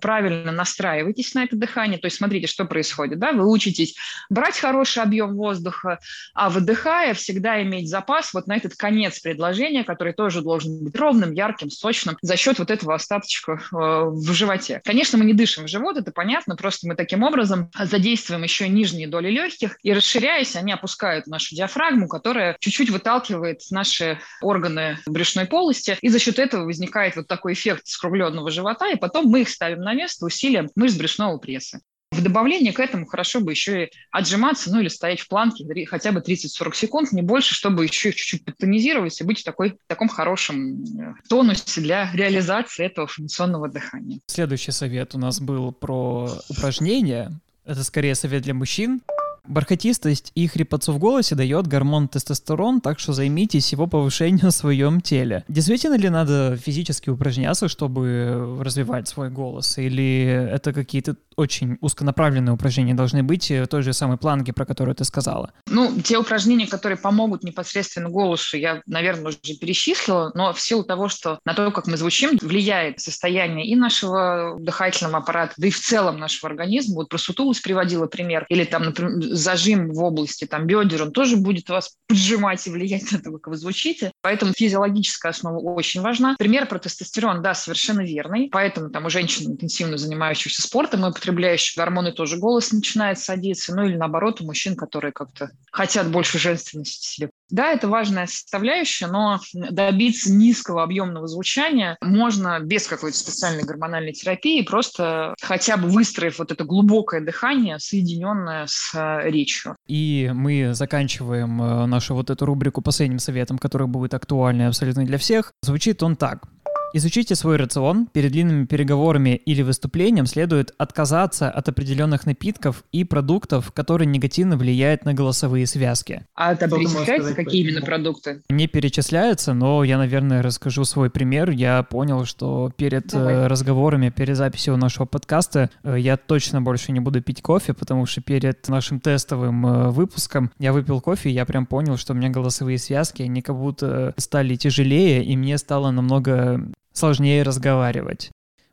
правильно 0.00 0.50
настраиваетесь 0.50 1.34
на 1.34 1.44
это 1.44 1.56
дыхание. 1.56 1.98
То 1.98 2.06
есть 2.06 2.16
смотрите, 2.16 2.48
что 2.48 2.64
происходит. 2.64 3.20
Да? 3.20 3.32
Вы 3.32 3.48
учитесь 3.48 3.94
брать 4.28 4.58
хороший 4.58 5.02
объем 5.04 5.36
воздуха, 5.36 6.00
а 6.34 6.50
выдыхая 6.50 7.14
всегда 7.14 7.62
иметь 7.62 7.88
запас 7.88 8.34
вот 8.34 8.48
на 8.48 8.56
этот 8.56 8.74
конец 8.74 9.20
предложения, 9.20 9.84
который 9.84 10.12
тоже 10.12 10.42
должен 10.42 10.82
быть 10.82 10.96
ровным, 10.96 11.32
ярким, 11.32 11.70
сочным 11.70 12.16
за 12.22 12.36
счет 12.36 12.58
вот 12.58 12.70
этого 12.72 12.94
остаточка 12.94 13.52
э, 13.52 13.76
в 13.76 14.32
животе. 14.32 14.80
Конечно, 14.84 15.16
мы 15.16 15.24
не 15.24 15.34
дышим 15.34 15.66
в 15.66 15.68
живот, 15.68 15.96
это 15.96 16.10
понятно, 16.10 16.56
просто 16.56 16.88
мы 16.88 16.96
таким 16.96 17.22
образом 17.22 17.70
задействуем 17.78 18.42
еще 18.42 18.68
нижние 18.68 19.06
доли 19.06 19.30
легких 19.30 19.78
и 19.82 19.92
расширяем 19.92 20.39
расширяясь, 20.40 20.56
они 20.56 20.72
опускают 20.72 21.26
нашу 21.26 21.54
диафрагму, 21.54 22.08
которая 22.08 22.56
чуть-чуть 22.60 22.90
выталкивает 22.90 23.60
наши 23.70 24.18
органы 24.40 24.98
брюшной 25.06 25.46
полости, 25.46 25.96
и 26.00 26.08
за 26.08 26.18
счет 26.18 26.38
этого 26.38 26.64
возникает 26.64 27.16
вот 27.16 27.28
такой 27.28 27.52
эффект 27.52 27.86
скругленного 27.86 28.50
живота, 28.50 28.90
и 28.90 28.96
потом 28.96 29.26
мы 29.26 29.42
их 29.42 29.48
ставим 29.48 29.80
на 29.80 29.94
место 29.94 30.26
усилием 30.26 30.68
мышц 30.74 30.96
брюшного 30.96 31.38
пресса. 31.38 31.80
В 32.12 32.22
добавление 32.24 32.72
к 32.72 32.80
этому 32.80 33.06
хорошо 33.06 33.40
бы 33.40 33.52
еще 33.52 33.84
и 33.84 33.90
отжиматься, 34.10 34.72
ну 34.72 34.80
или 34.80 34.88
стоять 34.88 35.20
в 35.20 35.28
планке 35.28 35.64
хотя 35.86 36.10
бы 36.10 36.18
30-40 36.18 36.74
секунд, 36.74 37.12
не 37.12 37.22
больше, 37.22 37.54
чтобы 37.54 37.84
еще 37.84 38.12
чуть-чуть 38.12 38.44
подтонизировать 38.44 39.20
и 39.20 39.24
быть 39.24 39.40
в, 39.40 39.44
такой, 39.44 39.70
в 39.70 39.86
таком 39.86 40.08
хорошем 40.08 40.82
э, 40.82 41.14
тонусе 41.28 41.80
для 41.80 42.10
реализации 42.12 42.84
этого 42.84 43.06
функционного 43.06 43.68
дыхания. 43.68 44.18
Следующий 44.26 44.72
совет 44.72 45.14
у 45.14 45.18
нас 45.18 45.40
был 45.40 45.70
про 45.70 46.28
упражнения. 46.48 47.30
Это 47.64 47.84
скорее 47.84 48.16
совет 48.16 48.42
для 48.42 48.54
мужчин. 48.54 49.02
Бархатистость 49.50 50.30
и 50.36 50.46
хрипотцу 50.46 50.92
в 50.92 50.98
голосе 50.98 51.34
дает 51.34 51.66
гормон 51.66 52.06
тестостерон, 52.06 52.80
так 52.80 53.00
что 53.00 53.12
займитесь 53.12 53.72
его 53.72 53.88
повышением 53.88 54.50
в 54.50 54.54
своем 54.54 55.00
теле. 55.00 55.44
Действительно 55.48 55.96
ли 55.96 56.08
надо 56.08 56.56
физически 56.56 57.10
упражняться, 57.10 57.68
чтобы 57.68 58.58
развивать 58.60 59.08
свой 59.08 59.28
голос? 59.28 59.76
Или 59.76 60.22
это 60.52 60.72
какие-то 60.72 61.16
очень 61.40 61.78
узконаправленные 61.80 62.52
упражнения 62.52 62.94
должны 62.94 63.22
быть 63.22 63.50
в 63.50 63.66
той 63.66 63.82
же 63.82 63.92
самой 63.92 64.18
планке, 64.18 64.52
про 64.52 64.64
которую 64.64 64.94
ты 64.94 65.04
сказала? 65.04 65.52
Ну, 65.66 66.00
те 66.02 66.18
упражнения, 66.18 66.66
которые 66.66 66.98
помогут 66.98 67.42
непосредственно 67.42 68.08
голосу, 68.10 68.56
я, 68.56 68.82
наверное, 68.86 69.28
уже 69.28 69.38
перечислила, 69.38 70.30
но 70.34 70.52
в 70.52 70.60
силу 70.60 70.84
того, 70.84 71.08
что 71.08 71.38
на 71.44 71.54
то, 71.54 71.70
как 71.70 71.86
мы 71.86 71.96
звучим, 71.96 72.38
влияет 72.40 73.00
состояние 73.00 73.66
и 73.66 73.74
нашего 73.74 74.56
дыхательного 74.60 75.18
аппарата, 75.18 75.54
да 75.56 75.66
и 75.66 75.70
в 75.70 75.80
целом 75.80 76.18
нашего 76.18 76.50
организма. 76.50 76.96
Вот 76.96 77.08
про 77.08 77.18
сутулость 77.18 77.62
приводила 77.62 78.06
пример. 78.06 78.46
Или 78.48 78.64
там, 78.64 78.82
например, 78.82 79.34
зажим 79.34 79.90
в 79.92 80.02
области 80.02 80.46
там, 80.46 80.66
бедер, 80.66 81.02
он 81.02 81.12
тоже 81.12 81.36
будет 81.36 81.68
вас 81.68 81.96
поджимать 82.06 82.66
и 82.66 82.70
влиять 82.70 83.10
на 83.12 83.18
то, 83.18 83.30
как 83.32 83.48
вы 83.48 83.56
звучите. 83.56 84.12
Поэтому 84.20 84.52
физиологическая 84.56 85.30
основа 85.30 85.58
очень 85.58 86.02
важна. 86.02 86.36
Пример 86.38 86.66
про 86.66 86.78
тестостерон, 86.78 87.42
да, 87.42 87.54
совершенно 87.54 88.02
верный. 88.02 88.48
Поэтому 88.52 88.90
там 88.90 89.06
у 89.06 89.10
женщин, 89.10 89.52
интенсивно 89.52 89.96
занимающихся 89.96 90.62
спортом 90.62 91.04
и 91.06 91.08
употребляющих 91.30 91.76
гормоны, 91.76 92.12
тоже 92.12 92.36
голос 92.36 92.72
начинает 92.72 93.18
садиться. 93.18 93.74
Ну 93.74 93.84
или 93.84 93.96
наоборот, 93.96 94.40
у 94.40 94.44
мужчин, 94.44 94.76
которые 94.76 95.12
как-то 95.12 95.50
хотят 95.70 96.10
больше 96.10 96.38
женственности 96.38 97.06
себе 97.06 97.30
да, 97.50 97.72
это 97.72 97.88
важная 97.88 98.26
составляющая, 98.26 99.06
но 99.08 99.40
добиться 99.52 100.32
низкого 100.32 100.82
объемного 100.82 101.26
звучания 101.26 101.96
можно 102.00 102.60
без 102.60 102.86
какой-то 102.86 103.16
специальной 103.16 103.64
гормональной 103.64 104.12
терапии, 104.12 104.62
просто 104.62 105.34
хотя 105.40 105.76
бы 105.76 105.88
выстроив 105.88 106.38
вот 106.38 106.52
это 106.52 106.64
глубокое 106.64 107.20
дыхание, 107.20 107.78
соединенное 107.78 108.66
с 108.68 108.92
э, 108.94 109.28
речью. 109.28 109.76
И 109.86 110.30
мы 110.32 110.74
заканчиваем 110.74 111.60
э, 111.60 111.86
нашу 111.86 112.14
вот 112.14 112.30
эту 112.30 112.46
рубрику 112.46 112.82
последним 112.82 113.18
советом, 113.18 113.58
который 113.58 113.86
будет 113.86 114.14
актуальный 114.14 114.68
абсолютно 114.68 115.04
для 115.04 115.18
всех. 115.18 115.52
Звучит 115.62 116.02
он 116.02 116.16
так. 116.16 116.44
Изучите 116.92 117.36
свой 117.36 117.56
рацион. 117.56 118.06
Перед 118.06 118.32
длинными 118.32 118.64
переговорами 118.66 119.36
или 119.36 119.62
выступлением 119.62 120.26
следует 120.26 120.74
отказаться 120.76 121.48
от 121.48 121.68
определенных 121.68 122.26
напитков 122.26 122.82
и 122.90 123.04
продуктов, 123.04 123.70
которые 123.72 124.06
негативно 124.06 124.56
влияют 124.56 125.04
на 125.04 125.14
голосовые 125.14 125.68
связки. 125.68 126.26
А 126.34 126.52
это 126.52 126.68
перечисляется, 126.68 127.34
какие 127.34 127.62
именно 127.62 127.80
продукты? 127.82 128.42
Не 128.48 128.66
перечисляется, 128.66 129.54
но 129.54 129.84
я, 129.84 129.98
наверное, 129.98 130.42
расскажу 130.42 130.84
свой 130.84 131.10
пример. 131.10 131.50
Я 131.50 131.84
понял, 131.84 132.24
что 132.24 132.72
перед 132.76 133.14
э, 133.14 133.18
Давай. 133.18 133.46
разговорами, 133.46 134.10
перед 134.10 134.36
записью 134.36 134.76
нашего 134.76 135.06
подкаста 135.06 135.70
э, 135.84 135.96
я 135.98 136.16
точно 136.16 136.60
больше 136.60 136.90
не 136.90 136.98
буду 136.98 137.22
пить 137.22 137.40
кофе, 137.40 137.72
потому 137.72 138.06
что 138.06 138.20
перед 138.20 138.66
нашим 138.68 138.98
тестовым 138.98 139.64
э, 139.64 139.90
выпуском 139.90 140.50
я 140.58 140.72
выпил 140.72 141.00
кофе, 141.00 141.30
и 141.30 141.34
я 141.34 141.44
прям 141.44 141.66
понял, 141.66 141.96
что 141.96 142.14
у 142.14 142.16
меня 142.16 142.30
голосовые 142.30 142.78
связки, 142.78 143.22
они 143.22 143.42
как 143.42 143.56
будто 143.56 144.12
стали 144.16 144.56
тяжелее, 144.56 145.22
и 145.24 145.36
мне 145.36 145.56
стало 145.56 145.92
намного 145.92 146.60
сложнее 147.00 147.42
разговаривать. 147.42 148.30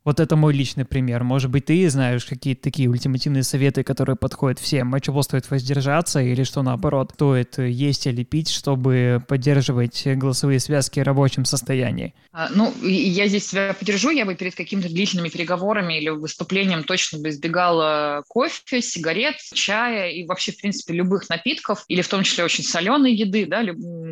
Вот 0.07 0.21
это 0.21 0.37
мой 0.37 0.53
личный 0.53 0.85
пример. 0.85 1.25
Может 1.25 1.51
быть, 1.51 1.65
ты 1.65 1.89
знаешь 1.89 2.23
какие-то 2.23 2.61
такие 2.61 2.87
ультимативные 2.87 3.43
советы, 3.43 3.83
которые 3.83 4.15
подходят 4.15 4.57
всем. 4.57 4.95
А 4.95 5.01
чего 5.01 5.21
стоит 5.21 5.51
воздержаться 5.51 6.21
или 6.21 6.43
что 6.43 6.61
наоборот 6.61 7.11
стоит 7.15 7.57
есть 7.57 8.07
или 8.07 8.23
пить, 8.23 8.49
чтобы 8.49 9.21
поддерживать 9.27 10.07
голосовые 10.07 10.61
связки 10.61 11.01
в 11.01 11.03
рабочем 11.03 11.43
состоянии? 11.43 12.13
А, 12.31 12.47
ну, 12.55 12.73
я 12.81 13.27
здесь 13.27 13.49
тебя 13.49 13.73
поддержу. 13.73 14.09
Я 14.09 14.23
бы 14.23 14.35
перед 14.35 14.55
какими-то 14.55 14.87
длительными 14.87 15.27
переговорами 15.27 15.97
или 15.97 16.07
выступлением 16.07 16.83
точно 16.83 17.19
бы 17.19 17.27
избегала 17.27 18.23
кофе, 18.29 18.81
сигарет, 18.81 19.35
чая 19.53 20.11
и 20.11 20.25
вообще, 20.25 20.53
в 20.53 20.61
принципе, 20.61 20.93
любых 20.93 21.27
напитков, 21.27 21.83
или 21.89 22.01
в 22.01 22.07
том 22.07 22.23
числе 22.23 22.45
очень 22.45 22.63
соленой 22.63 23.13
еды, 23.13 23.45
да, 23.45 23.61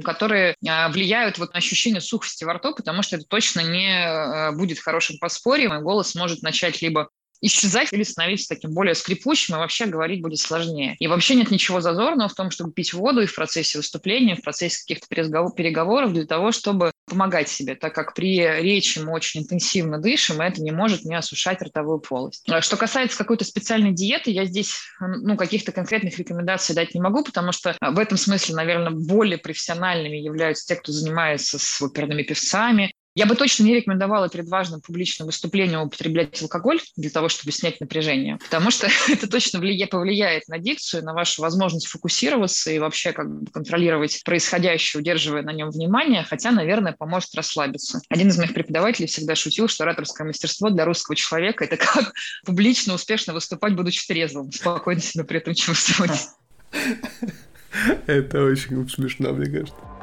которые 0.03 0.55
а, 0.67 0.89
влияют 0.89 1.37
вот 1.37 1.53
на 1.53 1.59
ощущение 1.59 2.01
сухости 2.01 2.43
во 2.43 2.55
рту, 2.55 2.75
потому 2.75 3.01
что 3.01 3.15
это 3.15 3.23
точно 3.29 3.61
не 3.61 3.95
а, 3.95 4.51
будет 4.51 4.79
хорошим 4.79 5.17
подспорьем 5.19 5.84
голос 5.85 6.15
может 6.15 6.41
начать 6.41 6.81
либо 6.81 7.09
исчезать 7.41 7.93
или 7.93 8.03
становиться 8.03 8.49
таким 8.49 8.73
более 8.73 8.95
скрипучим, 8.95 9.55
и 9.55 9.59
вообще 9.59 9.85
говорить 9.85 10.21
будет 10.21 10.39
сложнее. 10.39 10.95
И 10.99 11.07
вообще 11.07 11.35
нет 11.35 11.51
ничего 11.51 11.81
зазорного 11.81 12.27
в 12.29 12.33
том, 12.33 12.49
чтобы 12.49 12.71
пить 12.71 12.93
воду 12.93 13.21
и 13.21 13.27
в 13.27 13.35
процессе 13.35 13.77
выступления, 13.77 14.35
в 14.35 14.41
процессе 14.41 14.79
каких-то 14.81 15.07
переговоров 15.07 16.13
для 16.13 16.25
того, 16.25 16.51
чтобы 16.51 16.91
помогать 17.07 17.47
себе, 17.49 17.75
так 17.75 17.93
как 17.93 18.15
при 18.15 18.39
речи 18.39 18.97
мы 18.97 19.13
очень 19.13 19.41
интенсивно 19.41 19.99
дышим, 19.99 20.41
и 20.41 20.45
это 20.45 20.61
не 20.61 20.71
может 20.71 21.05
не 21.05 21.15
осушать 21.15 21.61
ротовую 21.61 21.99
полость. 21.99 22.43
А 22.49 22.61
что 22.61 22.77
касается 22.77 23.17
какой-то 23.17 23.45
специальной 23.45 23.93
диеты, 23.93 24.31
я 24.31 24.45
здесь 24.45 24.75
ну, 24.99 25.37
каких-то 25.37 25.71
конкретных 25.71 26.17
рекомендаций 26.17 26.73
дать 26.73 26.95
не 26.95 27.01
могу, 27.01 27.23
потому 27.23 27.51
что 27.51 27.75
в 27.79 27.99
этом 27.99 28.17
смысле, 28.17 28.55
наверное, 28.55 28.91
более 28.91 29.37
профессиональными 29.37 30.17
являются 30.17 30.65
те, 30.65 30.75
кто 30.75 30.91
занимается 30.91 31.59
с 31.59 31.79
оперными 31.79 32.23
певцами, 32.23 32.91
я 33.15 33.25
бы 33.25 33.35
точно 33.35 33.63
не 33.63 33.73
рекомендовала 33.73 34.27
перед 34.27 34.49
важным 34.49 34.81
публичным 34.81 35.27
выступлением 35.27 35.81
употреблять 35.81 36.41
алкоголь 36.41 36.81
для 36.97 37.09
того, 37.09 37.29
чтобы 37.29 37.53
снять 37.53 37.79
напряжение, 37.79 38.37
потому 38.37 38.71
что 38.71 38.87
это 39.07 39.29
точно 39.29 39.59
влия- 39.59 39.87
повлияет 39.87 40.47
на 40.49 40.59
дикцию, 40.59 41.03
на 41.03 41.13
вашу 41.13 41.41
возможность 41.41 41.87
фокусироваться 41.87 42.71
и 42.71 42.79
вообще 42.79 43.13
как 43.13 43.31
бы 43.31 43.49
контролировать 43.49 44.21
происходящее, 44.25 44.99
удерживая 44.99 45.43
на 45.43 45.53
нем 45.53 45.69
внимание, 45.69 46.25
хотя, 46.29 46.51
наверное, 46.51 46.91
поможет 46.91 47.33
расслабиться. 47.35 48.01
Один 48.09 48.27
из 48.27 48.37
моих 48.37 48.53
преподавателей 48.53 49.07
всегда 49.07 49.35
шутил, 49.35 49.69
что 49.69 49.85
ораторское 49.85 50.27
мастерство 50.27 50.69
для 50.69 50.83
русского 50.83 51.15
человека– 51.15 51.63
это 51.65 51.77
как 51.77 52.13
публично 52.45 52.93
успешно 52.93 53.33
выступать, 53.33 53.75
будучи 53.75 54.05
трезвым, 54.05 54.51
спокойно 54.51 55.01
себя 55.01 55.23
при 55.23 55.37
этом 55.37 55.53
чувствовать. 55.53 56.27
Это 58.07 58.43
очень 58.43 58.89
смешно, 58.89 59.31
мне 59.33 59.49
кажется. 59.49 59.94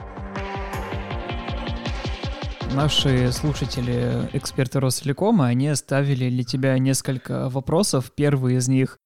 Наши 2.75 3.31
слушатели, 3.33 4.29
эксперты 4.33 4.81
Ростелекома, 4.81 5.47
они 5.47 5.69
оставили 5.69 6.31
для 6.31 6.43
тебя 6.43 6.79
несколько 6.79 7.51
вопросов. 7.51 8.11
Первый 8.15 8.57
из 8.57 8.67
них 8.69 8.99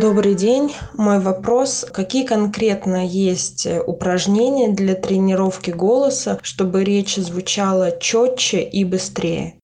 Добрый 0.00 0.36
день. 0.36 0.72
Мой 0.94 1.18
вопрос. 1.18 1.84
Какие 1.92 2.24
конкретно 2.24 3.04
есть 3.04 3.66
упражнения 3.84 4.72
для 4.72 4.94
тренировки 4.94 5.72
голоса, 5.72 6.38
чтобы 6.42 6.84
речь 6.84 7.16
звучала 7.16 7.90
четче 7.98 8.62
и 8.62 8.84
быстрее? 8.84 9.54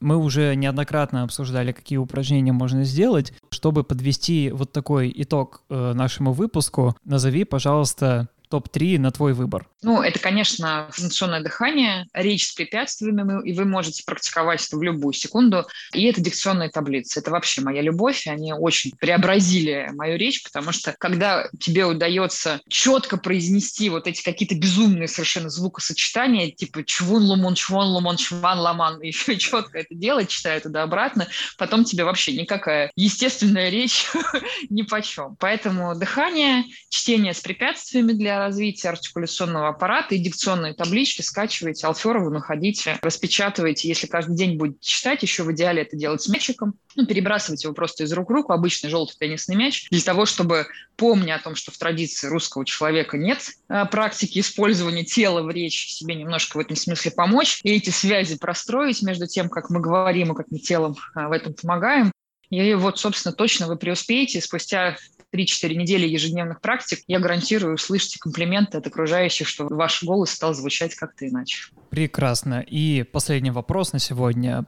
Мы 0.00 0.16
уже 0.16 0.54
неоднократно 0.54 1.24
обсуждали, 1.24 1.72
какие 1.72 1.98
упражнения 1.98 2.52
можно 2.52 2.84
сделать. 2.84 3.32
Чтобы 3.50 3.82
подвести 3.82 4.52
вот 4.52 4.70
такой 4.70 5.12
итог 5.16 5.62
э, 5.68 5.92
нашему 5.92 6.32
выпуску, 6.32 6.94
назови, 7.04 7.42
пожалуйста, 7.42 8.28
топ-3 8.48 8.98
на 8.98 9.10
твой 9.10 9.32
выбор? 9.32 9.66
Ну, 9.82 10.02
это, 10.02 10.18
конечно, 10.18 10.88
функционное 10.90 11.40
дыхание, 11.40 12.06
речь 12.12 12.48
с 12.48 12.54
препятствиями, 12.54 13.48
и 13.48 13.52
вы 13.52 13.64
можете 13.64 14.02
практиковать 14.04 14.66
это 14.66 14.76
в 14.76 14.82
любую 14.82 15.12
секунду. 15.12 15.66
И 15.92 16.04
это 16.04 16.20
дикционные 16.20 16.68
таблицы. 16.68 17.20
Это 17.20 17.30
вообще 17.30 17.60
моя 17.60 17.80
любовь, 17.80 18.26
они 18.26 18.52
очень 18.52 18.90
преобразили 18.98 19.90
мою 19.94 20.18
речь, 20.18 20.42
потому 20.42 20.72
что 20.72 20.94
когда 20.98 21.48
тебе 21.60 21.84
удается 21.84 22.60
четко 22.68 23.16
произнести 23.18 23.88
вот 23.88 24.06
эти 24.08 24.22
какие-то 24.22 24.56
безумные 24.56 25.06
совершенно 25.06 25.48
звукосочетания, 25.48 26.50
типа 26.50 26.84
чвун, 26.84 27.22
лумун, 27.22 27.54
чвон, 27.54 27.88
лумон, 27.88 28.16
чван, 28.16 28.58
ламан, 28.58 29.00
еще 29.02 29.36
четко 29.36 29.78
это 29.78 29.94
делать, 29.94 30.28
читая 30.28 30.60
туда-обратно, 30.60 31.28
потом 31.56 31.84
тебе 31.84 32.04
вообще 32.04 32.32
никакая 32.32 32.90
естественная 32.96 33.70
речь 33.70 34.06
ни 34.70 34.82
почем. 34.82 35.36
Поэтому 35.38 35.94
дыхание, 35.94 36.64
чтение 36.88 37.32
с 37.32 37.40
препятствиями 37.40 38.12
для 38.12 38.37
развития 38.38 38.90
артикуляционного 38.90 39.68
аппарата 39.68 40.14
и 40.14 40.18
дикционные 40.18 40.74
таблички 40.74 41.22
скачиваете, 41.22 41.86
Алферова 41.86 42.30
находите, 42.30 42.98
распечатываете. 43.02 43.88
Если 43.88 44.06
каждый 44.06 44.36
день 44.36 44.56
будете 44.56 44.78
читать, 44.80 45.22
еще 45.22 45.42
в 45.42 45.52
идеале 45.52 45.82
это 45.82 45.96
делать 45.96 46.22
с 46.22 46.28
мячиком. 46.28 46.74
Ну, 46.96 47.06
перебрасывать 47.06 47.62
его 47.62 47.74
просто 47.74 48.04
из 48.04 48.12
рук 48.12 48.30
в 48.30 48.32
руку, 48.32 48.52
обычный 48.52 48.90
желтый 48.90 49.16
теннисный 49.18 49.54
мяч, 49.54 49.88
для 49.90 50.00
того, 50.00 50.26
чтобы, 50.26 50.66
помня 50.96 51.36
о 51.36 51.38
том, 51.38 51.54
что 51.54 51.70
в 51.70 51.78
традиции 51.78 52.26
русского 52.26 52.64
человека 52.64 53.16
нет 53.16 53.50
а, 53.68 53.84
практики 53.84 54.40
использования 54.40 55.04
тела 55.04 55.42
в 55.42 55.50
речи, 55.50 55.88
себе 55.88 56.16
немножко 56.16 56.56
в 56.56 56.60
этом 56.60 56.76
смысле 56.76 57.12
помочь, 57.12 57.60
и 57.62 57.70
эти 57.70 57.90
связи 57.90 58.36
простроить 58.36 59.02
между 59.02 59.26
тем, 59.26 59.48
как 59.48 59.70
мы 59.70 59.80
говорим 59.80 60.32
и 60.32 60.36
как 60.36 60.46
мы 60.50 60.58
телом 60.58 60.96
а, 61.14 61.28
в 61.28 61.32
этом 61.32 61.54
помогаем. 61.54 62.10
И 62.50 62.74
вот, 62.74 62.98
собственно, 62.98 63.34
точно 63.34 63.66
вы 63.68 63.76
преуспеете. 63.76 64.40
Спустя 64.40 64.96
3-4 65.32 65.74
недели 65.74 66.06
ежедневных 66.06 66.60
практик, 66.60 67.00
я 67.06 67.20
гарантирую, 67.20 67.74
услышите 67.74 68.18
комплименты 68.18 68.78
от 68.78 68.86
окружающих, 68.86 69.46
что 69.46 69.66
ваш 69.66 70.02
голос 70.02 70.30
стал 70.30 70.54
звучать 70.54 70.94
как-то 70.94 71.28
иначе. 71.28 71.70
Прекрасно. 71.90 72.64
И 72.66 73.02
последний 73.02 73.50
вопрос 73.50 73.92
на 73.92 73.98
сегодня. 73.98 74.64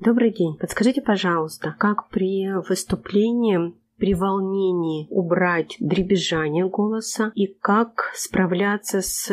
Добрый 0.00 0.32
день. 0.32 0.56
Подскажите, 0.56 1.02
пожалуйста, 1.02 1.74
как 1.78 2.08
при 2.08 2.48
выступлении 2.68 3.74
при 3.98 4.14
волнении 4.14 5.08
убрать 5.10 5.76
дребезжание 5.80 6.68
голоса 6.68 7.32
и 7.34 7.46
как 7.46 8.12
справляться 8.14 9.00
с 9.02 9.28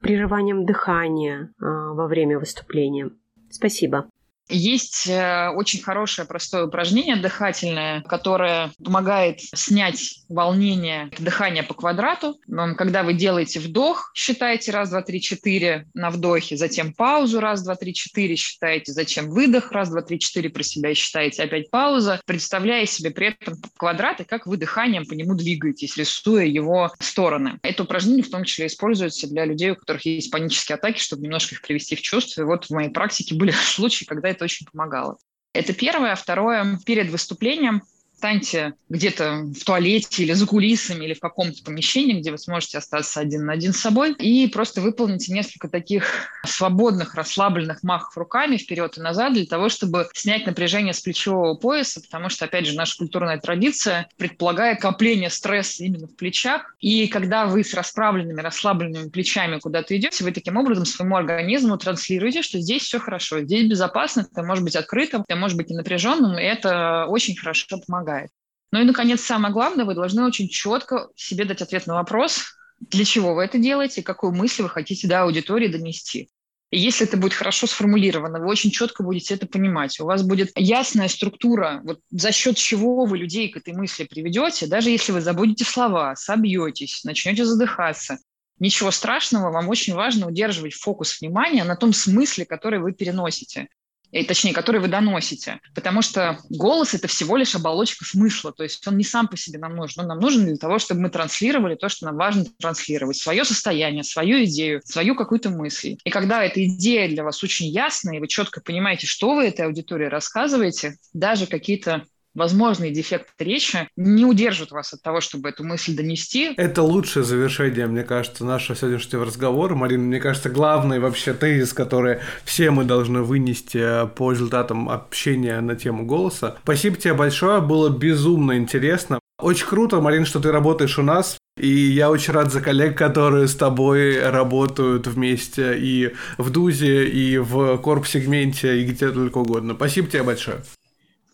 прерыванием 0.00 0.64
дыхания 0.64 1.52
а, 1.58 1.92
во 1.92 2.06
время 2.06 2.38
выступления. 2.38 3.10
Спасибо. 3.50 4.08
Есть 4.48 5.08
э, 5.08 5.50
очень 5.50 5.82
хорошее 5.82 6.26
простое 6.26 6.66
упражнение 6.66 7.16
дыхательное, 7.16 8.02
которое 8.02 8.70
помогает 8.82 9.40
снять 9.40 10.20
волнение 10.28 11.10
дыхания 11.18 11.62
по 11.62 11.74
квадрату. 11.74 12.38
Когда 12.76 13.02
вы 13.02 13.14
делаете 13.14 13.60
вдох, 13.60 14.12
считаете 14.14 14.70
раз, 14.70 14.90
два, 14.90 15.02
три, 15.02 15.20
четыре 15.20 15.86
на 15.94 16.10
вдохе, 16.10 16.56
затем 16.56 16.92
паузу 16.92 17.40
раз, 17.40 17.64
два, 17.64 17.74
три, 17.74 17.92
четыре 17.92 18.36
считаете, 18.36 18.92
затем 18.92 19.30
выдох 19.30 19.72
раз, 19.72 19.90
два, 19.90 20.02
три, 20.02 20.18
четыре 20.18 20.48
про 20.50 20.62
себя 20.62 20.94
считаете, 20.94 21.42
опять 21.42 21.70
пауза, 21.70 22.20
представляя 22.24 22.86
себе 22.86 23.10
при 23.10 23.28
этом 23.28 23.56
квадрат 23.76 24.20
и 24.20 24.24
как 24.24 24.46
вы 24.46 24.56
дыханием 24.56 25.06
по 25.06 25.14
нему 25.14 25.34
двигаетесь, 25.34 25.96
рисуя 25.96 26.44
его 26.44 26.92
стороны. 27.00 27.58
Это 27.62 27.82
упражнение 27.82 28.22
в 28.22 28.30
том 28.30 28.44
числе 28.44 28.66
используется 28.66 29.26
для 29.28 29.44
людей, 29.44 29.70
у 29.70 29.76
которых 29.76 30.06
есть 30.06 30.30
панические 30.30 30.76
атаки, 30.76 31.00
чтобы 31.00 31.22
немножко 31.22 31.54
их 31.54 31.62
привести 31.62 31.96
в 31.96 32.02
чувство. 32.02 32.42
И 32.42 32.44
вот 32.44 32.66
в 32.66 32.70
моей 32.70 32.90
практике 32.90 33.34
были 33.34 33.50
случаи, 33.76 34.04
когда 34.04 34.28
это 34.36 34.44
очень 34.44 34.66
помогало. 34.66 35.18
Это 35.52 35.72
первое. 35.72 36.14
Второе, 36.14 36.78
перед 36.84 37.10
выступлением 37.10 37.82
станьте 38.16 38.74
где-то 38.88 39.44
в 39.54 39.64
туалете 39.64 40.22
или 40.22 40.32
за 40.32 40.46
кулисами 40.46 41.04
или 41.04 41.14
в 41.14 41.20
каком-то 41.20 41.62
помещении, 41.62 42.18
где 42.18 42.30
вы 42.30 42.38
сможете 42.38 42.78
остаться 42.78 43.20
один 43.20 43.44
на 43.44 43.52
один 43.52 43.72
с 43.72 43.80
собой, 43.80 44.14
и 44.14 44.46
просто 44.48 44.80
выполните 44.80 45.32
несколько 45.32 45.68
таких 45.68 46.28
свободных, 46.44 47.14
расслабленных 47.14 47.82
махов 47.82 48.16
руками 48.16 48.56
вперед 48.56 48.96
и 48.96 49.00
назад 49.00 49.34
для 49.34 49.44
того, 49.44 49.68
чтобы 49.68 50.08
снять 50.14 50.46
напряжение 50.46 50.94
с 50.94 51.00
плечевого 51.00 51.54
пояса, 51.54 52.00
потому 52.00 52.28
что, 52.28 52.46
опять 52.46 52.66
же, 52.66 52.74
наша 52.74 52.96
культурная 52.96 53.38
традиция 53.38 54.08
предполагает 54.16 54.80
копление 54.80 55.30
стресса 55.30 55.84
именно 55.84 56.06
в 56.06 56.16
плечах, 56.16 56.74
и 56.80 57.08
когда 57.08 57.46
вы 57.46 57.64
с 57.64 57.74
расправленными, 57.74 58.40
расслабленными 58.40 59.10
плечами 59.10 59.58
куда-то 59.58 59.96
идете, 59.96 60.24
вы 60.24 60.32
таким 60.32 60.56
образом 60.56 60.86
своему 60.86 61.16
организму 61.16 61.76
транслируете, 61.76 62.42
что 62.42 62.60
здесь 62.60 62.82
все 62.82 62.98
хорошо, 62.98 63.40
здесь 63.40 63.68
безопасно, 63.68 64.24
ты 64.24 64.42
можешь 64.42 64.64
быть 64.64 64.76
открытым, 64.76 65.24
ты 65.28 65.34
можешь 65.34 65.56
быть 65.56 65.70
и 65.70 65.74
напряженным, 65.74 66.38
и 66.38 66.42
это 66.42 67.06
очень 67.08 67.36
хорошо 67.36 67.78
помогает 67.86 68.05
помогает. 68.06 68.30
Ну 68.72 68.80
и, 68.80 68.84
наконец, 68.84 69.20
самое 69.22 69.52
главное, 69.52 69.84
вы 69.84 69.94
должны 69.94 70.24
очень 70.24 70.48
четко 70.48 71.08
себе 71.16 71.44
дать 71.44 71.62
ответ 71.62 71.86
на 71.86 71.94
вопрос, 71.94 72.44
для 72.80 73.04
чего 73.04 73.34
вы 73.34 73.44
это 73.44 73.58
делаете, 73.58 74.02
какую 74.02 74.34
мысль 74.34 74.62
вы 74.62 74.68
хотите 74.68 75.08
до 75.08 75.22
аудитории 75.22 75.68
донести. 75.68 76.28
И 76.70 76.78
если 76.78 77.06
это 77.06 77.16
будет 77.16 77.32
хорошо 77.32 77.68
сформулировано, 77.68 78.40
вы 78.40 78.48
очень 78.48 78.72
четко 78.72 79.04
будете 79.04 79.34
это 79.34 79.46
понимать. 79.46 80.00
У 80.00 80.04
вас 80.04 80.24
будет 80.24 80.50
ясная 80.56 81.08
структура, 81.08 81.80
вот 81.84 82.00
за 82.10 82.32
счет 82.32 82.56
чего 82.56 83.04
вы 83.04 83.18
людей 83.18 83.48
к 83.48 83.56
этой 83.56 83.72
мысли 83.72 84.04
приведете, 84.04 84.66
даже 84.66 84.90
если 84.90 85.12
вы 85.12 85.20
забудете 85.20 85.64
слова, 85.64 86.16
собьетесь, 86.16 87.04
начнете 87.04 87.44
задыхаться. 87.44 88.18
Ничего 88.58 88.90
страшного, 88.90 89.52
вам 89.52 89.68
очень 89.68 89.94
важно 89.94 90.26
удерживать 90.26 90.74
фокус 90.74 91.20
внимания 91.20 91.62
на 91.62 91.76
том 91.76 91.92
смысле, 91.92 92.46
который 92.46 92.80
вы 92.80 92.92
переносите 92.92 93.68
и, 94.12 94.24
точнее, 94.24 94.52
который 94.52 94.80
вы 94.80 94.88
доносите. 94.88 95.60
Потому 95.74 96.02
что 96.02 96.38
голос– 96.48 96.94
это 96.94 97.08
всего 97.08 97.36
лишь 97.36 97.54
оболочка 97.54 98.04
смысла, 98.04 98.52
то 98.52 98.62
есть 98.62 98.86
он 98.86 98.96
не 98.96 99.04
сам 99.04 99.28
по 99.28 99.36
себе 99.36 99.58
нам 99.58 99.76
нужен, 99.76 100.02
он 100.02 100.08
нам 100.08 100.20
нужен 100.20 100.46
для 100.46 100.56
того, 100.56 100.78
чтобы 100.78 101.00
мы 101.00 101.10
транслировали 101.10 101.74
то, 101.74 101.88
что 101.88 102.06
нам 102.06 102.16
важно 102.16 102.44
транслировать, 102.58 103.16
свое 103.16 103.44
состояние, 103.44 104.04
свою 104.04 104.44
идею, 104.44 104.80
свою 104.84 105.14
какую-то 105.14 105.50
мысль. 105.50 105.96
И 106.04 106.10
когда 106.10 106.44
эта 106.44 106.64
идея 106.64 107.08
для 107.08 107.24
вас 107.24 107.42
очень 107.42 107.66
ясная, 107.66 108.16
и 108.16 108.20
вы 108.20 108.28
четко 108.28 108.60
понимаете, 108.60 109.06
что 109.06 109.34
вы 109.34 109.46
этой 109.46 109.66
аудитории 109.66 110.06
рассказываете, 110.06 110.96
даже 111.12 111.46
какие-то 111.46 112.04
возможные 112.36 112.92
дефекты 112.92 113.44
речи 113.44 113.88
не 113.96 114.24
удержат 114.24 114.70
вас 114.70 114.92
от 114.92 115.02
того, 115.02 115.20
чтобы 115.20 115.48
эту 115.48 115.64
мысль 115.64 115.96
донести. 115.96 116.52
Это 116.56 116.82
лучшее 116.82 117.24
завершение, 117.24 117.86
мне 117.86 118.04
кажется, 118.04 118.44
нашего 118.44 118.76
сегодняшнего 118.76 119.24
разговора. 119.24 119.74
Марина, 119.74 120.04
мне 120.04 120.20
кажется, 120.20 120.50
главный 120.50 121.00
вообще 121.00 121.32
тезис, 121.32 121.72
который 121.72 122.18
все 122.44 122.70
мы 122.70 122.84
должны 122.84 123.22
вынести 123.22 123.78
э, 123.78 124.06
по 124.06 124.30
результатам 124.30 124.88
общения 124.88 125.60
на 125.60 125.74
тему 125.74 126.04
голоса. 126.04 126.58
Спасибо 126.62 126.96
тебе 126.96 127.14
большое, 127.14 127.60
было 127.60 127.88
безумно 127.88 128.58
интересно. 128.58 129.18
Очень 129.38 129.66
круто, 129.66 130.00
Марин, 130.00 130.24
что 130.24 130.40
ты 130.40 130.52
работаешь 130.52 130.98
у 130.98 131.02
нас. 131.02 131.38
И 131.58 131.68
я 131.68 132.10
очень 132.10 132.34
рад 132.34 132.52
за 132.52 132.60
коллег, 132.60 132.98
которые 132.98 133.48
с 133.48 133.54
тобой 133.54 134.20
работают 134.20 135.06
вместе 135.06 135.78
и 135.78 136.14
в 136.36 136.50
ДУЗе, 136.50 137.06
и 137.06 137.38
в 137.38 137.78
корп-сегменте, 137.78 138.80
и 138.80 138.84
где 138.84 139.10
только 139.10 139.38
угодно. 139.38 139.74
Спасибо 139.74 140.08
тебе 140.08 140.22
большое. 140.22 140.58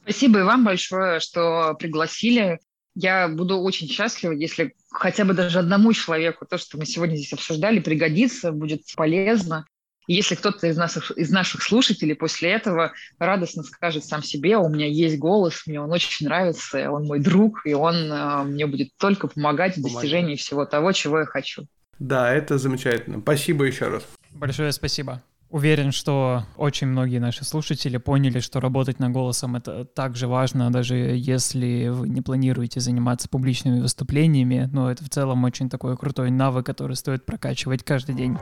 Спасибо 0.03 0.41
и 0.41 0.43
вам 0.43 0.65
большое, 0.65 1.21
что 1.21 1.75
пригласили. 1.79 2.59
Я 2.95 3.29
буду 3.29 3.59
очень 3.59 3.89
счастлива, 3.89 4.33
если 4.33 4.75
хотя 4.91 5.25
бы 5.25 5.33
даже 5.33 5.59
одному 5.59 5.93
человеку 5.93 6.45
то, 6.45 6.59
что 6.59 6.77
мы 6.77 6.85
сегодня 6.85 7.17
здесь 7.17 7.33
обсуждали, 7.33 7.79
пригодится, 7.79 8.53
будет 8.53 8.83
полезно. 8.97 9.65
если 10.07 10.35
кто-то 10.35 10.67
из 10.67 10.77
наших, 10.77 11.11
из 11.13 11.31
наших 11.31 11.63
слушателей 11.63 12.15
после 12.15 12.51
этого 12.51 12.93
радостно 13.19 13.63
скажет 13.63 14.05
сам 14.05 14.23
себе, 14.23 14.57
у 14.59 14.69
меня 14.69 14.87
есть 14.87 15.19
голос, 15.19 15.63
мне 15.67 15.81
он 15.81 15.91
очень 15.91 16.27
нравится, 16.27 16.91
он 16.91 17.07
мой 17.07 17.21
друг, 17.21 17.65
и 17.65 17.73
он 17.73 18.13
э, 18.13 18.43
мне 18.43 18.67
будет 18.67 18.91
только 18.99 19.29
помогать 19.29 19.77
в 19.77 19.83
достижении 19.83 20.37
всего 20.37 20.67
того, 20.67 20.93
чего 20.93 21.21
я 21.21 21.25
хочу. 21.25 21.67
Да, 21.99 22.35
это 22.35 22.59
замечательно. 22.59 23.21
Спасибо 23.21 23.65
еще 23.65 23.89
раз. 23.89 24.03
Большое 24.33 24.73
спасибо. 24.73 25.23
Уверен, 25.53 25.93
что 25.93 26.45
очень 26.57 26.87
многие 26.87 27.19
наши 27.19 27.45
слушатели 27.45 27.99
поняли, 27.99 28.41
что 28.41 28.59
работать 28.59 28.99
на 28.99 29.11
голосом 29.11 29.55
это 29.55 29.85
так 29.85 30.17
же 30.17 30.27
важно, 30.27 30.73
даже 30.73 30.97
если 30.97 31.89
вы 31.89 32.09
не 32.09 32.23
планируете 32.23 32.81
заниматься 32.81 33.29
публичными 33.29 33.81
выступлениями, 33.81 34.71
но 34.73 34.91
это 34.91 35.05
в 35.05 35.11
целом 35.11 35.45
очень 35.45 35.69
такой 35.69 35.99
крутой 35.99 36.31
навык, 36.31 36.65
который 36.65 36.97
стоит 36.97 37.27
прокачивать 37.27 37.85
каждый 37.85 38.15
день. 38.15 38.39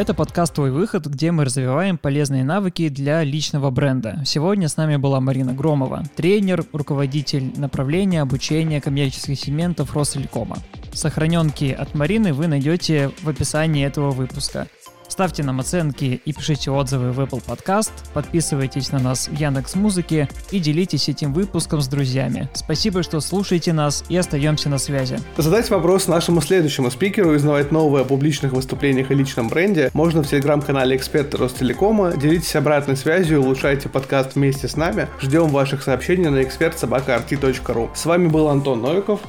Это 0.00 0.14
подкаст 0.14 0.54
«Твой 0.54 0.70
выход», 0.70 1.04
где 1.04 1.30
мы 1.30 1.44
развиваем 1.44 1.98
полезные 1.98 2.42
навыки 2.42 2.88
для 2.88 3.22
личного 3.22 3.70
бренда. 3.70 4.22
Сегодня 4.24 4.66
с 4.66 4.78
нами 4.78 4.96
была 4.96 5.20
Марина 5.20 5.52
Громова, 5.52 6.04
тренер, 6.16 6.64
руководитель 6.72 7.52
направления 7.60 8.22
обучения 8.22 8.80
коммерческих 8.80 9.38
сегментов 9.38 9.94
Ростелекома. 9.94 10.56
Сохраненки 10.94 11.76
от 11.78 11.94
Марины 11.94 12.32
вы 12.32 12.46
найдете 12.46 13.10
в 13.20 13.28
описании 13.28 13.84
этого 13.84 14.10
выпуска. 14.12 14.68
Ставьте 15.10 15.42
нам 15.42 15.58
оценки 15.58 16.22
и 16.24 16.32
пишите 16.32 16.70
отзывы 16.70 17.10
в 17.10 17.18
Apple 17.18 17.44
Podcast, 17.44 17.90
подписывайтесь 18.14 18.92
на 18.92 19.00
нас 19.00 19.26
в 19.26 19.34
Яндекс 19.34 19.74
Музыке 19.74 20.28
и 20.52 20.60
делитесь 20.60 21.08
этим 21.08 21.34
выпуском 21.34 21.80
с 21.80 21.88
друзьями. 21.88 22.48
Спасибо, 22.54 23.02
что 23.02 23.20
слушаете 23.20 23.72
нас 23.72 24.04
и 24.08 24.16
остаемся 24.16 24.68
на 24.68 24.78
связи. 24.78 25.18
Задать 25.36 25.68
вопрос 25.68 26.06
нашему 26.06 26.40
следующему 26.40 26.92
спикеру 26.92 27.32
и 27.32 27.36
узнавать 27.36 27.72
новые 27.72 28.02
о 28.02 28.04
публичных 28.04 28.52
выступлениях 28.52 29.10
и 29.10 29.14
личном 29.14 29.48
бренде 29.48 29.90
можно 29.94 30.22
в 30.22 30.28
телеграм-канале 30.28 30.96
Эксперты 30.96 31.38
Ростелекома. 31.38 32.16
Делитесь 32.16 32.54
обратной 32.54 32.96
связью, 32.96 33.42
улучшайте 33.42 33.88
подкаст 33.88 34.36
вместе 34.36 34.68
с 34.68 34.76
нами. 34.76 35.08
Ждем 35.20 35.48
ваших 35.48 35.82
сообщений 35.82 36.28
на 36.28 36.40
экспертсобакарти.ру. 36.44 37.90
С 37.94 38.06
вами 38.06 38.28
был 38.28 38.48
Антон 38.48 38.80
Новиков 38.80 39.20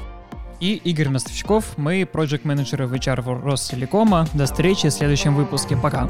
и 0.62 0.76
Игорь 0.76 1.10
Мостовщиков. 1.10 1.78
Мы 1.78 2.08
проект 2.10 2.46
менеджеры 2.46 2.88
в 2.88 2.94
HR 2.94 3.42
Ростелекома. 3.44 4.28
До 4.34 4.46
встречи 4.46 4.88
в 4.88 4.94
следующем 4.94 5.36
выпуске. 5.36 5.76
Пока. 5.76 6.08